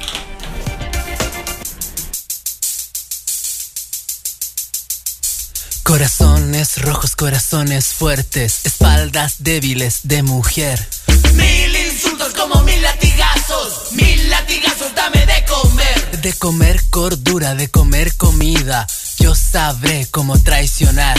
Corazones 5.91 6.83
rojos, 6.83 7.17
corazones 7.17 7.87
fuertes, 7.87 8.61
espaldas 8.65 9.43
débiles 9.43 10.01
de 10.05 10.23
mujer. 10.23 10.87
Mil 11.35 11.77
insultos 11.77 12.33
como 12.35 12.63
mil 12.63 12.81
latigazos, 12.81 13.93
mil 13.95 14.31
latigazos 14.31 14.95
dame 14.95 15.27
de 15.27 15.45
comer. 15.49 16.21
De 16.21 16.33
comer 16.35 16.81
cordura, 16.91 17.57
de 17.57 17.69
comer 17.69 18.15
comida, 18.15 18.87
yo 19.21 19.35
sabré 19.35 20.09
cómo 20.11 20.37
traicionar. 20.43 21.17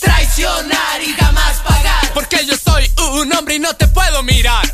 Traicionar 0.00 1.02
y 1.02 1.12
jamás 1.14 1.58
pagar. 1.60 2.12
Porque 2.12 2.44
yo 2.44 2.54
soy 2.62 2.90
un 3.16 3.32
hombre 3.34 3.54
y 3.54 3.58
no 3.58 3.72
te 3.74 3.86
puedo 3.88 4.22
mirar. 4.22 4.64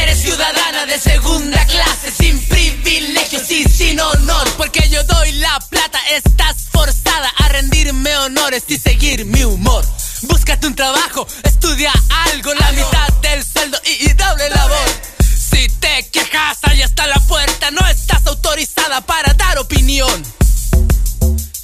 Eres 0.00 0.18
ciudadana 0.20 0.86
de 0.86 0.98
segunda 0.98 1.64
clase, 1.66 2.10
sin 2.10 2.38
privilegios 2.46 3.50
y 3.50 3.64
sin 3.64 4.00
honor. 4.00 4.48
Porque 4.56 4.88
yo 4.88 5.04
doy 5.04 5.32
la 5.32 5.58
plata, 5.70 5.98
estás 6.10 6.56
forzada 6.72 7.30
a 7.38 7.48
rendirme 7.50 8.16
honores 8.16 8.64
y 8.68 8.78
seguir 8.78 9.26
mi 9.26 9.44
humor. 9.44 9.84
Búscate 10.22 10.66
un 10.66 10.74
trabajo, 10.74 11.26
estudia 11.44 11.92
algo, 12.30 12.52
la 12.54 12.72
mitad 12.72 13.08
del 13.22 13.44
sueldo 13.44 13.78
y, 13.84 14.10
y 14.10 14.12
doble 14.14 14.50
labor. 14.50 14.88
Si 15.20 15.68
te 15.68 16.08
quejas, 16.10 16.58
ahí 16.62 16.82
está 16.82 17.06
la 17.06 17.20
puerta, 17.20 17.70
no 17.70 17.86
estás 17.88 18.26
autorizada 18.26 19.00
para 19.02 19.32
dar 19.34 19.58
opinión. 19.58 20.22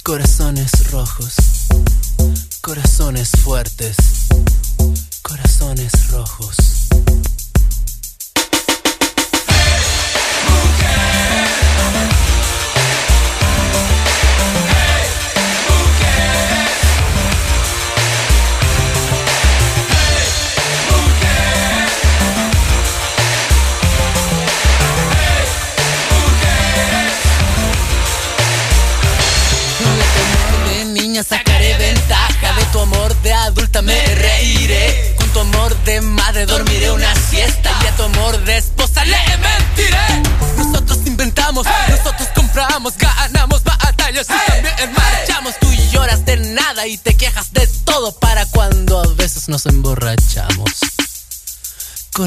Corazones 0.03 0.91
rojos, 0.91 1.33
corazones 2.61 3.31
fuertes, 3.43 3.95
corazones 5.21 6.11
rojos. 6.11 6.74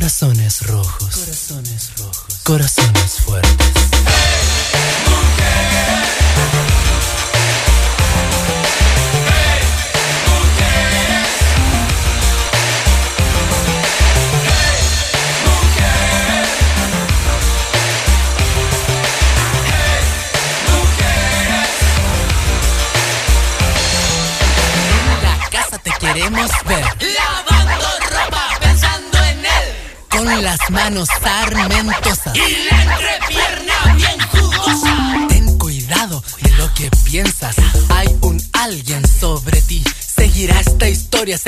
Corazones 0.09 0.63
rojos. 0.63 1.17
Corazones 1.17 1.68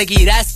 historia, 0.01 0.50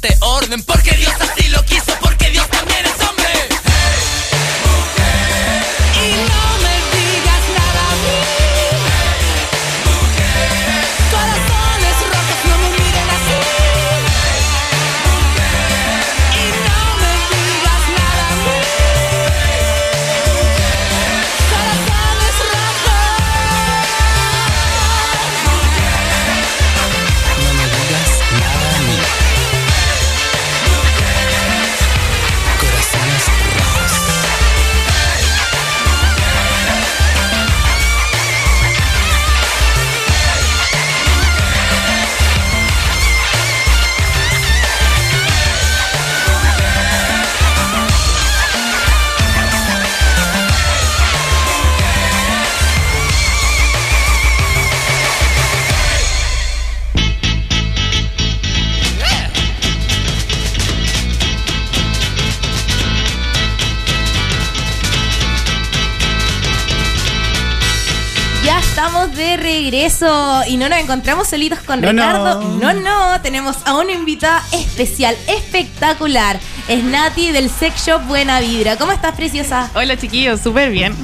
regreso 69.44 70.42
y 70.48 70.56
no 70.56 70.68
nos 70.68 70.78
encontramos 70.78 71.28
solitos 71.28 71.60
con 71.60 71.80
No, 71.80 71.90
Ricardo. 71.92 72.40
no. 72.42 72.72
No, 72.72 72.80
no, 72.80 73.20
tenemos 73.20 73.56
a 73.66 73.74
una 73.76 73.92
invitada 73.92 74.42
especial, 74.52 75.14
espectacular. 75.28 76.40
Es 76.66 76.82
Nati 76.82 77.30
del 77.30 77.50
Sex 77.50 77.86
Shop 77.86 78.02
Buena 78.06 78.40
Vibra. 78.40 78.76
¿Cómo 78.76 78.90
estás, 78.92 79.14
preciosa? 79.14 79.70
Hola 79.74 79.96
chiquillos, 79.98 80.40
súper 80.40 80.70
bien. 80.70 80.94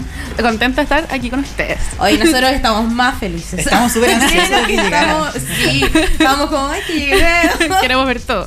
Contenta 0.42 0.76
de 0.76 0.82
estar 0.82 1.06
aquí 1.10 1.30
con 1.30 1.40
ustedes. 1.40 1.78
Hoy 1.98 2.16
nosotros 2.18 2.50
estamos 2.52 2.90
más 2.92 3.18
felices. 3.18 3.58
Estamos 3.60 3.92
súper 3.92 4.10
ansiosos 4.14 4.50
de 4.50 4.62
que 4.66 4.82
llegaran. 4.82 5.08
Estamos- 5.10 5.34
Sí, 5.62 5.84
estamos 5.94 6.50
como, 6.50 6.68
ay, 6.68 6.80
que 6.86 6.94
llegue". 6.94 7.26
Queremos 7.80 8.06
ver 8.06 8.20
todo. 8.20 8.44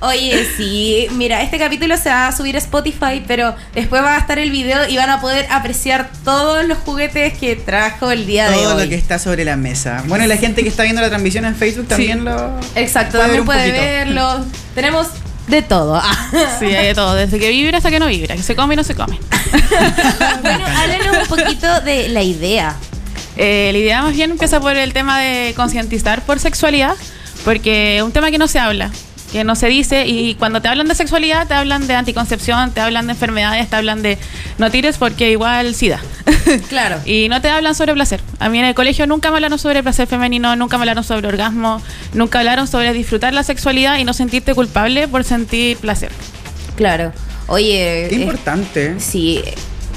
Oye, 0.00 0.46
sí, 0.56 1.06
mira, 1.12 1.42
este 1.42 1.58
capítulo 1.58 1.96
se 1.96 2.08
va 2.10 2.28
a 2.28 2.32
subir 2.36 2.54
a 2.56 2.58
Spotify, 2.58 3.22
pero 3.26 3.54
después 3.74 4.02
va 4.02 4.16
a 4.16 4.18
estar 4.18 4.38
el 4.38 4.50
video 4.50 4.88
y 4.88 4.96
van 4.96 5.10
a 5.10 5.20
poder 5.20 5.46
apreciar 5.50 6.10
todos 6.24 6.64
los 6.64 6.78
juguetes 6.78 7.36
que 7.38 7.56
trajo 7.56 8.10
el 8.10 8.26
día 8.26 8.48
de 8.50 8.56
Todo 8.56 8.76
hoy. 8.76 8.82
lo 8.84 8.88
que 8.88 8.94
está 8.96 9.18
sobre 9.18 9.44
la 9.44 9.56
mesa. 9.56 10.02
Bueno, 10.06 10.24
y 10.24 10.28
la 10.28 10.36
gente 10.36 10.62
que 10.62 10.68
está 10.68 10.82
viendo 10.84 11.00
la 11.02 11.08
transmisión 11.08 11.44
en 11.44 11.54
Facebook 11.56 11.88
también 11.88 12.24
lo. 12.24 12.58
Exacto, 12.74 13.18
puede 13.18 13.30
ver 13.30 13.44
también 13.44 13.44
puede 13.46 13.72
verlo. 13.72 14.44
Tenemos 14.74 15.08
de 15.46 15.62
todo. 15.62 16.00
Sí, 16.58 16.66
hay 16.66 16.88
de 16.88 16.94
todo, 16.94 17.14
desde 17.14 17.38
que 17.38 17.48
vibra 17.50 17.78
hasta 17.78 17.90
que 17.90 17.98
no 17.98 18.06
vibra, 18.06 18.36
que 18.36 18.42
se 18.42 18.54
come 18.54 18.74
y 18.74 18.76
no 18.76 18.84
se 18.84 18.94
come. 18.94 19.18
bueno, 20.42 20.64
háblanos 20.66 21.28
un 21.28 21.36
poquito 21.36 21.80
de 21.80 22.08
la 22.08 22.22
idea. 22.22 22.76
Eh, 23.36 23.70
la 23.72 23.78
idea 23.78 24.02
más 24.02 24.14
bien 24.14 24.32
empieza 24.32 24.60
por 24.60 24.76
el 24.76 24.92
tema 24.92 25.18
de 25.18 25.54
concientizar 25.56 26.22
por 26.22 26.38
sexualidad, 26.38 26.94
porque 27.44 27.96
es 27.96 28.02
un 28.02 28.12
tema 28.12 28.30
que 28.30 28.38
no 28.38 28.46
se 28.46 28.58
habla, 28.58 28.90
que 29.32 29.44
no 29.44 29.54
se 29.54 29.68
dice, 29.68 30.06
y 30.06 30.34
cuando 30.34 30.60
te 30.60 30.68
hablan 30.68 30.88
de 30.88 30.94
sexualidad, 30.94 31.46
te 31.46 31.54
hablan 31.54 31.86
de 31.86 31.94
anticoncepción, 31.94 32.72
te 32.72 32.80
hablan 32.80 33.06
de 33.06 33.12
enfermedades, 33.12 33.68
te 33.70 33.76
hablan 33.76 34.02
de 34.02 34.18
no 34.58 34.70
tires 34.70 34.98
porque 34.98 35.30
igual 35.30 35.74
SIDA. 35.74 36.00
Claro. 36.68 36.96
Y 37.04 37.28
no 37.28 37.40
te 37.40 37.48
hablan 37.48 37.74
sobre 37.74 37.92
placer. 37.94 38.20
A 38.40 38.48
mí 38.48 38.58
en 38.58 38.64
el 38.64 38.74
colegio 38.74 39.06
nunca 39.06 39.30
me 39.30 39.36
hablaron 39.36 39.58
sobre 39.58 39.82
placer 39.82 40.08
femenino, 40.08 40.56
nunca 40.56 40.78
me 40.78 40.82
hablaron 40.82 41.04
sobre 41.04 41.28
orgasmo, 41.28 41.80
nunca 42.12 42.38
hablaron 42.40 42.66
sobre 42.66 42.92
disfrutar 42.92 43.32
la 43.34 43.42
sexualidad 43.44 43.98
y 43.98 44.04
no 44.04 44.14
sentirte 44.14 44.54
culpable 44.54 45.06
por 45.06 45.22
sentir 45.24 45.76
placer. 45.76 46.10
Claro. 46.76 47.12
Oye. 47.46 48.06
Qué 48.08 48.16
es- 48.16 48.20
importante. 48.22 48.94
Sí. 48.98 49.42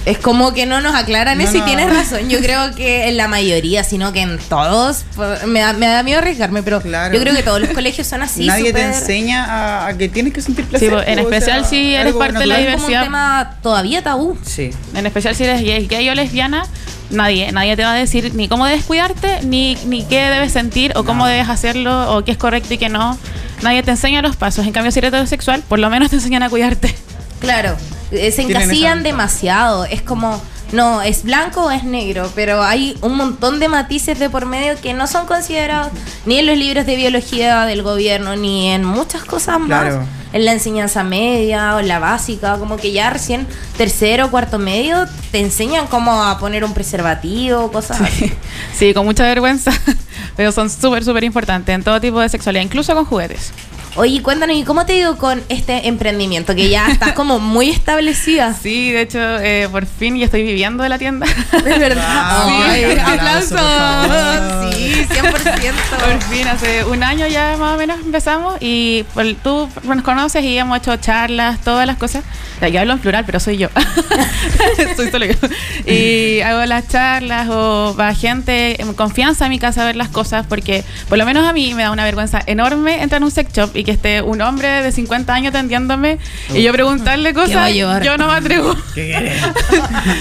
Es 0.06 0.18
como 0.18 0.54
que 0.54 0.66
no 0.66 0.82
nos 0.82 0.96
aclaran 0.96 1.38
No, 1.38 1.44
eso 1.46 1.56
y 1.56 1.60
no. 1.60 1.66
tienes 1.66 1.90
razón. 1.94 2.30
Yo 2.30 2.40
creo 2.40 2.76
que 2.76 3.08
en 3.08 3.16
la 3.16 3.28
mayoría, 3.30 3.84
sino 3.86 4.12
que 4.12 4.22
en 4.22 4.38
todos, 4.50 5.06
me 5.48 5.62
da, 5.62 5.72
me 5.74 5.88
da 5.88 6.04
miedo 6.04 6.20
arriesgarme, 6.20 6.62
pero 6.62 6.82
yo 6.84 7.20
creo 7.22 7.34
que 7.34 7.44
todos 7.44 7.62
los 7.62 7.70
colegios 7.70 8.06
son 8.08 8.22
así. 8.22 8.46
Nadie 8.46 8.74
te 8.74 8.82
enseña 8.82 9.46
a, 9.46 9.88
a 9.88 9.98
que 9.98 10.10
tienes 10.10 10.34
que 10.34 10.42
sentir 10.42 10.66
placer. 10.66 10.90
Sí, 10.90 10.94
pues, 10.96 11.08
en 11.08 11.20
o 11.20 11.22
especial 11.22 11.62
sea, 11.62 11.70
si 11.70 11.96
eres 11.96 12.14
parte 12.14 12.40
de 12.40 12.46
la 12.48 12.56
natural. 12.58 12.68
Es 12.68 12.76
como 12.76 12.86
un 12.86 12.92
diversidad. 12.92 13.04
tema 13.04 13.56
todavía 13.64 14.04
tabú. 14.04 14.38
Sí. 14.44 14.72
En 14.94 15.06
especial 15.06 15.36
si 15.36 15.44
eres 15.46 15.62
gay 15.62 15.88
gay 15.88 16.10
o 16.10 16.16
lesbiana, 16.16 16.66
nadie, 17.10 17.52
nadie 17.54 17.78
te 17.78 17.84
va 17.84 17.94
a 17.94 17.96
decir 17.96 18.36
ni 18.36 18.50
cómo 18.50 18.66
debes 18.66 18.84
cuidarte, 18.84 19.40
ni, 19.44 19.78
ni 19.86 20.04
qué 20.04 20.20
debes 20.30 20.52
sentir, 20.52 20.92
o 20.98 21.06
cómo 21.06 21.28
debes 21.28 21.48
hacerlo, 21.48 22.14
o 22.14 22.26
qué 22.26 22.32
es 22.32 22.38
correcto 22.38 22.74
y 22.74 22.78
qué 22.78 22.90
no. 22.90 23.18
Nadie 23.62 23.84
te 23.84 23.92
enseña 23.92 24.22
los 24.22 24.36
pasos. 24.36 24.66
En 24.66 24.74
cambio, 24.74 24.92
si 24.92 25.00
eres 25.00 25.10
heterosexual, 25.10 25.64
por 25.70 25.80
lo 25.80 25.90
menos 25.90 26.10
te 26.10 26.18
enseñan 26.18 26.44
a 26.44 26.50
cuidarte. 26.50 26.94
Claro, 27.40 27.78
eh, 28.14 28.32
se 28.32 28.44
encasillan 28.44 29.04
demasiado. 29.04 29.86
Es 29.86 30.02
como, 30.02 30.42
no, 30.72 31.02
es 31.02 31.24
blanco 31.24 31.66
o 31.66 31.72
es 31.72 31.84
negro, 31.84 32.32
pero 32.36 32.64
hay 32.64 32.98
un 33.02 33.16
montón 33.16 33.60
de 33.60 33.68
matices 33.70 34.20
de 34.20 34.30
por 34.30 34.46
medio 34.46 34.80
que 34.82 34.94
no 34.94 35.08
son 35.08 35.26
considerados 35.26 35.92
ni 36.26 36.40
en 36.40 36.46
los 36.46 36.58
libros 36.58 36.86
de 36.86 36.96
biología 36.96 37.66
del 37.66 37.84
gobierno, 37.84 38.36
ni 38.36 38.70
en 38.70 38.84
muchas 38.84 39.24
cosas 39.24 39.58
Claro. 39.66 40.00
más. 40.00 40.08
En 40.34 40.46
la 40.46 40.54
enseñanza 40.54 41.04
media 41.04 41.76
o 41.76 41.80
en 41.80 41.88
la 41.88 42.00
básica, 42.00 42.58
como 42.58 42.78
que 42.78 42.92
ya 42.92 43.12
recién 43.12 43.46
tercero 43.78 44.26
o 44.26 44.32
cuarto 44.32 44.58
medio 44.58 45.06
te 45.32 45.40
enseñan 45.40 45.86
cómo 45.86 46.24
a 46.24 46.40
poner 46.40 46.64
un 46.64 46.74
preservativo, 46.74 47.72
cosas 47.72 48.02
así. 48.02 48.34
Sí, 48.76 48.96
con 48.96 49.06
mucha 49.06 49.26
vergüenza, 49.26 49.72
pero 50.36 50.52
son 50.52 50.72
súper, 50.72 51.04
súper 51.04 51.24
importantes 51.24 51.76
en 51.76 51.84
todo 51.84 52.02
tipo 52.02 52.20
de 52.20 52.30
sexualidad, 52.30 52.64
incluso 52.64 52.96
con 52.96 53.06
juguetes. 53.06 53.52
Oye, 53.96 54.24
cuéntanos, 54.24 54.56
¿y 54.56 54.64
cómo 54.64 54.88
te 54.88 54.94
ha 54.94 54.96
ido 54.98 55.18
con 55.20 55.44
este 55.50 55.88
emprendimiento? 55.88 56.56
Que 56.56 56.68
ya 56.68 56.88
estás 56.88 57.12
como 57.16 57.40
muy 57.40 57.70
establecida. 57.70 58.56
Sí, 58.56 58.92
de 58.92 59.02
hecho, 59.02 59.20
eh, 59.20 59.68
por 59.72 59.86
fin 59.86 60.18
ya 60.18 60.26
estoy 60.26 60.42
viviendo 60.42 60.82
de 60.82 60.90
la 60.90 60.98
tienda. 60.98 61.28
De 61.64 61.78
verdad. 61.78 62.46
Sí, 62.48 62.52
Ay, 62.54 63.00
aplauso. 63.00 63.56
aplausos. 63.56 64.76
Sí, 64.76 65.06
100%. 65.10 65.74
Por 66.00 66.22
fin, 66.24 66.48
hace 66.48 66.84
un 66.86 67.04
año 67.04 67.28
ya 67.28 67.56
más 67.60 67.76
o 67.76 67.78
menos 67.78 68.00
empezamos 68.00 68.56
y 68.60 69.06
pues, 69.14 69.36
tú 69.44 69.70
nos 69.84 70.02
conoces 70.02 70.44
y 70.44 70.58
hemos 70.58 70.80
hecho 70.80 70.96
charlas, 70.98 71.62
todas 71.62 71.86
las 71.86 71.98
cosas. 71.98 72.24
O 72.56 72.60
sea, 72.60 72.70
yo 72.70 72.80
hablo 72.80 72.94
en 72.94 73.00
plural, 73.00 73.26
pero 73.26 73.40
soy 73.40 73.58
yo. 73.58 73.68
soy 74.96 75.12
solo 75.12 75.26
yo. 75.26 75.36
Y 75.86 76.42
hago 76.42 76.66
las 76.66 76.88
charlas 76.88 77.48
o 77.52 77.96
va 78.00 78.16
gente 78.16 78.82
en 78.82 78.94
confianza 78.94 79.46
a 79.46 79.50
mi 79.50 79.60
casa 79.60 79.84
a 79.84 79.86
ver 79.86 79.96
las 79.96 80.10
cosas 80.10 80.46
porque 80.48 80.84
por 81.10 81.20
lo 81.20 81.26
menos 81.26 81.48
a 81.48 81.54
mí 81.54 81.74
me 81.76 81.84
da 81.84 81.92
una 81.92 82.04
vergüenza 82.04 82.42
enorme 82.48 83.04
entrar 83.04 83.20
en 83.22 83.26
un 83.26 83.32
sex 83.32 83.54
shop 83.54 83.76
y 83.76 83.83
que 83.84 83.92
esté 83.92 84.22
un 84.22 84.42
hombre 84.42 84.68
de 84.82 84.92
50 84.92 85.34
años 85.34 85.50
atendiéndome 85.54 86.18
y 86.54 86.62
yo 86.64 86.72
preguntarle 86.72 87.34
cosas, 87.34 87.72
yo 88.06 88.18
no 88.18 88.28
me 88.28 88.34
atrevo. 88.34 88.76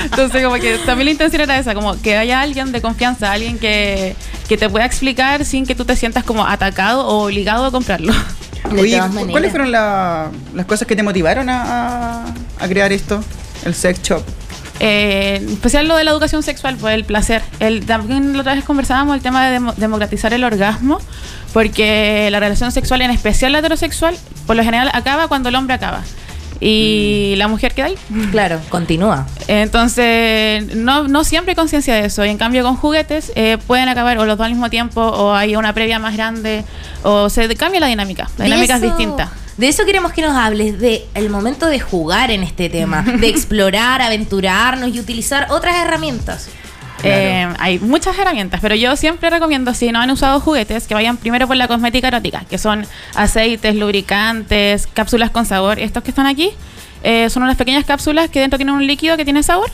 Entonces, 0.04 0.42
como 0.42 0.56
que 0.56 0.78
también 0.86 1.06
la 1.06 1.10
intención 1.12 1.42
era 1.42 1.58
esa, 1.58 1.74
como 1.74 2.00
que 2.00 2.16
haya 2.16 2.40
alguien 2.40 2.72
de 2.72 2.80
confianza, 2.80 3.32
alguien 3.32 3.58
que, 3.58 4.14
que 4.48 4.56
te 4.56 4.68
pueda 4.68 4.84
explicar 4.86 5.44
sin 5.44 5.66
que 5.66 5.74
tú 5.74 5.84
te 5.84 5.96
sientas 5.96 6.24
como 6.24 6.46
atacado 6.46 7.06
o 7.06 7.24
obligado 7.26 7.64
a 7.66 7.70
comprarlo. 7.70 8.12
Oye, 8.80 9.00
¿cuáles 9.32 9.50
fueron 9.50 9.72
la- 9.72 10.30
las 10.54 10.66
cosas 10.66 10.86
que 10.86 10.94
te 10.96 11.02
motivaron 11.02 11.48
a 11.50 12.24
crear 12.68 12.92
esto? 12.92 13.22
El 13.64 13.74
sex 13.74 14.00
shop. 14.02 14.22
Eh, 14.80 15.44
especial 15.52 15.86
lo 15.86 15.96
de 15.96 16.04
la 16.04 16.10
educación 16.10 16.42
sexual, 16.42 16.76
pues 16.80 16.94
el 16.94 17.04
placer. 17.04 17.42
El, 17.60 17.86
también 17.86 18.32
la 18.34 18.40
otra 18.40 18.54
vez 18.54 18.64
conversábamos 18.64 19.14
el 19.14 19.22
tema 19.22 19.46
de 19.46 19.52
demo- 19.60 19.74
democratizar 19.76 20.32
el 20.34 20.42
orgasmo, 20.44 20.98
porque 21.52 22.28
la 22.32 22.40
relación 22.40 22.72
sexual, 22.72 23.02
en 23.02 23.10
especial 23.10 23.52
la 23.52 23.58
heterosexual, 23.60 24.16
por 24.46 24.56
lo 24.56 24.64
general 24.64 24.90
acaba 24.92 25.28
cuando 25.28 25.50
el 25.50 25.54
hombre 25.54 25.74
acaba. 25.74 26.02
Y 26.64 27.34
la 27.38 27.48
mujer 27.48 27.74
queda 27.74 27.86
ahí. 27.86 27.96
Claro, 28.30 28.60
continúa. 28.68 29.26
Entonces, 29.48 30.76
no, 30.76 31.08
no 31.08 31.24
siempre 31.24 31.50
hay 31.52 31.56
conciencia 31.56 31.94
de 31.94 32.04
eso. 32.06 32.24
Y 32.24 32.28
en 32.28 32.38
cambio, 32.38 32.62
con 32.62 32.76
juguetes 32.76 33.32
eh, 33.34 33.58
pueden 33.66 33.88
acabar 33.88 34.16
o 34.18 34.24
los 34.26 34.38
dos 34.38 34.44
al 34.44 34.52
mismo 34.52 34.70
tiempo, 34.70 35.00
o 35.00 35.34
hay 35.34 35.56
una 35.56 35.72
previa 35.74 35.98
más 35.98 36.14
grande, 36.16 36.64
o 37.02 37.28
se 37.28 37.52
cambia 37.56 37.80
la 37.80 37.88
dinámica. 37.88 38.30
La 38.38 38.44
De 38.44 38.50
dinámica 38.50 38.76
es 38.76 38.82
eso- 38.82 38.94
distinta. 38.96 39.32
De 39.56 39.68
eso 39.68 39.84
queremos 39.84 40.12
que 40.12 40.22
nos 40.22 40.34
hables, 40.36 40.78
de 40.78 41.04
el 41.14 41.28
momento 41.30 41.66
de 41.66 41.78
jugar 41.80 42.30
en 42.30 42.42
este 42.44 42.68
tema, 42.70 43.02
de 43.02 43.28
explorar, 43.28 44.00
aventurarnos 44.00 44.94
y 44.94 45.00
utilizar 45.00 45.48
otras 45.50 45.76
herramientas. 45.84 46.48
Eh, 47.05 47.48
hay 47.59 47.78
muchas 47.78 48.18
herramientas, 48.18 48.61
pero 48.61 48.74
yo 48.74 48.94
siempre 48.96 49.28
recomiendo, 49.30 49.74
si 49.74 49.90
no 49.92 50.00
han 50.00 50.11
usado 50.11 50.40
juguetes, 50.40 50.86
que 50.86 50.94
vayan 50.94 51.16
primero 51.16 51.46
por 51.46 51.57
la 51.57 51.68
cosmética 51.68 52.09
erótica, 52.09 52.44
que 52.48 52.59
son 52.59 52.86
aceites, 53.14 53.74
lubricantes, 53.74 54.86
cápsulas 54.86 55.30
con 55.30 55.46
sabor. 55.46 55.78
Estos 55.78 56.03
que 56.03 56.11
están 56.11 56.26
aquí 56.26 56.50
eh, 57.03 57.28
son 57.30 57.42
unas 57.42 57.57
pequeñas 57.57 57.84
cápsulas 57.84 58.30
que 58.30 58.40
dentro 58.40 58.59
tienen 58.59 58.74
un 58.74 58.86
líquido 58.86 59.16
que 59.16 59.24
tiene 59.24 59.42
sabor. 59.42 59.70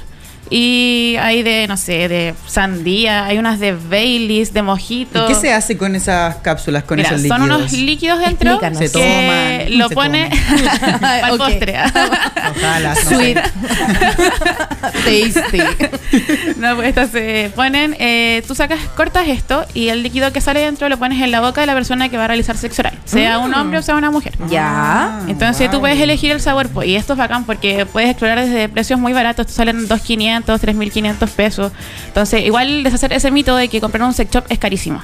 Y 0.50 1.16
hay 1.20 1.42
de, 1.42 1.66
no 1.68 1.76
sé, 1.76 2.08
de 2.08 2.34
sandía, 2.46 3.26
hay 3.26 3.36
unas 3.36 3.60
de 3.60 3.72
Baileys, 3.72 4.54
de 4.54 4.62
mojito. 4.62 5.26
¿Y 5.26 5.28
qué 5.28 5.34
se 5.34 5.52
hace 5.52 5.76
con 5.76 5.94
esas 5.94 6.36
cápsulas, 6.36 6.84
con 6.84 6.96
Mira, 6.96 7.10
esos 7.10 7.20
son 7.28 7.40
líquidos? 7.42 7.58
unos 7.60 7.72
líquidos 7.72 8.18
dentro 8.20 8.50
Explícanos. 8.52 8.78
Se 8.78 8.84
que 8.86 9.66
toman, 9.68 9.78
lo 9.78 9.88
se 9.88 9.94
pone 9.94 10.30
Ok. 11.32 11.36
postre. 11.36 11.74
Ojalá, 12.56 12.94
no 12.94 12.94
sé. 12.94 13.14
Sweet. 13.14 13.38
Tasty. 14.92 15.58
No, 16.56 16.74
pues 16.74 16.88
estas 16.88 17.10
se 17.10 17.52
ponen, 17.54 17.94
eh, 17.98 18.42
tú 18.46 18.54
sacas, 18.54 18.80
cortas 18.96 19.28
esto 19.28 19.66
y 19.74 19.88
el 19.88 20.02
líquido 20.02 20.32
que 20.32 20.40
sale 20.40 20.60
dentro 20.60 20.88
lo 20.88 20.98
pones 20.98 21.22
en 21.22 21.30
la 21.30 21.40
boca 21.40 21.60
de 21.60 21.66
la 21.66 21.74
persona 21.74 22.08
que 22.08 22.16
va 22.16 22.24
a 22.24 22.28
realizar 22.28 22.56
sexo 22.56 22.82
oral, 22.82 22.98
sea 23.04 23.38
un 23.38 23.54
hombre 23.54 23.78
o 23.78 23.82
sea 23.82 23.94
una 23.94 24.10
mujer. 24.10 24.32
Ya. 24.48 25.20
Entonces 25.28 25.66
tú 25.66 25.72
wow. 25.74 25.80
puedes 25.82 26.00
elegir 26.00 26.32
el 26.32 26.40
sabor 26.40 26.68
pues, 26.70 26.88
y 26.88 26.96
esto 26.96 27.12
es 27.12 27.18
bacán 27.18 27.44
porque 27.44 27.86
puedes 27.86 28.10
explorar 28.10 28.40
desde 28.40 28.68
precios 28.68 28.98
muy 28.98 29.12
baratos, 29.12 29.46
te 29.46 29.52
salen 29.52 29.88
2.500, 29.88 30.44
3.500 30.44 31.28
pesos. 31.28 31.72
Entonces 32.06 32.44
igual 32.44 32.82
deshacer 32.82 33.12
ese 33.12 33.30
mito 33.30 33.54
de 33.54 33.68
que 33.68 33.80
comprar 33.80 34.02
un 34.02 34.14
sex 34.14 34.30
shop 34.30 34.44
es 34.48 34.58
carísimo. 34.58 35.02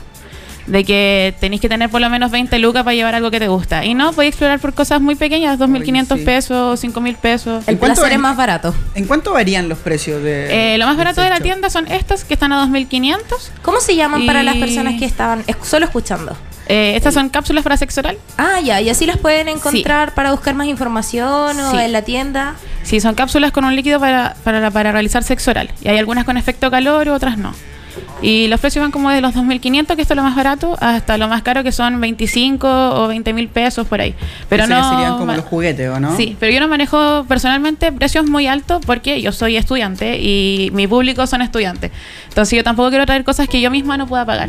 De 0.66 0.82
que 0.84 1.34
tenéis 1.40 1.60
que 1.60 1.68
tener 1.68 1.90
por 1.90 2.00
lo 2.00 2.08
menos 2.08 2.30
20 2.30 2.58
lucas 2.58 2.84
para 2.84 2.94
llevar 2.94 3.14
algo 3.14 3.30
que 3.30 3.38
te 3.38 3.48
gusta. 3.48 3.84
Y 3.84 3.92
no, 3.94 4.12
podéis 4.12 4.30
explorar 4.32 4.60
por 4.60 4.72
cosas 4.72 5.00
muy 5.00 5.14
pequeñas, 5.14 5.58
2.500 5.58 6.12
Oye, 6.12 6.20
sí. 6.20 6.24
pesos, 6.26 6.80
5.000 6.82 7.16
pesos. 7.16 7.64
El 7.68 7.76
placer 7.76 8.12
es 8.12 8.18
más 8.18 8.36
barato. 8.36 8.74
¿En 8.94 9.04
cuánto 9.06 9.32
varían 9.34 9.68
los 9.68 9.78
precios 9.78 10.22
de 10.22 10.74
Eh, 10.74 10.78
lo 10.78 10.86
más 10.86 10.96
barato 10.96 11.20
de 11.20 11.28
la 11.28 11.40
tienda 11.40 11.68
son 11.68 11.86
estas 11.88 12.24
que 12.24 12.34
están 12.34 12.52
a 12.52 12.64
2.500. 12.66 13.18
¿Cómo 13.62 13.80
se 13.80 13.94
llaman 13.94 14.24
para 14.26 14.42
las 14.42 14.56
personas 14.56 14.98
que 14.98 15.04
estaban 15.04 15.44
es- 15.46 15.56
solo 15.62 15.84
escuchando? 15.84 16.36
Eh, 16.66 16.94
estas 16.96 17.12
son 17.12 17.28
cápsulas 17.28 17.62
para 17.62 17.76
sexo 17.76 18.00
oral. 18.00 18.16
Ah, 18.38 18.58
ya, 18.64 18.80
y 18.80 18.88
así 18.88 19.04
las 19.04 19.18
pueden 19.18 19.48
encontrar 19.48 20.14
para 20.14 20.30
buscar 20.30 20.54
más 20.54 20.66
información 20.66 21.60
o 21.60 21.70
Sí. 21.72 21.76
en 21.76 21.92
la 21.92 22.00
tienda. 22.02 22.54
Sí, 22.84 23.00
son 23.00 23.14
cápsulas 23.14 23.52
con 23.52 23.66
un 23.66 23.76
líquido 23.76 24.00
para, 24.00 24.34
para, 24.44 24.70
para 24.70 24.90
realizar 24.92 25.22
sexo 25.24 25.50
oral. 25.50 25.70
Y 25.82 25.88
hay 25.88 25.98
algunas 25.98 26.24
con 26.24 26.38
efecto 26.38 26.70
calor, 26.70 27.10
otras 27.10 27.36
no. 27.36 27.52
Y 28.24 28.48
los 28.48 28.58
precios 28.58 28.82
van 28.82 28.90
como 28.90 29.10
de 29.10 29.20
los 29.20 29.34
2.500, 29.34 29.96
que 29.96 30.02
esto 30.02 30.14
es 30.14 30.16
lo 30.16 30.22
más 30.22 30.34
barato, 30.34 30.76
hasta 30.80 31.18
lo 31.18 31.28
más 31.28 31.42
caro, 31.42 31.62
que 31.62 31.72
son 31.72 32.00
25 32.00 32.66
o 33.02 33.08
20 33.08 33.32
mil 33.34 33.48
pesos 33.48 33.86
por 33.86 34.00
ahí. 34.00 34.14
Pero 34.48 34.66
no. 34.66 34.90
serían 34.90 35.18
como 35.18 35.32
los 35.34 35.44
juguetes, 35.44 35.90
¿o 35.90 36.00
no? 36.00 36.16
Sí, 36.16 36.36
pero 36.40 36.50
yo 36.52 36.60
no 36.60 36.68
manejo 36.68 37.24
personalmente 37.28 37.92
precios 37.92 38.26
muy 38.26 38.46
altos 38.46 38.80
porque 38.86 39.20
yo 39.20 39.30
soy 39.32 39.56
estudiante 39.56 40.18
y 40.18 40.70
mi 40.72 40.86
público 40.86 41.26
son 41.26 41.42
estudiantes. 41.42 41.90
Entonces 42.28 42.56
yo 42.56 42.64
tampoco 42.64 42.88
quiero 42.88 43.04
traer 43.04 43.24
cosas 43.24 43.46
que 43.48 43.60
yo 43.60 43.70
misma 43.70 43.96
no 43.98 44.06
pueda 44.06 44.24
pagar. 44.24 44.48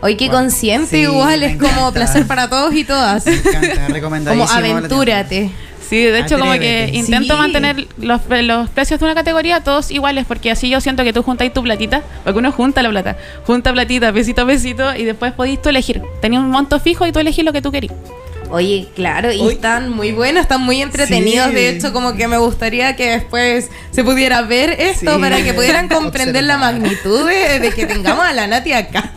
Oye, 0.00 0.16
qué 0.16 0.28
Wow. 0.28 0.36
consciente 0.36 0.96
Sí, 0.96 1.02
igual, 1.02 1.42
es 1.42 1.56
como 1.56 1.92
placer 1.92 2.26
para 2.26 2.48
todos 2.48 2.74
y 2.74 2.84
todas. 2.84 3.24
Me 3.26 3.34
encanta, 3.34 4.00
como 4.30 4.44
aventúrate. 4.44 5.50
Sí, 5.88 6.02
de 6.02 6.20
hecho 6.20 6.38
como 6.38 6.52
que 6.52 6.90
intento 6.92 7.34
Sí. 7.34 7.38
mantener 7.40 7.86
los, 7.98 8.20
los 8.42 8.70
precios 8.70 8.98
de 9.00 9.06
una 9.06 9.14
categoría 9.14 9.60
todos 9.60 9.90
iguales 9.90 10.24
porque 10.26 10.50
así 10.50 10.68
yo 10.70 10.80
siento 10.80 11.04
que 11.04 11.12
tú 11.12 11.22
juntáis 11.22 11.52
tu 11.52 11.62
platita, 11.62 12.02
porque 12.24 12.38
uno 12.38 12.52
junta 12.52 12.82
la 12.82 12.88
plata, 12.90 13.16
junta 13.46 13.72
platita, 13.72 14.12
pesito 14.12 14.42
a 14.42 14.46
pesito 14.46 14.94
y 14.96 15.04
después 15.04 15.32
podéis 15.32 15.60
tú 15.60 15.68
elegir. 15.68 16.02
Tenías 16.20 16.42
un 16.42 16.50
monto 16.50 16.80
fijo 16.80 17.06
y 17.06 17.12
tú 17.12 17.18
elegís 17.18 17.44
lo 17.44 17.52
que 17.52 17.60
tú 17.62 17.70
querís. 17.70 17.92
Oye, 18.50 18.88
claro, 18.94 19.32
y 19.32 19.40
Hoy- 19.40 19.54
están 19.54 19.90
muy 19.90 20.12
buenos, 20.12 20.42
están 20.42 20.60
muy 20.62 20.80
entretenidos. 20.82 21.48
Sí. 21.48 21.54
De 21.54 21.68
hecho, 21.70 21.92
como 21.92 22.14
que 22.14 22.28
me 22.28 22.36
gustaría 22.38 22.94
que 22.96 23.10
después 23.10 23.70
se 23.90 24.04
pudiera 24.04 24.42
ver 24.42 24.70
esto 24.78 25.14
Sí. 25.14 25.20
para 25.20 25.42
que 25.42 25.52
pudieran 25.54 25.88
comprender 25.88 26.44
la 26.44 26.56
magnitud 26.58 27.26
de, 27.28 27.58
de 27.60 27.70
que 27.70 27.86
tengamos 27.86 28.24
a 28.24 28.32
la 28.32 28.46
Nati 28.46 28.72
acá. 28.72 29.10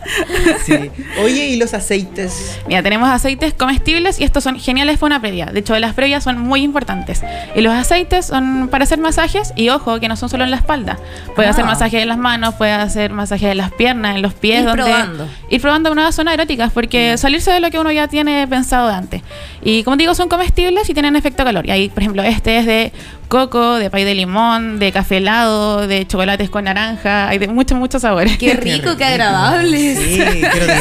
Sí. 0.65 0.89
Oye, 1.23 1.47
¿y 1.47 1.57
los 1.57 1.73
aceites? 1.73 2.57
Mira, 2.67 2.81
tenemos 2.83 3.09
aceites 3.09 3.53
comestibles 3.53 4.19
y 4.19 4.23
estos 4.23 4.43
son 4.43 4.59
geniales 4.59 4.97
para 4.97 5.07
una 5.15 5.21
previa. 5.21 5.47
De 5.47 5.59
hecho, 5.59 5.77
las 5.77 5.93
previas 5.93 6.23
son 6.23 6.39
muy 6.39 6.61
importantes. 6.63 7.21
Y 7.55 7.61
los 7.61 7.73
aceites 7.73 8.25
son 8.25 8.69
para 8.69 8.83
hacer 8.85 8.99
masajes 8.99 9.53
y 9.55 9.69
ojo, 9.69 9.99
que 9.99 10.07
no 10.07 10.15
son 10.15 10.29
solo 10.29 10.43
en 10.43 10.51
la 10.51 10.57
espalda. 10.57 10.97
Puede 11.35 11.47
Ah. 11.47 11.51
hacer 11.51 11.65
masajes 11.65 12.01
en 12.01 12.07
las 12.07 12.17
manos, 12.17 12.55
puede 12.55 12.71
hacer 12.71 13.11
masajes 13.11 13.51
en 13.51 13.57
las 13.57 13.71
piernas, 13.71 14.15
en 14.15 14.21
los 14.21 14.33
pies. 14.33 14.59
Ir 14.61 14.65
donde, 14.65 14.83
probando. 14.83 15.27
Ir 15.49 15.61
probando 15.61 15.93
nuevas 15.95 16.15
zonas 16.15 16.33
eróticas 16.33 16.71
porque 16.71 17.17
salirse 17.17 17.51
de 17.51 17.59
lo 17.59 17.69
que 17.69 17.79
uno 17.79 17.91
ya 17.91 18.07
tiene 18.07 18.47
pensado 18.47 18.87
de 18.87 18.93
antes. 18.95 19.21
Y 19.63 19.83
como 19.83 19.97
digo, 19.97 20.13
son 20.15 20.29
comestibles 20.29 20.89
y 20.89 20.93
tienen 20.93 21.15
efecto 21.15 21.43
calor. 21.43 21.65
Y 21.67 21.71
ahí, 21.71 21.89
por 21.89 22.01
ejemplo, 22.03 22.23
este 22.23 22.57
es 22.59 22.65
de 22.65 22.91
coco, 23.27 23.75
de 23.75 23.89
pay 23.89 24.03
de 24.05 24.15
limón, 24.15 24.79
de 24.79 24.91
café 24.91 25.17
helado, 25.17 25.87
de 25.87 26.05
chocolates 26.07 26.49
con 26.49 26.63
naranja. 26.65 27.27
Hay 27.27 27.37
de 27.39 27.47
muchos, 27.47 27.77
muchos 27.77 28.01
sabores. 28.03 28.37
Qué 28.37 28.53
rico, 28.53 28.95
qué 28.97 29.03
agradables. 29.05 29.97
Sí. 29.99 30.21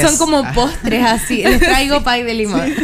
Son 0.03 0.19
como 0.19 0.39
Ah. 0.39 0.53
postres 0.55 1.05
así. 1.05 1.43
Les 1.43 1.59
traigo 1.61 2.03
pie 2.05 2.25
de 2.25 2.35
limón. 2.35 2.61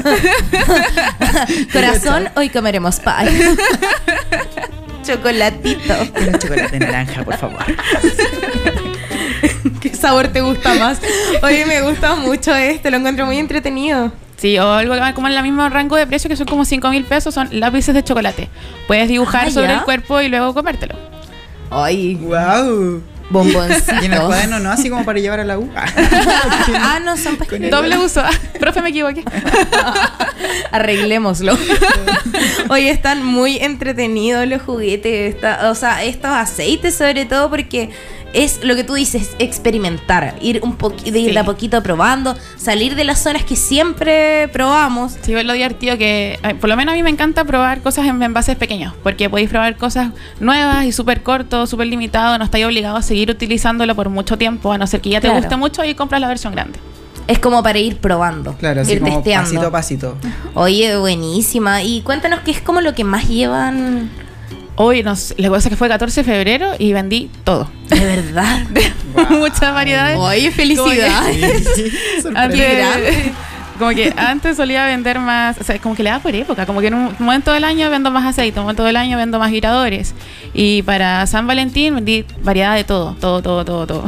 Corazón, 1.73 2.29
hoy 2.37 2.49
comeremos 2.49 2.99
pie. 3.01 3.13
Chocolatito. 5.05 5.95
Quiero 6.15 6.39
chocolate 6.39 6.79
naranja, 6.79 7.25
por 7.25 7.37
favor. 7.37 7.59
¿Qué 9.81 9.95
sabor 9.95 10.29
te 10.29 10.41
gusta 10.41 10.75
más? 10.75 11.01
Oye, 11.43 11.67
me 11.67 11.83
gusta 11.83 12.15
mucho 12.15 12.55
este, 12.55 12.91
lo 12.91 12.99
encuentro 12.99 13.27
muy 13.27 13.39
entretenido. 13.39 14.13
Sí, 14.43 14.59
o 14.59 14.73
algo 14.73 14.93
que 14.95 14.99
va 15.01 15.15
como 15.15 15.29
en 15.29 15.35
el 15.35 15.43
mismo 15.45 15.69
rango 15.69 15.95
de 15.95 16.05
precio, 16.05 16.29
que 16.29 16.35
son 16.35 16.49
como 16.49 16.65
5 16.65 16.91
mil 16.91 17.05
pesos, 17.05 17.33
son 17.33 17.49
lápices 17.53 17.95
de 17.95 18.03
chocolate. 18.03 18.49
Puedes 18.89 19.07
dibujar 19.09 19.47
Ah, 19.47 19.51
sobre 19.53 19.69
¿ya? 19.69 19.75
el 19.79 19.83
cuerpo 19.83 20.21
y 20.21 20.29
luego 20.29 20.53
comértelo. 20.53 20.97
Ay, 21.71 22.17
¡Wow! 22.17 23.01
bomboncito. 23.31 23.95
Y 24.03 24.07
en 24.07 24.13
el 24.15 24.21
cuaderno, 24.21 24.59
¿no? 24.59 24.71
Así 24.73 24.91
como 24.91 25.05
para 25.05 25.21
llevar 25.21 25.39
a 25.39 25.45
la 25.45 25.59
U. 25.61 25.71
Ah. 25.77 25.87
ah, 26.77 26.99
no, 27.05 27.17
son 27.17 27.37
pa- 27.37 27.47
Doble 27.71 27.97
uso. 27.99 28.21
Profe, 28.61 28.83
me 28.83 28.89
equivoqué. 28.91 29.25
Arreglémoslo. 30.73 31.57
Oye, 32.69 32.91
están 32.91 33.25
muy 33.25 33.59
entretenidos 33.59 34.47
los 34.49 34.61
juguetes, 34.63 35.35
esta- 35.37 35.71
o 35.71 35.75
sea, 35.75 36.03
estos 36.03 36.31
aceites 36.33 36.97
sobre 36.99 37.25
todo 37.27 37.49
porque 37.49 37.91
es 38.35 38.65
lo 38.65 38.75
que 38.75 38.85
tú 38.85 38.95
dices, 38.95 39.31
experimentar, 39.39 40.35
ir 40.41 40.61
un 40.63 40.77
poquito, 40.77 41.17
ir 41.19 41.27
Sí. 41.29 41.33
de 41.33 41.39
a 41.39 41.45
poquito 41.45 41.83
probando, 41.83 42.37
salir 42.57 42.95
de 42.95 43.05
las 43.05 43.23
zonas 43.23 43.45
que 43.45 43.57
siempre 43.57 44.49
probamos. 44.49 45.17
Sí, 45.23 45.35
es 45.35 45.45
lo 45.45 45.53
divertido 45.53 45.99
que, 45.99 46.39
por 46.61 46.69
lo 46.71 46.77
menos 46.77 46.93
a 46.93 46.97
mí 46.97 47.03
me 47.03 47.11
encanta 47.11 47.45
probar 47.45 47.81
cosas 47.83 48.07
en 48.07 48.23
envases 48.23 48.57
pequeños, 48.57 48.95
porque 49.03 49.29
podéis 49.31 49.51
probar 49.51 49.77
cosas 49.77 50.11
nuevas 50.41 50.85
y 50.85 50.93
súper 50.93 51.23
corto, 51.23 51.67
súper 51.67 51.87
limitado, 51.89 52.39
no 52.39 52.45
estáis 52.45 52.65
obligado 52.65 52.97
a 52.97 53.03
seguir 53.03 53.31
utilizándolo 53.31 53.95
por 53.95 54.09
mucho 54.09 54.37
tiempo, 54.39 54.73
a 54.73 54.79
no 54.79 54.87
ser 54.87 55.01
que 55.01 55.11
ya 55.11 55.21
te 55.21 55.29
Claro. 55.29 55.41
guste 55.41 55.57
mucho 55.57 55.85
y 55.85 55.95
compras 55.95 56.21
la 56.21 56.29
versión 56.29 56.53
grande. 56.55 56.79
Es 57.29 57.39
como 57.39 57.63
para 57.63 57.79
ir 57.79 57.99
probando, 57.99 58.55
Claro, 58.55 58.81
así 58.81 58.95
ir 58.95 59.01
como 59.01 59.15
testeando. 59.17 59.45
pasito 59.49 59.67
a 59.67 59.71
pasito. 59.71 60.17
Oye, 60.55 60.97
buenísima. 60.97 61.83
Y 61.83 62.01
cuéntanos 62.03 62.41
qué 62.41 62.51
es 62.51 62.61
como 62.61 62.81
lo 62.81 62.95
que 62.95 63.05
más 63.05 63.29
llevan. 63.29 64.11
Hoy, 64.77 65.03
no 65.03 65.17
sé, 65.17 65.35
la 65.39 65.49
cosa 65.49 65.69
es 65.69 65.71
que 65.71 65.77
fue 65.77 65.89
14 65.89 66.23
de 66.23 66.25
febrero 66.25 66.71
y 66.79 66.93
vendí 66.93 67.31
todo. 67.45 67.71
De 67.89 68.01
verdad. 68.01 68.61
Muchas 69.31 69.75
variedades. 69.75 70.19
Oye, 70.19 70.51
felicidades. 70.51 71.67
Antes, 72.35 73.33
como 73.79 73.91
que 73.95 74.13
antes 74.17 74.57
solía 74.57 74.87
vender 74.87 75.19
más, 75.19 75.59
o 75.59 75.65
sea, 75.65 75.79
como 75.79 75.97
que 75.97 76.03
le 76.05 76.11
da 76.11 76.21
por 76.21 76.33
época, 76.35 76.67
como 76.67 76.81
que 76.81 76.87
en 76.87 76.95
un 76.95 77.17
momento 77.19 77.53
del 77.53 77.65
año 77.65 77.91
vendo 77.91 78.11
más 78.11 78.25
aceite, 78.27 78.57
en 78.57 78.61
un 78.61 78.65
momento 78.67 78.85
del 78.85 78.97
año 78.97 79.17
vendo 79.17 79.39
más 79.41 79.51
giradores. 79.51 80.15
Y 80.55 80.83
para 80.83 81.27
San 81.27 81.47
Valentín 81.47 81.95
vendí 81.95 82.25
variedad 82.43 82.77
de 82.77 82.85
todo, 82.85 83.17
todo, 83.19 83.43
todo, 83.43 83.65
todo, 83.65 83.87
todo. 83.87 84.05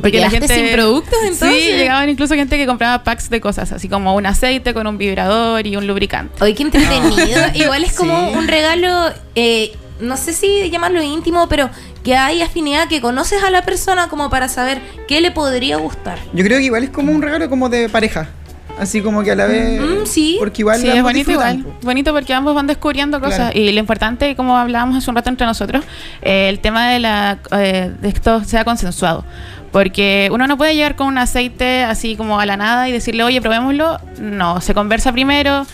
¿Te 0.00 0.10
quedaste 0.10 0.48
sin 0.48 0.72
productos, 0.72 1.18
entonces? 1.22 1.62
Sí, 1.64 1.72
llegaban 1.72 2.08
incluso 2.08 2.34
gente 2.34 2.56
que 2.56 2.66
compraba 2.66 3.04
packs 3.04 3.28
de 3.28 3.40
cosas, 3.40 3.72
así 3.72 3.88
como 3.88 4.14
un 4.14 4.24
aceite 4.26 4.72
con 4.72 4.86
un 4.86 4.96
vibrador 4.96 5.66
y 5.66 5.76
un 5.76 5.86
lubricante. 5.86 6.42
Oye, 6.42 6.54
qué 6.54 6.62
entretenido. 6.62 7.42
Igual 7.54 7.84
es 7.84 7.92
como 7.92 8.30
Sí. 8.30 8.38
un 8.38 8.48
regalo, 8.48 9.12
eh, 9.34 9.72
no 10.04 10.16
sé 10.16 10.32
si 10.32 10.70
llamarlo 10.70 11.02
íntimo, 11.02 11.48
pero 11.48 11.70
que 12.02 12.16
hay 12.16 12.42
afinidad, 12.42 12.88
que 12.88 13.00
conoces 13.00 13.42
a 13.42 13.50
la 13.50 13.62
persona 13.62 14.08
como 14.08 14.30
para 14.30 14.48
saber 14.48 14.80
qué 15.08 15.20
le 15.20 15.30
podría 15.30 15.76
gustar. 15.78 16.18
Yo 16.32 16.44
creo 16.44 16.58
que 16.58 16.64
igual 16.64 16.84
es 16.84 16.90
como 16.90 17.12
un 17.12 17.22
regalo 17.22 17.48
como 17.48 17.68
de 17.68 17.88
pareja. 17.88 18.28
así 18.78 19.00
como 19.02 19.22
que 19.22 19.30
a 19.30 19.36
la 19.36 19.46
vez. 19.46 19.80
Mm, 19.80 20.06
sí. 20.06 20.36
Porque 20.38 20.62
igual 20.62 20.80
Sí, 20.80 20.88
es 20.88 21.02
bonito 21.02 21.30
igual. 21.30 21.64
Bonito 21.82 22.12
porque 22.12 22.34
ambos 22.34 22.54
van 22.54 22.66
descubriendo 22.66 23.20
cosas. 23.20 23.52
Claro. 23.52 23.58
Y 23.58 23.72
lo 23.72 23.80
importante, 23.80 24.34
como 24.36 24.56
hablábamos 24.56 24.96
hace 24.96 25.10
un 25.10 25.16
rato 25.16 25.30
entre 25.30 25.46
nosotros, 25.46 25.84
eh, 26.22 26.48
el 26.48 26.58
tema 26.60 26.88
de, 26.90 26.98
la, 26.98 27.38
eh, 27.52 27.92
de 28.00 28.08
esto 28.08 28.42
sea 28.44 28.64
consensuado. 28.64 29.24
Porque 29.72 30.28
uno 30.32 30.46
no 30.46 30.56
puede 30.56 30.74
llegar 30.74 30.94
con 30.94 31.08
un 31.08 31.18
aceite 31.18 31.82
así 31.82 32.14
como 32.14 32.38
a 32.38 32.46
la 32.46 32.56
nada 32.56 32.88
y 32.88 32.92
decirle, 32.92 33.24
oye, 33.24 33.40
probémoslo. 33.40 33.98
No, 34.20 34.60
se 34.60 34.72
conversa 34.74 35.12
primero. 35.12 35.66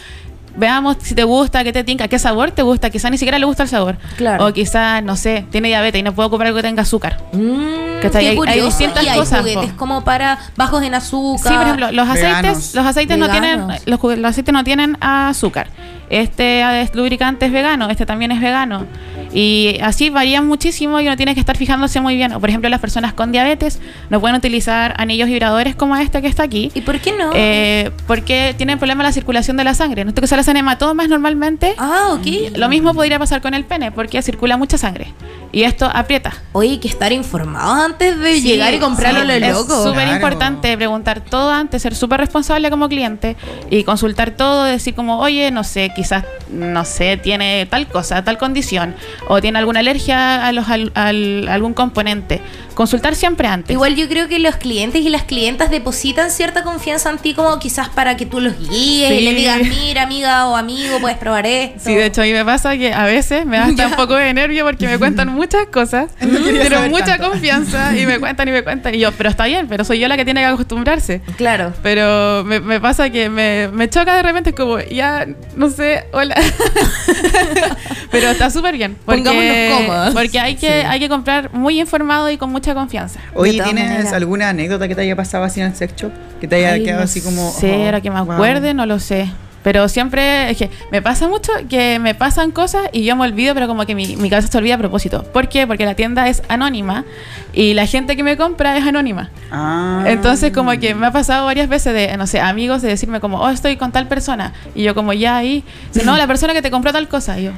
Veamos 0.60 0.98
si 1.00 1.14
te 1.14 1.24
gusta, 1.24 1.64
qué 1.64 1.72
te 1.72 1.82
tinca, 1.84 2.06
qué 2.06 2.18
sabor 2.18 2.50
te 2.50 2.60
gusta. 2.60 2.90
Quizá 2.90 3.08
ni 3.08 3.16
siquiera 3.16 3.38
le 3.38 3.46
gusta 3.46 3.62
el 3.62 3.68
sabor. 3.70 3.96
Claro. 4.18 4.46
O 4.46 4.52
quizá, 4.52 5.00
no 5.00 5.16
sé, 5.16 5.46
tiene 5.50 5.68
diabetes 5.68 5.98
y 5.98 6.02
no 6.02 6.12
puedo 6.14 6.28
comprar 6.28 6.48
algo 6.48 6.58
que 6.58 6.62
tenga 6.62 6.82
azúcar. 6.82 7.16
Mm, 7.32 8.00
¿Cachai? 8.02 8.24
qué 8.24 8.40
Hay- 8.46 8.58
hay 8.58 8.60
distintas 8.60 9.02
y 9.02 9.08
hay 9.08 9.18
cosas, 9.18 9.40
juguetes 9.40 9.70
po. 9.72 9.76
como 9.78 10.04
para 10.04 10.38
bajos 10.56 10.82
en 10.82 10.94
azúcar. 10.94 11.50
Sí, 11.52 11.56
por 11.56 11.62
ejemplo, 11.66 11.92
los 11.92 12.06
aceites, 12.08 12.36
Veganos. 12.36 12.74
los 12.74 12.86
aceites 12.86 13.18
no 13.18 13.30
tienen, 13.30 13.66
los, 13.86 14.02
los 14.18 14.24
aceites 14.30 14.52
no 14.52 14.62
tienen 14.62 14.98
azúcar. 15.00 15.68
Este 16.10 16.60
eh, 16.60 16.90
lubricante 16.92 17.46
es 17.46 17.52
vegano, 17.52 17.88
este 17.88 18.04
también 18.04 18.32
es 18.32 18.40
vegano. 18.40 18.84
Y 19.32 19.78
así 19.82 20.10
varían 20.10 20.46
muchísimo 20.46 20.98
y 21.00 21.06
uno 21.06 21.16
tiene 21.16 21.34
que 21.34 21.40
estar 21.40 21.56
fijándose 21.56 22.00
muy 22.00 22.16
bien. 22.16 22.32
O, 22.32 22.40
por 22.40 22.48
ejemplo, 22.48 22.68
las 22.68 22.80
personas 22.80 23.12
con 23.12 23.30
diabetes 23.30 23.78
no 24.08 24.20
pueden 24.20 24.36
utilizar 24.36 24.94
anillos 24.98 25.28
vibradores 25.28 25.76
como 25.76 25.96
este 25.96 26.20
que 26.20 26.28
está 26.28 26.42
aquí. 26.42 26.70
¿Y 26.74 26.80
por 26.80 26.98
qué 26.98 27.12
no? 27.12 27.30
Eh, 27.34 27.90
porque 28.06 28.54
tienen 28.56 28.78
problema 28.78 29.02
la 29.04 29.12
circulación 29.12 29.56
de 29.56 29.64
la 29.64 29.74
sangre. 29.74 30.04
Nuestro 30.04 30.20
que 30.22 30.26
se 30.26 30.34
hacen 30.34 30.56
hematomas 30.56 31.08
normalmente. 31.08 31.74
Ah, 31.78 32.08
ok. 32.12 32.56
Lo 32.56 32.68
mismo 32.68 32.92
podría 32.94 33.18
pasar 33.18 33.40
con 33.40 33.54
el 33.54 33.64
pene 33.64 33.92
porque 33.92 34.20
circula 34.22 34.56
mucha 34.56 34.78
sangre. 34.78 35.14
Y 35.52 35.62
esto 35.64 35.90
aprieta. 35.92 36.32
Oye, 36.52 36.70
hay 36.70 36.78
que 36.78 36.88
estar 36.88 37.12
informados 37.12 37.84
antes 37.84 38.18
de 38.18 38.34
Sí, 38.34 38.42
llegar 38.42 38.72
y 38.74 38.78
comprarlo 38.78 39.20
sí, 39.20 39.26
lo 39.26 39.32
es 39.32 39.52
loco. 39.52 39.82
súper 39.84 40.02
Claro. 40.04 40.14
importante 40.14 40.76
preguntar 40.76 41.20
todo 41.20 41.50
antes, 41.50 41.82
ser 41.82 41.94
súper 41.94 42.20
responsable 42.20 42.70
como 42.70 42.88
cliente 42.88 43.36
y 43.68 43.82
consultar 43.84 44.30
todo, 44.32 44.64
decir 44.64 44.94
como, 44.94 45.18
oye, 45.18 45.50
no 45.50 45.64
sé, 45.64 45.90
quizás, 45.94 46.24
no 46.50 46.84
sé, 46.84 47.16
tiene 47.16 47.66
tal 47.66 47.88
cosa, 47.88 48.22
tal 48.24 48.38
condición, 48.38 48.94
o 49.28 49.40
tiene 49.40 49.58
alguna 49.58 49.80
alergia 49.80 50.46
a, 50.46 50.52
los, 50.52 50.68
al, 50.68 50.92
al- 50.94 51.48
algún 51.48 51.74
componente. 51.74 52.40
Consultar 52.80 53.14
siempre 53.14 53.46
antes. 53.46 53.74
Igual 53.74 53.94
yo 53.94 54.08
creo 54.08 54.26
que 54.26 54.38
los 54.38 54.56
clientes 54.56 55.02
y 55.02 55.10
las 55.10 55.24
clientas 55.24 55.70
depositan 55.70 56.30
cierta 56.30 56.62
confianza 56.64 57.10
en 57.10 57.18
ti 57.18 57.34
como 57.34 57.58
quizás 57.58 57.90
para 57.90 58.16
que 58.16 58.24
tú 58.24 58.40
los 58.40 58.58
guíes 58.58 59.12
y 59.12 59.20
le 59.20 59.34
digas, 59.34 59.58
mira 59.58 60.04
amiga 60.04 60.48
o 60.48 60.56
amigo, 60.56 60.98
puedes 60.98 61.18
probar 61.18 61.44
esto. 61.44 61.78
Sí, 61.84 61.94
de 61.94 62.06
hecho 62.06 62.22
a 62.22 62.24
mí 62.24 62.32
me 62.32 62.42
pasa 62.42 62.78
que 62.78 62.94
a 62.94 63.04
veces 63.04 63.44
me 63.44 63.58
da 63.58 63.66
hasta 63.66 63.86
un 63.88 63.96
poco 63.96 64.14
de 64.14 64.32
nervio 64.32 64.64
porque 64.64 64.86
me 64.86 64.96
cuentan 64.98 65.28
muchas 65.34 65.66
cosas, 65.66 66.10
pero 66.18 66.88
mucha 66.88 67.18
tanto. 67.18 67.28
confianza 67.32 67.94
y 67.94 68.06
me 68.06 68.18
cuentan 68.18 68.48
y 68.48 68.52
me 68.52 68.64
cuentan 68.64 68.94
y 68.94 68.98
yo, 69.00 69.12
pero 69.12 69.28
está 69.28 69.44
bien, 69.44 69.68
pero 69.68 69.84
soy 69.84 69.98
yo 69.98 70.08
la 70.08 70.16
que 70.16 70.24
tiene 70.24 70.40
que 70.40 70.46
acostumbrarse. 70.46 71.20
Claro. 71.36 71.74
Pero 71.82 72.44
me, 72.44 72.60
me 72.60 72.80
pasa 72.80 73.10
que 73.10 73.28
me, 73.28 73.68
me 73.74 73.90
choca 73.90 74.16
de 74.16 74.22
repente, 74.22 74.50
es 74.50 74.56
como, 74.56 74.80
ya, 74.80 75.26
no 75.54 75.68
sé, 75.68 76.06
hola. 76.14 76.34
pero 78.10 78.30
está 78.30 78.48
súper 78.48 78.78
bien. 78.78 78.96
Porque, 79.04 79.22
Pongámonos 79.22 79.80
cómodos. 79.80 80.14
porque 80.14 80.40
hay 80.40 80.56
que, 80.56 80.86
hay 80.86 80.98
que 80.98 81.10
comprar 81.10 81.52
muy 81.52 81.78
informado 81.78 82.30
y 82.30 82.38
con 82.38 82.50
mucha 82.50 82.69
confianza. 82.74 83.20
Oye, 83.34 83.52
¿tienes 83.52 83.88
maneras. 83.88 84.12
alguna 84.12 84.48
anécdota 84.48 84.88
que 84.88 84.94
te 84.94 85.02
haya 85.02 85.16
pasado 85.16 85.44
así 85.44 85.60
en 85.60 85.68
el 85.68 85.74
sex 85.74 85.94
shop? 85.96 86.12
Que 86.40 86.48
te 86.48 86.56
haya 86.56 86.72
Ay, 86.72 86.84
quedado 86.84 87.00
no 87.00 87.04
así 87.04 87.20
como. 87.20 87.50
sé, 87.50 87.72
oh, 87.72 87.84
ahora 87.84 88.00
que 88.00 88.10
me 88.10 88.20
wow. 88.20 88.32
acuerde, 88.32 88.74
no 88.74 88.86
lo 88.86 88.98
sé. 88.98 89.30
Pero 89.62 89.88
siempre, 89.88 90.50
es 90.50 90.56
que 90.56 90.70
me 90.90 91.02
pasa 91.02 91.28
mucho 91.28 91.52
que 91.68 91.98
me 91.98 92.14
pasan 92.14 92.50
cosas 92.50 92.88
y 92.92 93.04
yo 93.04 93.14
me 93.14 93.24
olvido, 93.24 93.52
pero 93.52 93.66
como 93.66 93.84
que 93.84 93.94
mi, 93.94 94.16
mi 94.16 94.30
cabeza 94.30 94.48
se 94.48 94.56
olvida 94.56 94.76
a 94.76 94.78
propósito. 94.78 95.22
¿Por 95.22 95.48
qué? 95.48 95.66
Porque 95.66 95.84
la 95.84 95.94
tienda 95.94 96.28
es 96.28 96.42
anónima 96.48 97.04
y 97.52 97.74
la 97.74 97.86
gente 97.86 98.16
que 98.16 98.22
me 98.22 98.38
compra 98.38 98.76
es 98.78 98.84
anónima. 98.84 99.30
Ah. 99.50 100.04
Entonces 100.06 100.52
como 100.52 100.70
que 100.72 100.94
me 100.94 101.06
ha 101.06 101.12
pasado 101.12 101.44
varias 101.44 101.68
veces 101.68 101.92
de, 101.92 102.16
no 102.16 102.26
sé, 102.26 102.40
amigos 102.40 102.80
de 102.80 102.88
decirme 102.88 103.20
como, 103.20 103.38
oh, 103.38 103.50
estoy 103.50 103.76
con 103.76 103.92
tal 103.92 104.08
persona. 104.08 104.54
Y 104.74 104.82
yo 104.82 104.94
como 104.94 105.12
ya 105.12 105.36
ahí, 105.36 105.62
no, 106.04 106.16
la 106.16 106.26
persona 106.26 106.54
que 106.54 106.62
te 106.62 106.70
compró 106.70 106.92
tal 106.92 107.08
cosa. 107.08 107.38
Y 107.38 107.44
yo, 107.44 107.52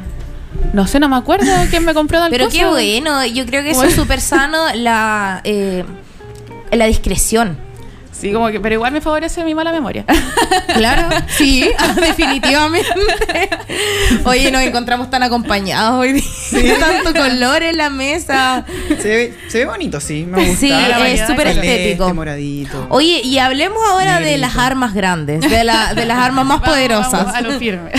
no 0.73 0.87
sé, 0.87 1.01
no 1.01 1.09
me 1.09 1.17
acuerdo 1.17 1.47
quién 1.71 1.85
me 1.85 1.95
compró 1.95 2.19
tal 2.21 2.31
Pero 2.31 2.47
cosa. 2.47 2.57
qué 2.59 2.65
bueno, 2.67 3.25
yo 3.27 3.45
creo 3.47 3.63
que 3.63 3.71
eso 3.71 3.85
es 3.85 3.95
súper 3.95 4.21
sano 4.21 4.59
la, 4.75 5.41
eh, 5.45 5.85
la 6.71 6.87
discreción. 6.87 7.57
Sí, 8.13 8.33
como 8.33 8.49
que, 8.51 8.61
pero 8.61 8.75
igual 8.77 8.93
me 8.93 9.01
favorece 9.01 9.43
mi 9.45 9.55
mala 9.55 9.73
memoria. 9.73 10.05
Claro, 10.77 11.09
sí, 11.37 11.69
definitivamente. 11.97 12.89
Oye, 14.25 14.51
nos 14.51 14.63
encontramos 14.63 15.11
tan 15.11 15.23
acompañados 15.23 16.01
hoy 16.01 16.13
día. 16.13 16.79
Tanto 16.81 17.13
color 17.13 17.63
en 17.63 17.77
la 17.77 17.91
mesa. 17.91 18.65
Se 19.01 19.09
ve, 19.09 19.39
se 19.49 19.59
ve 19.59 19.65
bonito, 19.67 20.01
sí, 20.01 20.25
me 20.25 20.39
gusta. 20.47 20.61
Sí, 20.61 20.69
La 20.71 21.09
es 21.11 21.27
súper 21.27 21.49
estético. 21.49 22.13
moradito. 22.15 22.87
Oye, 22.91 23.21
y 23.23 23.39
hablemos 23.39 23.83
ahora 23.87 24.21
de 24.21 24.39
las 24.39 24.57
armas 24.57 24.95
grandes, 24.95 25.41
de, 25.41 25.65
la, 25.65 25.93
de 25.95 26.07
las 26.07 26.19
armas 26.19 26.47
más 26.47 26.61
Vamos, 26.61 26.75
poderosas. 26.75 27.13
vamos 27.13 27.35
a 27.35 27.41
lo 27.43 27.59
firme. 27.59 27.91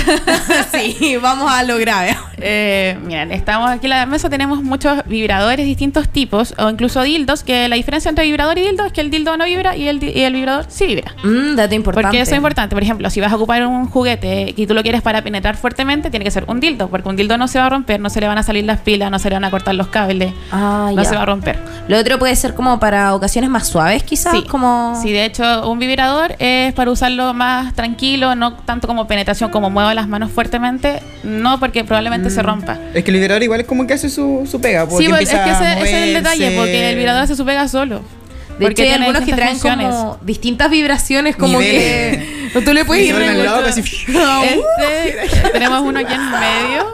sí, 0.72 1.18
vamos 1.22 1.51
a 1.51 1.64
lo 1.64 1.78
grave. 1.78 2.18
Eh, 2.46 2.98
miren, 3.06 3.32
estamos 3.32 3.70
aquí 3.70 3.86
en 3.86 3.91
la 3.91 4.06
mesa, 4.06 4.30
tenemos 4.30 4.62
muchos 4.62 5.02
vibradores, 5.06 5.66
distintos 5.66 6.10
tipos, 6.10 6.54
o 6.58 6.70
incluso 6.70 7.02
dildos, 7.02 7.44
que 7.44 7.70
la 7.70 7.76
diferencia 7.78 8.10
entre 8.10 8.26
vibrador 8.26 8.58
y 8.58 8.62
dildo 8.68 8.86
es 8.86 8.91
que 8.91 9.00
el 9.02 9.10
dildo 9.10 9.38
no 9.38 9.46
vibra 9.46 9.78
y 9.78 9.88
el, 9.88 10.00
di- 10.00 10.10
y 10.14 10.22
el 10.22 10.34
vibrador 10.34 10.66
sí 10.68 10.86
vibra. 10.88 11.14
Mm, 11.24 11.56
dato 11.56 11.74
importante. 11.76 12.04
Porque 12.08 12.22
eso 12.22 12.32
es 12.32 12.38
importante. 12.38 12.76
Por 12.76 12.84
ejemplo, 12.84 13.10
si 13.10 13.22
vas 13.22 13.32
a 13.32 13.36
ocupar 13.38 13.66
un 13.66 13.88
juguete 13.88 14.54
y 14.58 14.68
tú 14.68 14.74
lo 14.74 14.82
quieres 14.84 15.02
para 15.02 15.22
penetrar 15.22 15.56
fuertemente, 15.56 16.10
tiene 16.10 16.26
que 16.26 16.32
ser 16.32 16.44
un 16.48 16.60
dildo, 16.60 16.89
porque 16.89 17.08
un 17.08 17.16
dildo 17.16 17.38
no 17.38 17.48
se 17.48 17.60
va 17.60 17.68
a 17.68 17.70
romper, 17.70 18.00
no 18.02 18.10
se 18.10 18.20
le 18.20 18.28
van 18.28 18.38
a 18.38 18.44
salir 18.44 18.66
las 18.66 18.80
pilas, 18.82 19.10
no 19.10 19.20
se 19.20 19.30
le 19.30 19.36
van 19.36 19.46
a 19.46 19.52
cortar 19.52 19.76
los 19.76 19.88
cables, 19.88 20.34
Ah, 20.52 20.91
no 20.94 21.02
ya. 21.02 21.10
se 21.10 21.16
va 21.16 21.22
a 21.22 21.26
romper. 21.26 21.58
Lo 21.88 21.98
otro 21.98 22.20
puede 22.20 22.36
ser 22.36 22.54
como 22.56 22.80
para 22.80 23.14
ocasiones 23.16 23.50
más 23.50 23.68
suaves, 23.68 24.04
quizás. 24.04 24.34
Sí. 24.34 24.44
Como... 24.44 25.00
Sí, 25.02 25.12
de 25.14 25.26
hecho, 25.26 25.70
un 25.70 25.80
vibrador 25.80 26.36
es 26.39 26.74
para 26.74 26.91
usarlo 26.91 27.34
más 27.34 27.74
tranquilo, 27.74 28.36
no 28.36 28.54
tanto 28.54 28.88
como 28.88 29.08
penetración, 29.08 29.50
como 29.50 29.70
mueva 29.70 29.94
las 29.94 30.08
manos 30.08 30.32
fuertemente, 30.32 31.02
no 31.24 31.60
porque 31.60 31.84
probablemente 31.84 32.30
se 32.34 32.41
rompa. 32.43 32.79
Es 32.93 33.03
que 33.03 33.11
el 33.11 33.17
vibrador 33.19 33.43
igual 33.43 33.61
es 33.61 33.67
como 33.67 33.88
que 33.88 33.93
hace 33.93 34.09
su, 34.09 34.47
su 34.49 34.59
pega. 34.59 34.88
Porque 34.88 35.05
Sí, 35.05 35.09
pues, 35.09 35.31
es 35.31 35.39
que 35.39 35.51
ese, 35.51 35.73
ese 35.73 35.84
es 35.84 36.07
el 36.07 36.13
detalle, 36.13 36.51
porque 36.57 36.89
el 36.89 36.97
vibrador 36.97 37.23
hace 37.23 37.36
su 37.36 37.45
pega 37.45 37.67
solo. 37.67 38.01
De 38.59 38.67
hecho, 38.67 38.84
hay 38.84 38.89
algunos 38.89 39.23
que 39.23 39.34
traen 39.34 39.53
distintas 39.53 39.93
como 39.93 40.17
distintas 40.21 40.69
vibraciones, 40.69 41.36
como 41.36 41.59
Niveles. 41.59 42.23
que 42.53 42.61
tú 42.65 42.73
le 42.73 42.86
puedes 42.86 43.07
ir 43.07 43.15
locos, 43.15 43.67
así. 43.67 43.81
Este, 44.43 45.49
tenemos 45.51 45.81
uno 45.81 45.99
aquí 45.99 46.13
en 46.13 46.31
medio. 46.31 46.93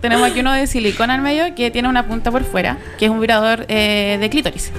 Tenemos 0.00 0.30
aquí 0.30 0.40
uno 0.40 0.52
de 0.52 0.66
silicona 0.66 1.14
en 1.14 1.22
medio 1.22 1.54
que 1.54 1.70
tiene 1.70 1.88
una 1.88 2.06
punta 2.06 2.30
por 2.30 2.44
fuera, 2.44 2.78
que 2.98 3.06
es 3.06 3.10
un 3.10 3.20
vibrador 3.20 3.64
eh, 3.68 4.18
de 4.20 4.30
clítoris. 4.30 4.70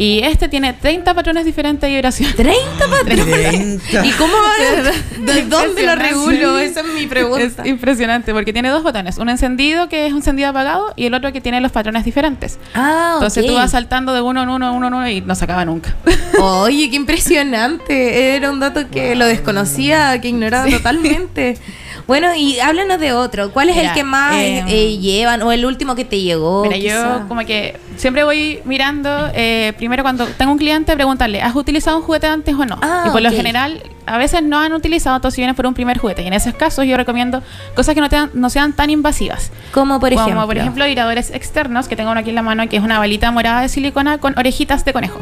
Y 0.00 0.20
este 0.24 0.48
tiene 0.48 0.72
30 0.72 1.12
patrones 1.12 1.44
diferentes 1.44 1.82
de 1.82 1.94
vibración. 1.94 2.32
30 2.34 2.56
patrones. 2.90 3.82
30. 3.86 4.06
¿Y 4.06 4.10
cómo 4.12 4.32
¿De 5.26 5.42
dónde 5.42 5.82
lo 5.82 5.94
regulo? 5.94 6.58
Esa 6.58 6.80
es 6.80 6.86
mi 6.86 7.06
pregunta. 7.06 7.62
Es 7.62 7.68
impresionante 7.68 8.32
porque 8.32 8.54
tiene 8.54 8.70
dos 8.70 8.82
botones, 8.82 9.18
un 9.18 9.28
encendido 9.28 9.90
que 9.90 10.06
es 10.06 10.12
un 10.12 10.20
encendido 10.20 10.48
apagado 10.48 10.94
y 10.96 11.04
el 11.04 11.12
otro 11.12 11.34
que 11.34 11.42
tiene 11.42 11.60
los 11.60 11.70
patrones 11.70 12.06
diferentes. 12.06 12.58
Ah, 12.72 13.10
Entonces 13.16 13.44
ok. 13.44 13.50
tú 13.50 13.56
vas 13.56 13.72
saltando 13.72 14.14
de 14.14 14.22
uno 14.22 14.42
en 14.42 14.48
uno 14.48 14.70
en 14.70 14.74
uno 14.74 14.86
en 14.86 14.94
uno 14.94 15.06
y 15.10 15.20
no 15.20 15.34
se 15.34 15.44
acaba 15.44 15.66
nunca. 15.66 15.94
Oye, 16.40 16.88
qué 16.88 16.96
impresionante. 16.96 18.36
Era 18.36 18.50
un 18.50 18.58
dato 18.58 18.88
que 18.88 19.14
lo 19.14 19.26
desconocía, 19.26 20.18
que 20.18 20.28
ignoraba 20.28 20.66
totalmente. 20.70 21.58
Bueno, 22.10 22.34
y 22.34 22.58
háblanos 22.58 22.98
de 22.98 23.12
otro. 23.12 23.52
¿Cuál 23.52 23.68
es 23.68 23.76
el 23.76 23.92
que 23.92 24.02
más 24.02 24.34
eh, 24.34 24.64
eh, 24.66 24.98
llevan 24.98 25.42
o 25.42 25.52
el 25.52 25.64
último 25.64 25.94
que 25.94 26.04
te 26.04 26.20
llegó? 26.20 26.64
Mira, 26.64 26.74
quizá? 26.74 27.18
yo 27.20 27.28
como 27.28 27.42
que 27.46 27.78
siempre 27.96 28.24
voy 28.24 28.58
mirando, 28.64 29.30
eh, 29.32 29.74
primero 29.76 30.02
cuando 30.02 30.26
tengo 30.26 30.50
un 30.50 30.58
cliente, 30.58 30.92
preguntarle, 30.96 31.40
¿has 31.40 31.54
utilizado 31.54 31.98
un 31.98 32.02
juguete 32.02 32.26
antes 32.26 32.52
o 32.56 32.66
no? 32.66 32.80
Ah, 32.82 33.04
y 33.06 33.10
por 33.10 33.22
lo 33.22 33.30
general, 33.30 33.80
a 34.06 34.18
veces 34.18 34.42
no 34.42 34.58
han 34.58 34.72
utilizado, 34.72 35.14
entonces 35.14 35.36
vienen 35.36 35.54
por 35.54 35.66
un 35.66 35.74
primer 35.74 35.98
juguete. 35.98 36.22
Y 36.22 36.26
en 36.26 36.32
esos 36.32 36.52
casos 36.54 36.84
yo 36.84 36.96
recomiendo 36.96 37.44
cosas 37.76 37.94
que 37.94 38.00
no, 38.00 38.08
te- 38.08 38.26
no 38.34 38.50
sean 38.50 38.72
tan 38.72 38.90
invasivas. 38.90 39.52
Como 39.70 40.00
por 40.00 40.12
ejemplo. 40.12 40.34
Como 40.34 40.46
por 40.48 40.58
ejemplo 40.58 40.84
vibradores 40.86 41.30
externos, 41.30 41.86
que 41.86 41.94
tengo 41.94 42.10
uno 42.10 42.18
aquí 42.18 42.30
en 42.30 42.34
la 42.34 42.42
mano, 42.42 42.68
que 42.68 42.76
es 42.76 42.82
una 42.82 42.98
balita 42.98 43.30
morada 43.30 43.60
de 43.60 43.68
silicona 43.68 44.18
con 44.18 44.36
orejitas 44.36 44.84
de 44.84 44.92
conejo. 44.92 45.20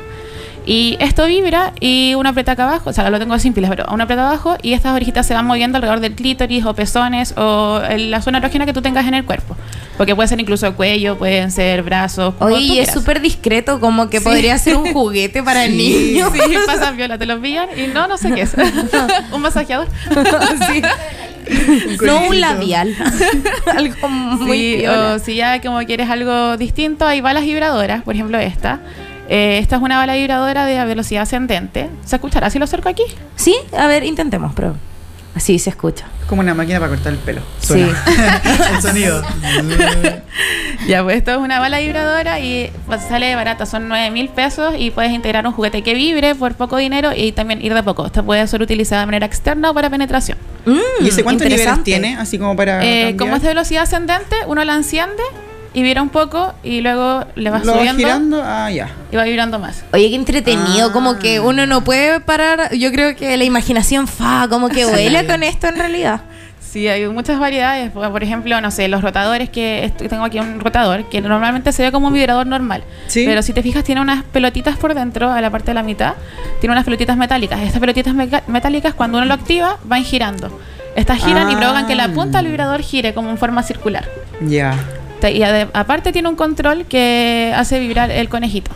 Y 0.71 0.99
esto 1.01 1.25
vibra 1.25 1.73
y 1.81 2.13
uno 2.15 2.29
aprieta 2.29 2.53
acá 2.53 2.65
abajo, 2.65 2.91
o 2.91 2.93
sea, 2.93 3.09
lo 3.09 3.19
tengo 3.19 3.39
simples, 3.39 3.71
pero 3.71 3.87
uno 3.91 4.03
aprieta 4.05 4.29
abajo 4.29 4.59
y 4.61 4.75
estas 4.75 4.95
orejitas 4.95 5.27
se 5.27 5.33
van 5.33 5.47
moviendo 5.47 5.77
alrededor 5.77 6.01
del 6.01 6.15
clítoris 6.15 6.63
o 6.67 6.75
pezones 6.75 7.33
o 7.39 7.81
en 7.89 8.11
la 8.11 8.21
zona 8.21 8.37
erógena 8.37 8.67
que 8.67 8.75
tú 8.75 8.83
tengas 8.83 9.07
en 9.07 9.15
el 9.15 9.25
cuerpo. 9.25 9.57
Porque 9.97 10.15
puede 10.15 10.29
ser 10.29 10.39
incluso 10.39 10.75
cuello, 10.75 11.17
pueden 11.17 11.51
ser 11.53 11.83
brazos. 11.83 12.35
como 12.35 12.55
Oye, 12.55 12.67
tú 12.67 12.75
y 12.75 12.79
es 12.81 12.93
súper 12.93 13.23
discreto, 13.23 13.81
como 13.81 14.11
que 14.11 14.19
Sí. 14.19 14.25
podría 14.25 14.59
ser 14.59 14.77
un 14.77 14.93
juguete 14.93 15.43
para 15.43 15.65
Sí, 15.69 15.73
niños. 15.73 16.31
Sí, 16.35 16.55
pasan 16.67 16.99
viola, 16.99 17.17
te 17.17 17.25
los 17.25 17.41
pillan 17.41 17.69
y 17.75 17.87
no, 17.87 18.07
no 18.07 18.19
sé 18.19 18.31
qué 18.33 18.43
es. 18.43 18.53
un 19.33 19.41
masajeador. 19.41 19.89
Sí. 20.71 20.83
No 22.05 22.29
un 22.29 22.41
labial. 22.43 22.95
Algo 23.75 24.09
muy 24.11 24.81
Sí, 24.81 24.87
o 24.87 25.19
si 25.19 25.35
ya 25.37 25.63
como 25.63 25.79
quieres 25.87 26.11
algo 26.11 26.59
distinto, 26.59 27.07
hay 27.07 27.23
balas 27.23 27.45
vibradoras, 27.45 28.03
por 28.03 28.15
ejemplo 28.15 28.39
esta. 28.39 28.81
Eh, 29.29 29.59
esta 29.59 29.77
es 29.77 29.83
una 29.83 29.99
bala 29.99 30.15
vibradora 30.15 30.65
de 30.65 30.85
velocidad 30.85 31.23
ascendente. 31.23 31.91
¿Se 32.05 32.17
escuchará 32.17 32.51
si 32.51 32.59
lo 32.59 32.65
acerco 32.65 32.89
aquí? 32.89 33.05
Sí, 33.37 33.57
a 33.77 33.87
ver, 33.87 34.05
intentemos, 34.05 34.53
pero. 34.55 34.75
Así 35.35 35.59
se 35.59 35.71
escucha. 35.71 36.07
Como 36.27 36.41
una 36.41 36.55
máquina 36.55 36.81
para 36.81 36.91
cortar 36.91 37.13
el 37.13 37.19
pelo. 37.19 37.43
Sí. 37.61 37.87
El 38.75 38.83
sonido. 38.83 39.23
Ya, 40.87 41.03
pues 41.03 41.19
esto 41.19 41.33
es 41.33 41.39
una 41.39 41.59
bala 41.59 41.81
vibradora 41.81 42.41
y 42.41 42.71
pues, 42.87 43.03
sale 43.03 43.35
barata, 43.35 43.67
son 43.67 43.89
9 43.89 44.11
mil 44.11 44.29
pesos 44.31 44.75
y 44.79 44.91
puedes 44.91 45.13
integrar 45.13 45.47
un 45.47 45.53
juguete 45.53 45.83
que 45.83 45.93
vibre 45.93 46.35
por 46.35 46.55
poco 46.55 46.77
dinero 46.77 47.11
y 47.15 47.33
también 47.33 47.61
ir 47.63 47.75
de 47.75 47.83
poco. 47.83 48.07
Esta 48.07 48.23
puede 48.23 48.47
ser 48.47 48.63
utilizada 48.63 49.03
de 49.03 49.07
manera 49.07 49.27
externa 49.27 49.71
o 49.71 49.75
para 49.75 49.91
penetración. 49.91 50.39
¿Y 51.01 51.09
ese 51.09 51.25
cuántos 51.25 51.47
niveles 51.47 51.83
tiene? 51.83 52.17
Así 52.17 52.39
como 52.39 52.57
para. 52.57 52.83
Eh, 52.85 53.17
como 53.19 53.37
es 53.37 53.43
de 53.43 53.49
velocidad 53.49 53.83
ascendente, 53.83 54.37
uno 54.47 54.65
la 54.65 54.77
enciende 54.77 55.23
y 55.79 55.83
vibra 55.83 56.03
un 56.03 56.09
poco 56.09 56.53
y 56.63 56.81
luego 56.81 57.25
le 57.37 57.51
vas 57.51 57.65
¿Lo 57.65 57.73
vas 57.73 57.79
subiendo 57.81 57.99
girando? 58.03 58.43
Ah, 58.45 58.71
ya. 58.71 58.89
y 59.13 59.17
va 59.17 59.25
vibrando 59.25 59.59
más. 59.59 59.85
Oye, 59.93 60.09
qué 60.11 60.17
entretenido, 60.17 60.89
Ah. 60.89 60.93
como 60.93 61.19
que 61.19 61.41
uno 61.41 61.67
no 61.67 61.85
puede 61.85 62.21
parar. 62.21 62.75
Yo 62.75 62.91
creo 62.93 63.15
que 63.17 63.37
la 63.37 63.45
imaginación 63.45 64.07
fa, 64.09 64.47
como 64.49 64.69
que 64.69 64.85
Sí. 64.85 64.91
vuela 64.91 65.25
con 65.27 65.43
esto 65.43 65.69
en 65.69 65.77
realidad. 65.77 66.21
Sí, 66.61 66.87
hay 66.87 67.07
muchas 67.09 67.39
variedades. 67.41 67.91
Por 67.93 68.11
por 68.13 68.23
ejemplo, 68.23 68.61
no 68.61 68.71
sé, 68.71 68.89
los 68.89 69.01
rotadores 69.03 69.49
que 69.49 69.85
est- 69.87 69.97
tengo 70.09 70.25
aquí 70.25 70.39
un 70.39 70.61
rotador 70.61 71.09
que 71.09 71.21
normalmente 71.23 71.73
se 71.73 71.83
ve 71.83 71.91
como 71.93 72.09
un 72.09 72.13
vibrador 72.13 72.47
normal. 72.47 72.85
Sí. 73.07 73.25
Pero 73.27 73.41
si 73.43 73.53
te 73.55 73.63
fijas, 73.63 73.85
tiene 73.85 74.01
unas 74.03 74.23
pelotitas 74.25 74.77
por 74.77 74.95
dentro, 74.95 75.31
a 75.31 75.41
la 75.41 75.49
parte 75.51 75.69
de 75.69 75.75
la 75.75 75.83
mitad. 75.83 76.15
Tiene 76.61 76.73
unas 76.73 76.85
pelotitas 76.85 77.17
metálicas. 77.17 77.61
Estas 77.61 77.81
pelotitas 77.81 78.13
meca- 78.15 78.43
metálicas, 78.49 78.93
cuando 78.95 79.17
uno 79.19 79.27
lo 79.27 79.35
activa, 79.35 79.79
van 79.85 80.05
girando. 80.05 80.61
Estas 80.95 81.25
giran 81.25 81.51
y 81.51 81.55
Ah. 81.55 81.59
provocan 81.59 81.87
que 81.87 81.95
la 81.95 82.09
punta 82.09 82.39
del 82.39 82.49
vibrador 82.49 82.83
gire 82.83 83.15
como 83.15 83.31
en 83.31 83.39
forma 83.39 83.63
circular. 83.63 84.05
Ya. 84.43 84.75
Te- 85.21 85.33
Y 85.33 85.43
aparte 85.43 86.13
tiene 86.13 86.29
un 86.29 86.37
control 86.37 86.87
que 86.87 87.53
hace 87.57 87.79
vibrar 87.81 88.11
el 88.11 88.29
conejito. 88.29 88.71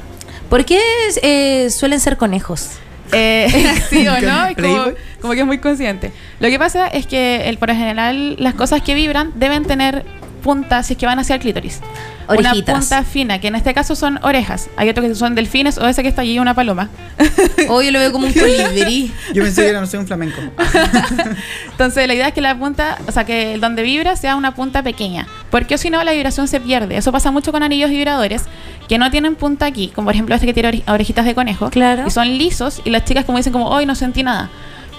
¿Por 0.48 0.64
qué 0.64 0.80
eh, 1.22 1.70
suelen 1.70 2.00
ser 2.00 2.16
conejos? 2.16 2.70
Eh, 3.12 3.46
sí 3.90 4.06
o 4.08 4.12
no, 4.20 4.46
Es 4.46 4.54
como, 4.54 4.54
Playboy. 4.54 4.94
como 5.20 5.32
que 5.34 5.40
es 5.40 5.46
muy 5.46 5.58
consciente. 5.58 6.12
Lo 6.40 6.48
que 6.48 6.58
pasa 6.58 6.86
es 6.88 7.06
que 7.06 7.48
el, 7.48 7.58
por 7.58 7.68
lo 7.68 7.74
general 7.74 8.36
las 8.38 8.54
cosas 8.54 8.82
que 8.82 8.94
vibran 8.94 9.32
deben 9.36 9.64
tener 9.64 10.04
puntas 10.42 10.86
si 10.88 10.94
es 10.94 10.98
que 10.98 11.06
van 11.06 11.18
hacia 11.18 11.36
el 11.36 11.40
clítoris. 11.40 11.80
Orejitas. 12.28 12.68
Una 12.68 12.78
punta 12.80 13.04
fina, 13.04 13.40
que 13.40 13.48
en 13.48 13.54
este 13.56 13.74
caso 13.74 13.94
son 13.96 14.18
orejas. 14.22 14.68
Hay 14.76 14.88
otros 14.88 15.06
que 15.06 15.14
son 15.14 15.34
delfines 15.34 15.78
o 15.78 15.86
ese 15.88 16.02
que 16.02 16.08
está 16.08 16.22
allí, 16.22 16.38
una 16.38 16.54
paloma. 16.54 16.88
Hoy 17.68 17.90
lo 17.90 17.98
veo 17.98 18.12
como 18.12 18.26
un 18.26 18.32
colibrí. 18.32 19.12
Yo 19.34 19.42
pensé 19.42 19.62
que 19.62 19.68
era, 19.68 19.80
no 19.80 19.86
sé, 19.86 19.98
un 19.98 20.06
flamenco. 20.06 20.40
Entonces 21.72 22.06
la 22.06 22.14
idea 22.14 22.28
es 22.28 22.34
que 22.34 22.40
la 22.40 22.56
punta, 22.56 22.98
o 23.06 23.12
sea, 23.12 23.24
que 23.24 23.54
el 23.54 23.60
donde 23.60 23.82
vibra 23.82 24.16
sea 24.16 24.36
una 24.36 24.54
punta 24.54 24.82
pequeña. 24.82 25.26
Porque 25.50 25.78
si 25.78 25.90
no, 25.90 26.02
la 26.04 26.12
vibración 26.12 26.48
se 26.48 26.60
pierde. 26.60 26.96
Eso 26.96 27.12
pasa 27.12 27.30
mucho 27.30 27.52
con 27.52 27.62
anillos 27.62 27.90
vibradores 27.90 28.44
que 28.88 28.98
no 28.98 29.10
tienen 29.10 29.34
punta 29.36 29.66
aquí, 29.66 29.88
como 29.88 30.06
por 30.06 30.14
ejemplo 30.14 30.34
este 30.34 30.46
que 30.46 30.52
tiene 30.54 30.68
ore- 30.70 30.82
orejitas 30.92 31.24
de 31.24 31.34
conejo. 31.34 31.70
Claro. 31.70 32.04
Y 32.06 32.10
son 32.10 32.28
lisos 32.38 32.82
y 32.84 32.90
las 32.90 33.04
chicas 33.04 33.24
como 33.24 33.38
dicen 33.38 33.52
como, 33.52 33.68
hoy 33.68 33.86
no 33.86 33.94
sentí 33.94 34.22
nada. 34.22 34.50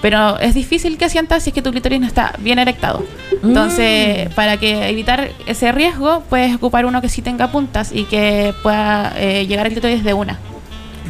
Pero 0.04 0.38
es 0.38 0.52
difícil 0.52 0.98
que 0.98 1.08
sientas 1.08 1.44
si 1.44 1.48
es 1.48 1.54
que 1.54 1.62
tu 1.62 1.70
clítoris 1.70 1.98
no 1.98 2.06
está 2.06 2.34
bien 2.40 2.58
erectado. 2.58 3.06
Entonces, 3.42 4.28
para 4.34 4.58
que 4.58 4.90
evitar 4.90 5.30
ese 5.46 5.72
riesgo, 5.72 6.22
puedes 6.28 6.54
ocupar 6.54 6.84
uno 6.84 7.00
que 7.00 7.08
sí 7.08 7.22
tenga 7.22 7.50
puntas 7.50 7.90
y 7.90 8.04
que 8.04 8.52
pueda 8.62 9.14
eh, 9.16 9.46
llegar 9.46 9.64
al 9.64 9.72
clítoris 9.72 10.04
de 10.04 10.12
una. 10.12 10.38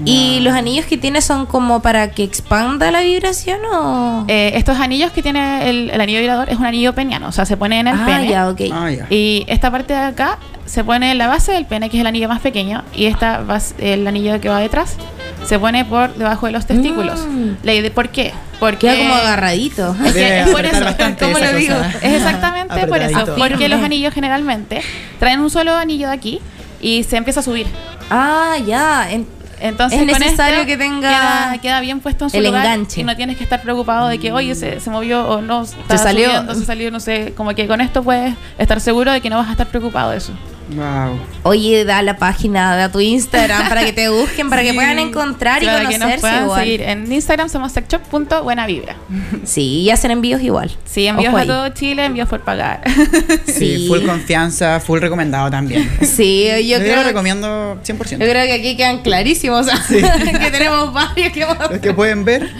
¿Y 0.04 0.38
los 0.42 0.54
anillos 0.54 0.86
que 0.86 0.96
tiene 0.96 1.22
son 1.22 1.46
como 1.46 1.82
para 1.82 2.12
que 2.12 2.22
expanda 2.22 2.92
la 2.92 3.00
vibración 3.00 3.58
o...? 3.68 4.26
Eh, 4.28 4.52
estos 4.54 4.78
anillos 4.78 5.10
que 5.10 5.22
tiene 5.24 5.68
el, 5.68 5.90
el 5.90 6.00
anillo 6.00 6.20
vibrador 6.20 6.48
es 6.48 6.56
un 6.56 6.64
anillo 6.66 6.94
peniano, 6.94 7.26
o 7.26 7.32
sea, 7.32 7.46
se 7.46 7.56
pone 7.56 7.80
en 7.80 7.88
el 7.88 7.96
ah, 7.98 8.06
pene. 8.06 8.28
ya, 8.28 8.48
ok. 8.48 8.60
Ah, 8.72 8.90
ya. 8.92 9.06
Y 9.10 9.44
esta 9.48 9.72
parte 9.72 9.92
de 9.92 9.98
acá 9.98 10.38
se 10.66 10.84
pone 10.84 11.10
en 11.10 11.18
la 11.18 11.26
base 11.26 11.50
del 11.50 11.66
pene, 11.66 11.90
que 11.90 11.96
es 11.96 12.00
el 12.00 12.06
anillo 12.06 12.28
más 12.28 12.40
pequeño, 12.40 12.84
y 12.94 13.06
esta 13.06 13.40
base- 13.40 13.74
el 13.92 14.06
anillo 14.06 14.40
que 14.40 14.48
va 14.48 14.60
detrás 14.60 14.96
se 15.44 15.58
pone 15.58 15.84
por 15.84 16.14
debajo 16.14 16.46
de 16.46 16.52
los 16.52 16.64
testículos. 16.64 17.26
Mm. 17.28 17.90
¿Por 17.92 18.08
qué? 18.10 18.32
Porque 18.64 18.86
Queda 18.88 18.98
como 18.98 19.14
agarradito. 19.14 19.96
Es, 20.04 20.12
que 20.12 20.18
Debe 20.20 20.40
es 20.40 20.46
por 20.48 20.54
apretar 20.56 20.74
eso. 20.76 20.84
bastante 20.84 21.24
¿Cómo 21.24 21.38
esa 21.38 21.52
lo 21.52 21.58
digo? 21.58 21.74
cosa. 21.76 21.88
Es 22.02 22.12
exactamente 22.14 22.86
por 22.86 22.98
eso. 23.02 23.34
Porque 23.36 23.68
los 23.68 23.82
anillos 23.82 24.12
generalmente 24.14 24.82
traen 25.18 25.40
un 25.40 25.50
solo 25.50 25.74
anillo 25.74 26.08
de 26.08 26.14
aquí 26.14 26.40
y 26.80 27.02
se 27.04 27.16
empieza 27.16 27.40
a 27.40 27.42
subir. 27.42 27.66
Ah, 28.10 28.56
ya. 28.66 29.10
en- 29.10 29.26
Entonces, 29.60 30.00
Es 30.00 30.10
con 30.10 30.20
necesario 30.20 30.66
que 30.66 30.76
tenga 30.76 31.08
queda, 31.08 31.58
queda 31.62 31.80
bien 31.80 32.00
puesto 32.00 32.24
en 32.24 32.30
su 32.30 32.36
el 32.36 32.44
lugar 32.44 32.66
enganche. 32.66 33.00
y 33.00 33.04
no 33.04 33.16
tienes 33.16 33.36
que 33.38 33.44
estar 33.44 33.62
preocupado 33.62 34.08
de 34.08 34.18
que 34.18 34.32
oye 34.32 34.54
se, 34.54 34.80
se 34.80 34.90
movió 34.90 35.26
o 35.28 35.40
no 35.40 35.62
está 35.62 35.96
salió. 35.96 36.26
subiendo, 36.26 36.54
se 36.54 36.64
salió 36.66 36.90
no 36.90 37.00
sé 37.00 37.32
como 37.36 37.54
que 37.54 37.66
con 37.66 37.80
esto 37.80 38.02
puedes 38.02 38.34
estar 38.58 38.80
seguro 38.80 39.12
de 39.12 39.20
que 39.22 39.30
no 39.30 39.36
vas 39.38 39.48
a 39.48 39.52
estar 39.52 39.66
preocupado 39.68 40.10
de 40.10 40.18
eso 40.18 40.32
Wow. 40.70 41.18
Oye, 41.42 41.84
da 41.84 42.00
la 42.02 42.16
página, 42.16 42.74
da 42.74 42.90
tu 42.90 42.98
Instagram 43.00 43.68
para 43.68 43.84
que 43.84 43.92
te 43.92 44.08
busquen, 44.08 44.48
para 44.48 44.62
que 44.62 44.72
puedan 44.74 44.98
encontrar 44.98 45.62
y 45.62 45.66
Para 45.66 45.80
que 45.80 45.84
nos 45.84 45.94
conocerse 45.98 46.20
puedan 46.20 46.44
igual. 46.44 46.60
seguir 46.64 46.80
en 46.82 47.12
Instagram 47.12 47.48
somos 47.50 47.72
sexshop.buenavibra 47.72 48.96
Sí, 49.44 49.80
y 49.82 49.90
hacen 49.90 50.10
envíos 50.10 50.40
igual. 50.40 50.70
sí 50.86 51.06
envíos 51.06 51.28
Ojo 51.28 51.36
a 51.36 51.40
ahí. 51.42 51.46
todo 51.46 51.68
Chile 51.70 52.04
envíos 52.06 52.28
por 52.28 52.40
pagar 52.40 52.82
Sí, 53.46 53.52
Sí. 53.76 53.88
full 53.88 54.06
confianza, 54.06 54.80
full 54.80 55.00
recomendado 55.00 55.50
también. 55.50 55.90
Sí, 56.02 56.46
yo 56.48 56.78
Yo 56.78 56.78
creo, 56.78 56.96
lo 56.96 57.02
yo 57.02 57.08
recomiendo 57.08 57.78
100%. 57.84 58.16
creo 58.18 58.46
que 58.46 58.52
aquí 58.54 58.76
quedan 58.76 59.02
clarísimos. 59.02 59.66
que 59.88 60.50
tenemos 60.50 60.92
varios 60.92 61.32
que 61.32 61.42
hemos 61.42 61.58
Los 61.58 61.78
que 61.80 61.92
pueden 61.92 62.24
ver. 62.24 62.50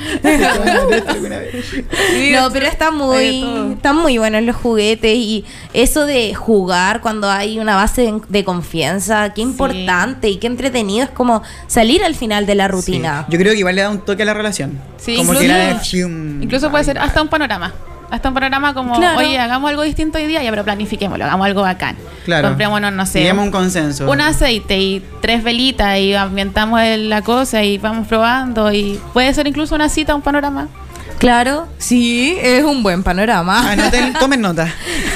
No, 2.32 2.50
pero 2.52 2.66
está 2.66 2.90
muy, 2.90 3.72
están 3.76 3.96
muy 3.96 4.18
buenos 4.18 4.42
los 4.42 4.56
juguetes 4.56 5.14
y 5.16 5.44
eso 5.72 6.06
de 6.06 6.34
jugar 6.34 7.00
cuando 7.00 7.30
hay 7.30 7.58
una 7.58 7.76
base 7.76 7.93
de, 8.02 8.20
de 8.28 8.44
confianza, 8.44 9.30
qué 9.34 9.40
importante 9.42 10.28
y 10.28 10.36
qué 10.36 10.46
entretenido 10.46 11.04
es 11.04 11.10
como 11.10 11.42
salir 11.66 12.02
al 12.04 12.14
final 12.14 12.46
de 12.46 12.54
la 12.54 12.68
rutina. 12.68 13.24
Sí. 13.26 13.32
Yo 13.32 13.38
creo 13.38 13.52
que 13.52 13.58
igual 13.58 13.74
le 13.76 13.82
da 13.82 13.90
un 13.90 14.00
toque 14.00 14.22
a 14.22 14.26
la 14.26 14.34
relación. 14.34 14.78
Sí, 14.98 15.16
como 15.16 15.32
incluso- 15.34 15.52
que 15.54 15.74
fium. 15.84 16.42
incluso 16.42 16.70
puede 16.70 16.84
ser 16.84 16.98
hasta 16.98 17.20
un 17.22 17.28
panorama 17.28 17.72
hasta 18.10 18.28
un 18.28 18.34
panorama 18.34 18.74
como 18.74 18.94
Claro. 18.94 19.18
oye 19.18 19.38
hagamos 19.38 19.70
algo 19.70 19.82
distinto 19.82 20.18
hoy 20.18 20.26
día 20.26 20.40
ya 20.42 20.50
pero 20.50 20.62
planifiquémoslo 20.62 21.24
hagamos 21.24 21.46
algo 21.46 21.62
bacán 21.62 21.96
Claro. 22.24 22.48
comprémonos 22.48 22.92
no 22.92 23.06
sé 23.06 23.18
Lleguemos 23.20 23.44
un 23.46 23.50
consenso. 23.50 24.08
un 24.08 24.20
aceite 24.20 24.78
y 24.78 25.02
tres 25.20 25.42
velitas 25.42 25.98
y 25.98 26.14
ambientamos 26.14 26.80
el- 26.82 27.08
la 27.10 27.22
cosa 27.22 27.64
y 27.64 27.78
vamos 27.78 28.06
probando 28.06 28.70
y 28.72 29.00
puede 29.12 29.32
ser 29.34 29.48
incluso 29.48 29.74
una 29.74 29.88
cita, 29.88 30.14
un 30.14 30.22
panorama. 30.22 30.68
Claro, 31.18 31.66
sí, 31.78 32.36
es 32.42 32.62
un 32.64 32.82
buen 32.82 33.02
panorama. 33.02 33.70
Anoten, 33.72 34.12
tomen 34.14 34.40
nota. 34.42 34.68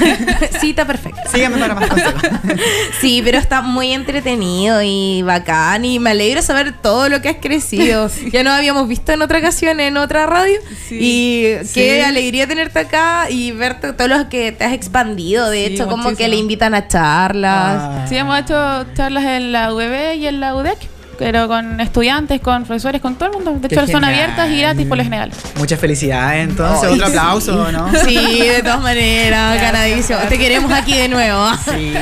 Cita 0.61 0.87
perfecta. 0.87 1.23
Síganme 1.31 1.59
para 1.59 1.75
más 1.75 1.89
consejos. 1.89 2.23
Sí, 3.01 3.21
pero 3.25 3.39
está 3.39 3.61
muy 3.63 3.93
entretenido 3.93 4.81
y 4.83 5.23
bacán 5.23 5.85
y 5.85 5.99
me 5.99 6.11
alegra 6.11 6.41
saber 6.43 6.73
todo 6.81 7.09
lo 7.09 7.21
que 7.21 7.29
has 7.29 7.37
crecido. 7.41 8.11
ya 8.33 8.43
nos 8.43 8.55
habíamos 8.55 8.89
visto 8.89 9.13
en 9.13 9.23
otra 9.23 9.39
ocasión 9.39 9.81
en 9.81 9.97
otra 9.97 10.27
radio 10.27 10.59
y 10.91 11.43
qué 11.43 11.65
Sí. 11.65 12.01
alegría 12.01 12.47
tenerte 12.47 12.79
acá 12.81 13.27
y 13.31 13.53
ver 13.53 13.79
to- 13.81 13.95
todo 13.95 14.09
lo 14.09 14.29
que 14.29 14.51
te 14.53 14.65
has 14.65 14.73
expandido. 14.73 15.51
De 15.51 15.67
Sí, 15.69 15.75
hecho, 15.75 15.87
como 15.89 16.15
que 16.17 16.27
le 16.29 16.37
invitan 16.37 16.75
a 16.75 16.89
charlas. 16.89 17.81
Ah. 17.83 18.07
Sí, 18.09 18.17
hemos 18.17 18.39
hecho 18.41 18.87
charlas 18.95 19.25
en 19.25 19.53
la 19.53 19.73
UB 19.75 20.15
y 20.17 20.27
en 20.27 20.41
la 20.41 20.55
UDEC, 20.55 20.79
pero 21.19 21.49
con 21.49 21.81
estudiantes, 21.81 22.41
con 22.41 22.65
profesores, 22.65 23.01
con 23.01 23.17
todo 23.17 23.31
el 23.31 23.35
mundo. 23.35 23.53
De 23.61 23.69
Qué 23.69 23.75
hecho, 23.75 23.87
son 23.89 24.05
abiertas 24.05 24.49
y 24.51 24.61
gratis 24.61 24.87
por 24.87 24.97
lo 24.97 25.05
general. 25.05 25.31
Muchas 25.57 25.79
felicidades, 25.81 26.49
entonces. 26.49 26.89
Ay, 26.89 26.95
Otro 26.95 27.07
aplauso, 27.07 27.73
¿no? 27.73 27.91
Sí, 28.05 28.15
de 28.41 28.63
todas 28.63 28.81
maneras, 28.81 29.61
ganadísimo. 29.61 30.19
Te 30.29 30.39
queremos 30.39 30.73
aquí 30.73 30.95
de 30.97 31.09
nuevo. 31.09 31.51
Sí. 31.71 31.93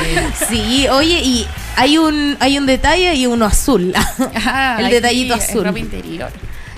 Sí, 0.48 0.88
oye, 0.88 1.20
y 1.22 1.46
hay 1.76 1.98
un, 1.98 2.36
hay 2.40 2.58
un 2.58 2.66
detalle 2.66 3.14
y 3.14 3.26
uno 3.26 3.46
azul. 3.46 3.92
Ah, 4.48 4.76
El 4.80 4.90
detallito 4.90 5.34
azul. 5.34 5.64
ropa 5.64 5.78
interior. 5.78 6.30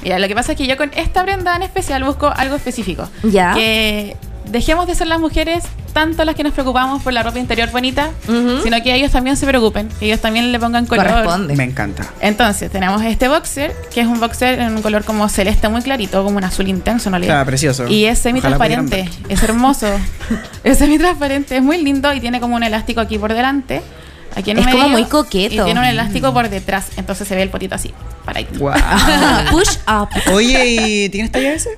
Mira, 0.02 0.18
lo 0.18 0.28
que 0.28 0.34
pasa 0.34 0.52
es 0.52 0.58
que 0.58 0.66
yo 0.66 0.76
con 0.76 0.90
esta 0.94 1.22
prenda 1.24 1.54
en 1.56 1.62
especial 1.62 2.04
busco 2.04 2.28
algo 2.34 2.54
específico. 2.54 3.08
Ya. 3.24 3.52
Que 3.54 4.16
dejemos 4.50 4.86
de 4.86 4.94
ser 4.94 5.06
las 5.06 5.20
mujeres 5.20 5.64
tanto 5.92 6.24
las 6.24 6.34
que 6.34 6.44
nos 6.44 6.52
preocupamos 6.52 7.02
por 7.02 7.12
la 7.12 7.22
ropa 7.22 7.38
interior 7.38 7.70
bonita, 7.70 8.10
sino 8.26 8.82
que 8.82 8.94
ellos 8.94 9.10
también 9.10 9.36
se 9.36 9.46
preocupen, 9.46 9.88
que 9.98 10.06
ellos 10.06 10.20
también 10.20 10.52
le 10.52 10.58
pongan 10.60 10.86
color. 10.86 11.06
Corresponde. 11.06 11.56
Me 11.56 11.64
encanta. 11.64 12.06
Entonces, 12.20 12.70
tenemos 12.70 13.02
este 13.02 13.26
boxer, 13.26 13.74
que 13.92 14.02
es 14.02 14.06
un 14.06 14.20
boxer 14.20 14.60
en 14.60 14.76
un 14.76 14.82
color 14.82 15.04
como 15.04 15.28
celeste 15.28 15.68
muy 15.68 15.82
clarito, 15.82 16.22
como 16.22 16.36
un 16.36 16.44
azul 16.44 16.68
intenso, 16.68 17.10
no 17.10 17.18
le 17.18 17.26
Está 17.26 17.44
precioso. 17.44 17.88
Y 17.88 18.04
es 18.04 18.18
semi-transparente, 18.20 19.08
es 19.28 19.42
hermoso. 19.42 19.88
es 20.64 20.78
semi-transparente, 20.78 21.56
es 21.56 21.62
muy 21.62 21.82
lindo 21.82 22.12
y 22.12 22.20
tiene 22.20 22.38
como 22.38 22.54
un 22.56 22.62
elástico 22.62 23.00
aquí 23.00 23.18
por 23.18 23.34
delante. 23.34 23.82
Aquí 24.38 24.52
en 24.52 24.58
Es 24.58 24.66
como 24.68 24.88
muy 24.88 25.04
coqueto. 25.04 25.54
Y 25.54 25.64
tiene 25.64 25.80
un 25.80 25.86
elástico 25.86 26.32
por 26.32 26.48
detrás, 26.48 26.86
entonces 26.96 27.26
se 27.26 27.34
ve 27.34 27.42
el 27.42 27.50
potito 27.50 27.74
así, 27.74 27.92
para 28.24 28.38
ahí. 28.38 28.46
Wow. 28.58 28.72
Push 29.50 29.78
up. 29.88 30.08
Oye, 30.32 30.64
¿y 30.66 31.08
tienes 31.08 31.32
talla 31.32 31.52
ese? 31.54 31.70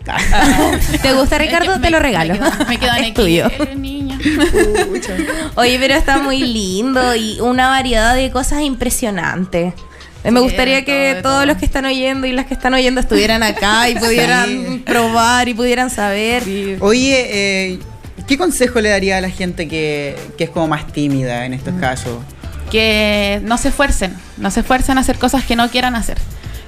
¿Te 1.03 1.13
gusta, 1.15 1.39
Ricardo? 1.39 1.81
Te 1.81 1.89
lo 1.91 1.99
regalo. 1.99 2.35
Me 2.35 2.39
quedan, 2.41 2.69
me 2.69 2.79
quedan 2.79 2.97
Es 2.99 3.03
aquí, 3.03 3.13
tuyo. 3.13 3.47
eh, 3.49 3.75
niña. 3.77 4.19
Oye, 5.55 5.79
pero 5.81 5.95
está 5.95 6.19
muy 6.19 6.41
lindo 6.41 7.15
y 7.17 7.41
una 7.41 7.69
variedad 7.69 8.15
de 8.15 8.31
cosas 8.31 8.61
impresionantes. 8.63 9.73
Me 10.23 10.41
gustaría 10.41 10.85
que 10.85 11.19
todos 11.23 11.37
todo. 11.37 11.47
los 11.47 11.57
que 11.57 11.65
están 11.65 11.87
oyendo 11.87 12.27
y 12.27 12.33
las 12.33 12.45
que 12.45 12.53
están 12.53 12.75
oyendo 12.75 13.01
estuvieran 13.01 13.43
acá 13.43 13.89
y 13.89 13.95
pudieran 13.95 14.49
Sí. 14.51 14.83
probar 14.85 15.49
y 15.49 15.55
pudieran 15.55 15.89
saber. 15.89 16.43
Oye, 16.81 17.27
eh, 17.73 17.79
¿qué 18.29 18.37
consejo 18.37 18.83
le 18.83 18.91
daría 18.91 19.17
a 19.17 19.23
la 19.23 19.31
gente 19.31 19.67
que, 19.67 20.15
que 20.37 20.45
es 20.45 20.51
como 20.51 20.69
más 20.69 20.93
tímida 20.93 21.47
en 21.47 21.55
estos 21.55 21.73
casos? 21.81 22.19
Que 22.71 23.41
no 23.45 23.59
se 23.59 23.69
esfuercen, 23.69 24.17
no 24.39 24.51
se 24.51 24.61
esfuercen 24.61 24.97
a 24.99 25.03
hacer 25.03 25.19
cosas 25.19 25.45
que 25.45 25.57
no 25.57 25.69
quieran 25.69 25.95
hacer. 25.95 26.19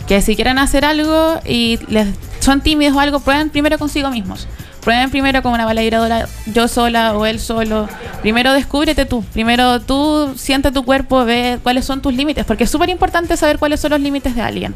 Que 0.07 0.21
si 0.21 0.35
quieren 0.35 0.59
hacer 0.59 0.85
algo 0.85 1.41
y 1.45 1.79
les 1.89 2.09
son 2.41 2.61
tímidos 2.61 2.97
o 2.97 3.01
algo, 3.01 3.21
prueben 3.21 3.51
primero 3.51 3.79
consigo 3.79 4.11
mismos. 4.11 4.49
prueben 4.83 5.11
primero 5.11 5.43
con 5.43 5.53
una 5.53 5.65
bala 5.65 5.81
vibradora, 5.81 6.27
yo 6.47 6.67
sola 6.67 7.17
o 7.17 7.25
él 7.25 7.39
solo. 7.39 7.89
Primero 8.21 8.53
descúbrete 8.53 9.07
tú. 9.07 9.23
Primero 9.33 9.81
tú 9.81 10.35
siente 10.37 10.73
tu 10.73 10.85
cuerpo, 10.85 11.25
ve 11.25 11.61
cuáles 11.63 11.85
son 11.85 12.03
tus 12.03 12.13
límites. 12.15 12.45
Porque 12.45 12.65
es 12.65 12.71
súper 12.71 12.89
importante 12.89 13.37
saber 13.37 13.59
cuáles 13.59 13.81
son 13.81 13.93
los 13.93 14.01
límites 14.01 14.35
de 14.35 14.43
alguien. 14.43 14.75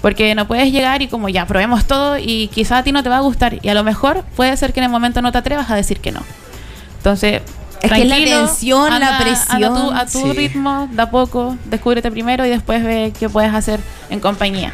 Porque 0.00 0.34
no 0.34 0.48
puedes 0.48 0.72
llegar 0.72 1.02
y 1.02 1.08
como 1.08 1.28
ya, 1.28 1.46
probemos 1.46 1.84
todo 1.84 2.18
y 2.18 2.48
quizá 2.48 2.78
a 2.78 2.82
ti 2.82 2.92
no 2.92 3.02
te 3.02 3.10
va 3.10 3.18
a 3.18 3.20
gustar. 3.20 3.58
Y 3.62 3.68
a 3.68 3.74
lo 3.74 3.84
mejor 3.84 4.24
puede 4.34 4.56
ser 4.56 4.72
que 4.72 4.80
en 4.80 4.84
el 4.84 4.90
momento 4.90 5.20
no 5.20 5.30
te 5.32 5.38
atrevas 5.38 5.70
a 5.70 5.76
decir 5.76 6.00
que 6.00 6.12
no. 6.12 6.22
Entonces, 6.96 7.42
Es 7.82 7.90
que 7.90 8.02
es 8.02 8.08
la 8.08 8.16
tensión, 8.16 9.00
la 9.00 9.18
presión. 9.18 9.64
anda 9.64 9.68
tú- 9.82 9.90
a 9.92 10.06
tu 10.06 10.20
Sí. 10.22 10.32
ritmo, 10.32 10.88
da 10.92 11.10
poco, 11.10 11.56
descúbrete 11.64 12.10
primero 12.10 12.46
y 12.46 12.50
después 12.50 12.82
ve 12.84 13.12
qué 13.18 13.28
puedes 13.28 13.52
hacer 13.52 13.80
en 14.08 14.20
compañía. 14.20 14.72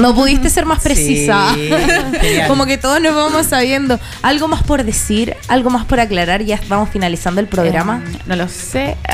No 0.00 0.14
pudiste 0.14 0.50
ser 0.50 0.66
más 0.66 0.80
precisa. 0.82 1.52
Sí. 1.54 1.70
Como 2.48 2.66
que 2.66 2.78
todos 2.78 3.00
nos 3.00 3.14
vamos 3.14 3.46
sabiendo. 3.46 3.98
¿Algo 4.22 4.48
más 4.48 4.62
por 4.62 4.84
decir? 4.84 5.36
¿Algo 5.48 5.70
más 5.70 5.84
por 5.84 6.00
aclarar? 6.00 6.42
Ya 6.42 6.58
vamos 6.68 6.88
finalizando 6.90 7.40
el 7.40 7.46
programa. 7.46 8.02
Eh, 8.06 8.18
no 8.26 8.36
lo 8.36 8.48
sé. 8.48 8.96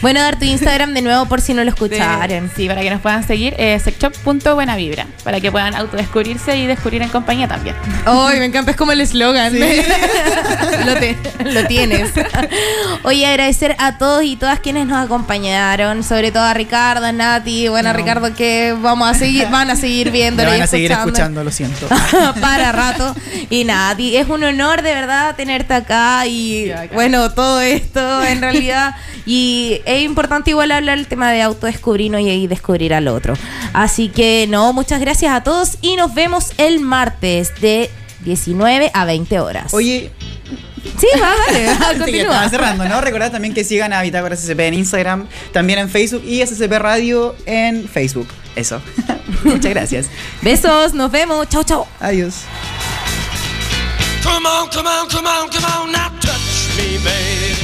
Bueno, 0.00 0.20
dar 0.22 0.38
tu 0.38 0.44
Instagram 0.44 0.94
de 0.94 1.02
nuevo 1.02 1.26
por 1.26 1.40
si 1.40 1.54
no 1.54 1.64
lo 1.64 1.70
escucharon. 1.70 2.52
sí, 2.54 2.68
para 2.68 2.82
que 2.82 2.90
nos 2.90 3.00
puedan 3.00 3.26
seguir, 3.26 3.54
eh, 3.58 3.80
sexshop.buenavibra, 3.82 5.06
para 5.24 5.40
que 5.40 5.50
puedan 5.50 5.74
autodescubrirse 5.74 6.56
y 6.56 6.66
descubrir 6.68 7.02
en 7.02 7.08
compañía 7.08 7.48
también. 7.48 7.74
Ay, 8.06 8.38
me 8.38 8.44
encanta, 8.44 8.70
es 8.70 8.76
como 8.76 8.92
el 8.92 9.00
eslogan. 9.00 9.52
lo, 10.86 10.94
te- 10.94 11.16
lo 11.52 11.64
tienes. 11.66 12.10
Oye, 13.02 13.26
agradecer 13.26 13.74
a 13.80 13.98
todos 13.98 14.22
y 14.22 14.36
todas 14.36 14.60
quienes 14.60 14.86
nos 14.86 15.04
acompañaron, 15.04 16.04
sobre 16.04 16.30
todo 16.30 16.44
a 16.44 16.54
Ricardo, 16.54 17.04
a 17.06 17.10
Nati, 17.12 17.66
bueno, 17.68 17.92
Ricardo 17.92 18.32
que 18.34 18.76
vamos 18.80 19.08
a 19.10 19.14
seguir, 19.14 19.48
van 19.50 19.70
a 19.70 19.74
seguir 19.76 20.12
Me 20.18 20.24
viéndolo 20.24 20.50
van 20.50 20.58
y 20.58 20.62
a 20.62 20.66
seguir 20.66 20.92
escuchando. 20.92 21.44
lo 21.44 21.50
siento. 21.50 21.88
para 22.40 22.72
rato. 22.72 23.14
Y 23.50 23.64
Nati, 23.64 24.16
es 24.16 24.28
un 24.28 24.42
honor 24.44 24.82
de 24.82 24.94
verdad 24.94 25.36
tenerte 25.36 25.74
acá 25.74 26.26
y 26.26 26.72
bueno, 26.92 27.30
todo 27.32 27.60
esto 27.60 28.24
en 28.24 28.40
realidad. 28.40 28.94
Y 29.30 29.82
es 29.84 30.04
importante 30.04 30.48
igual 30.48 30.72
hablar 30.72 30.96
el 30.96 31.06
tema 31.06 31.30
de 31.30 31.42
autodescubrirnos 31.42 32.22
y, 32.22 32.30
y 32.30 32.46
descubrir 32.46 32.94
al 32.94 33.08
otro. 33.08 33.34
Así 33.74 34.08
que 34.08 34.46
no, 34.48 34.72
muchas 34.72 35.00
gracias 35.02 35.34
a 35.34 35.42
todos 35.42 35.76
y 35.82 35.96
nos 35.96 36.14
vemos 36.14 36.52
el 36.56 36.80
martes 36.80 37.52
de 37.60 37.90
19 38.24 38.90
a 38.94 39.04
20 39.04 39.38
horas. 39.40 39.74
Oye, 39.74 40.10
Sí, 40.98 41.06
va, 41.20 41.32
dale, 41.46 41.66
va, 41.66 41.72
Sí, 41.74 41.92
que 41.92 41.98
continúa. 41.98 42.22
estaba 42.22 42.48
cerrando, 42.48 42.88
¿no? 42.88 43.00
Recordad 43.02 43.30
también 43.30 43.52
que 43.52 43.64
sigan 43.64 43.92
a 43.92 44.00
Bitácora 44.00 44.34
SCP 44.34 44.60
en 44.60 44.74
Instagram, 44.74 45.26
también 45.52 45.78
en 45.78 45.90
Facebook 45.90 46.22
y 46.24 46.44
SCP 46.44 46.72
Radio 46.78 47.36
en 47.46 47.86
Facebook. 47.86 48.28
Eso. 48.58 48.82
Muchas 49.44 49.70
gracias. 49.70 50.06
Besos, 50.42 50.92
nos 50.92 51.12
vemos. 51.12 51.48
Chao, 51.48 51.62
chao. 51.62 51.86
Adiós. 52.00 52.42
Come 54.24 54.48
on, 54.48 54.68
come 54.70 54.88
on, 54.88 55.08
come 55.08 55.28
on, 55.28 55.48
come 55.48 55.64
on, 55.64 55.92
now 55.92 56.08
touch 56.20 56.76
me, 56.76 56.98
baby. 56.98 57.54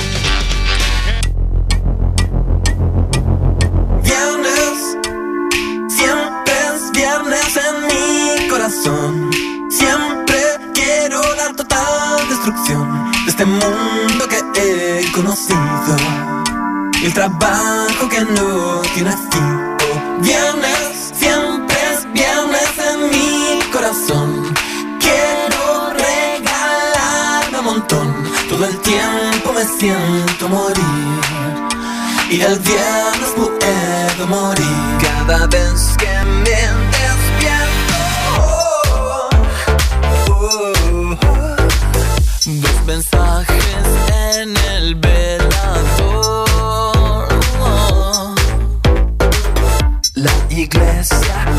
Viernes, 4.04 4.96
siempre 5.88 6.54
es 6.74 6.92
viernes 6.92 7.56
en 7.56 7.86
mi 7.88 8.48
corazón. 8.48 9.30
Siempre 9.70 10.38
quiero 10.74 11.20
la 11.34 11.52
total 11.56 12.28
destrucción 12.28 13.10
de 13.24 13.30
este 13.30 13.44
mundo 13.44 14.28
que 14.28 14.38
he 14.60 15.10
conocido. 15.10 15.96
Y 17.02 17.06
el 17.06 17.12
trabajo 17.12 18.08
que 18.08 18.20
no 18.20 18.80
tiene 18.94 19.10
fin. 19.10 19.63
Oh, 20.16 20.20
viernes, 20.20 21.12
siempre 21.14 21.76
es 21.92 22.12
viernes 22.12 22.70
en 22.78 23.10
mi 23.10 23.62
corazón. 23.72 24.54
Quiero 25.00 25.90
regalarme 25.92 27.58
un 27.58 27.64
montón. 27.64 28.14
Todo 28.48 28.66
el 28.66 28.78
tiempo 28.80 29.52
me 29.52 29.64
siento 29.64 30.48
morir. 30.48 31.20
Y 32.30 32.40
el 32.40 32.58
viernes 32.58 33.30
puedo 33.36 34.26
morir 34.26 34.98
cada 35.00 35.46
vez 35.46 35.96
que 35.98 36.24
me 36.24 36.40
despierto. 36.94 37.94
Oh, 38.38 39.28
oh, 40.28 41.16
oh. 41.22 41.56
Dos 42.46 42.84
mensajes 42.86 43.86
en 44.38 44.56
el 44.56 44.94
velador. 44.94 45.23
Yeah. 51.12 51.53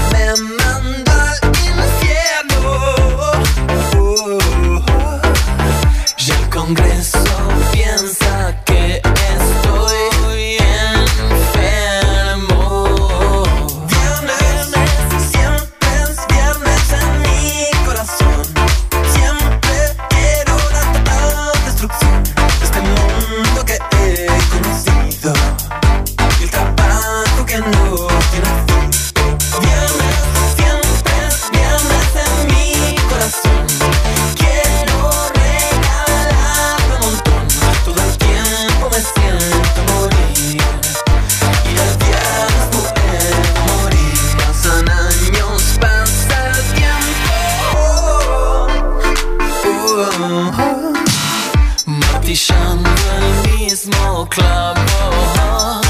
Martillando 51.86 52.89
el 52.89 53.59
mismo 53.59 54.27
clavo. 54.27 55.84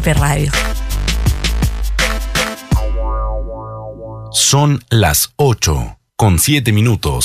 Radio. 0.00 0.50
Son 4.32 4.82
las 4.90 5.32
8 5.36 5.98
con 6.16 6.38
7 6.40 6.72
minutos. 6.72 7.24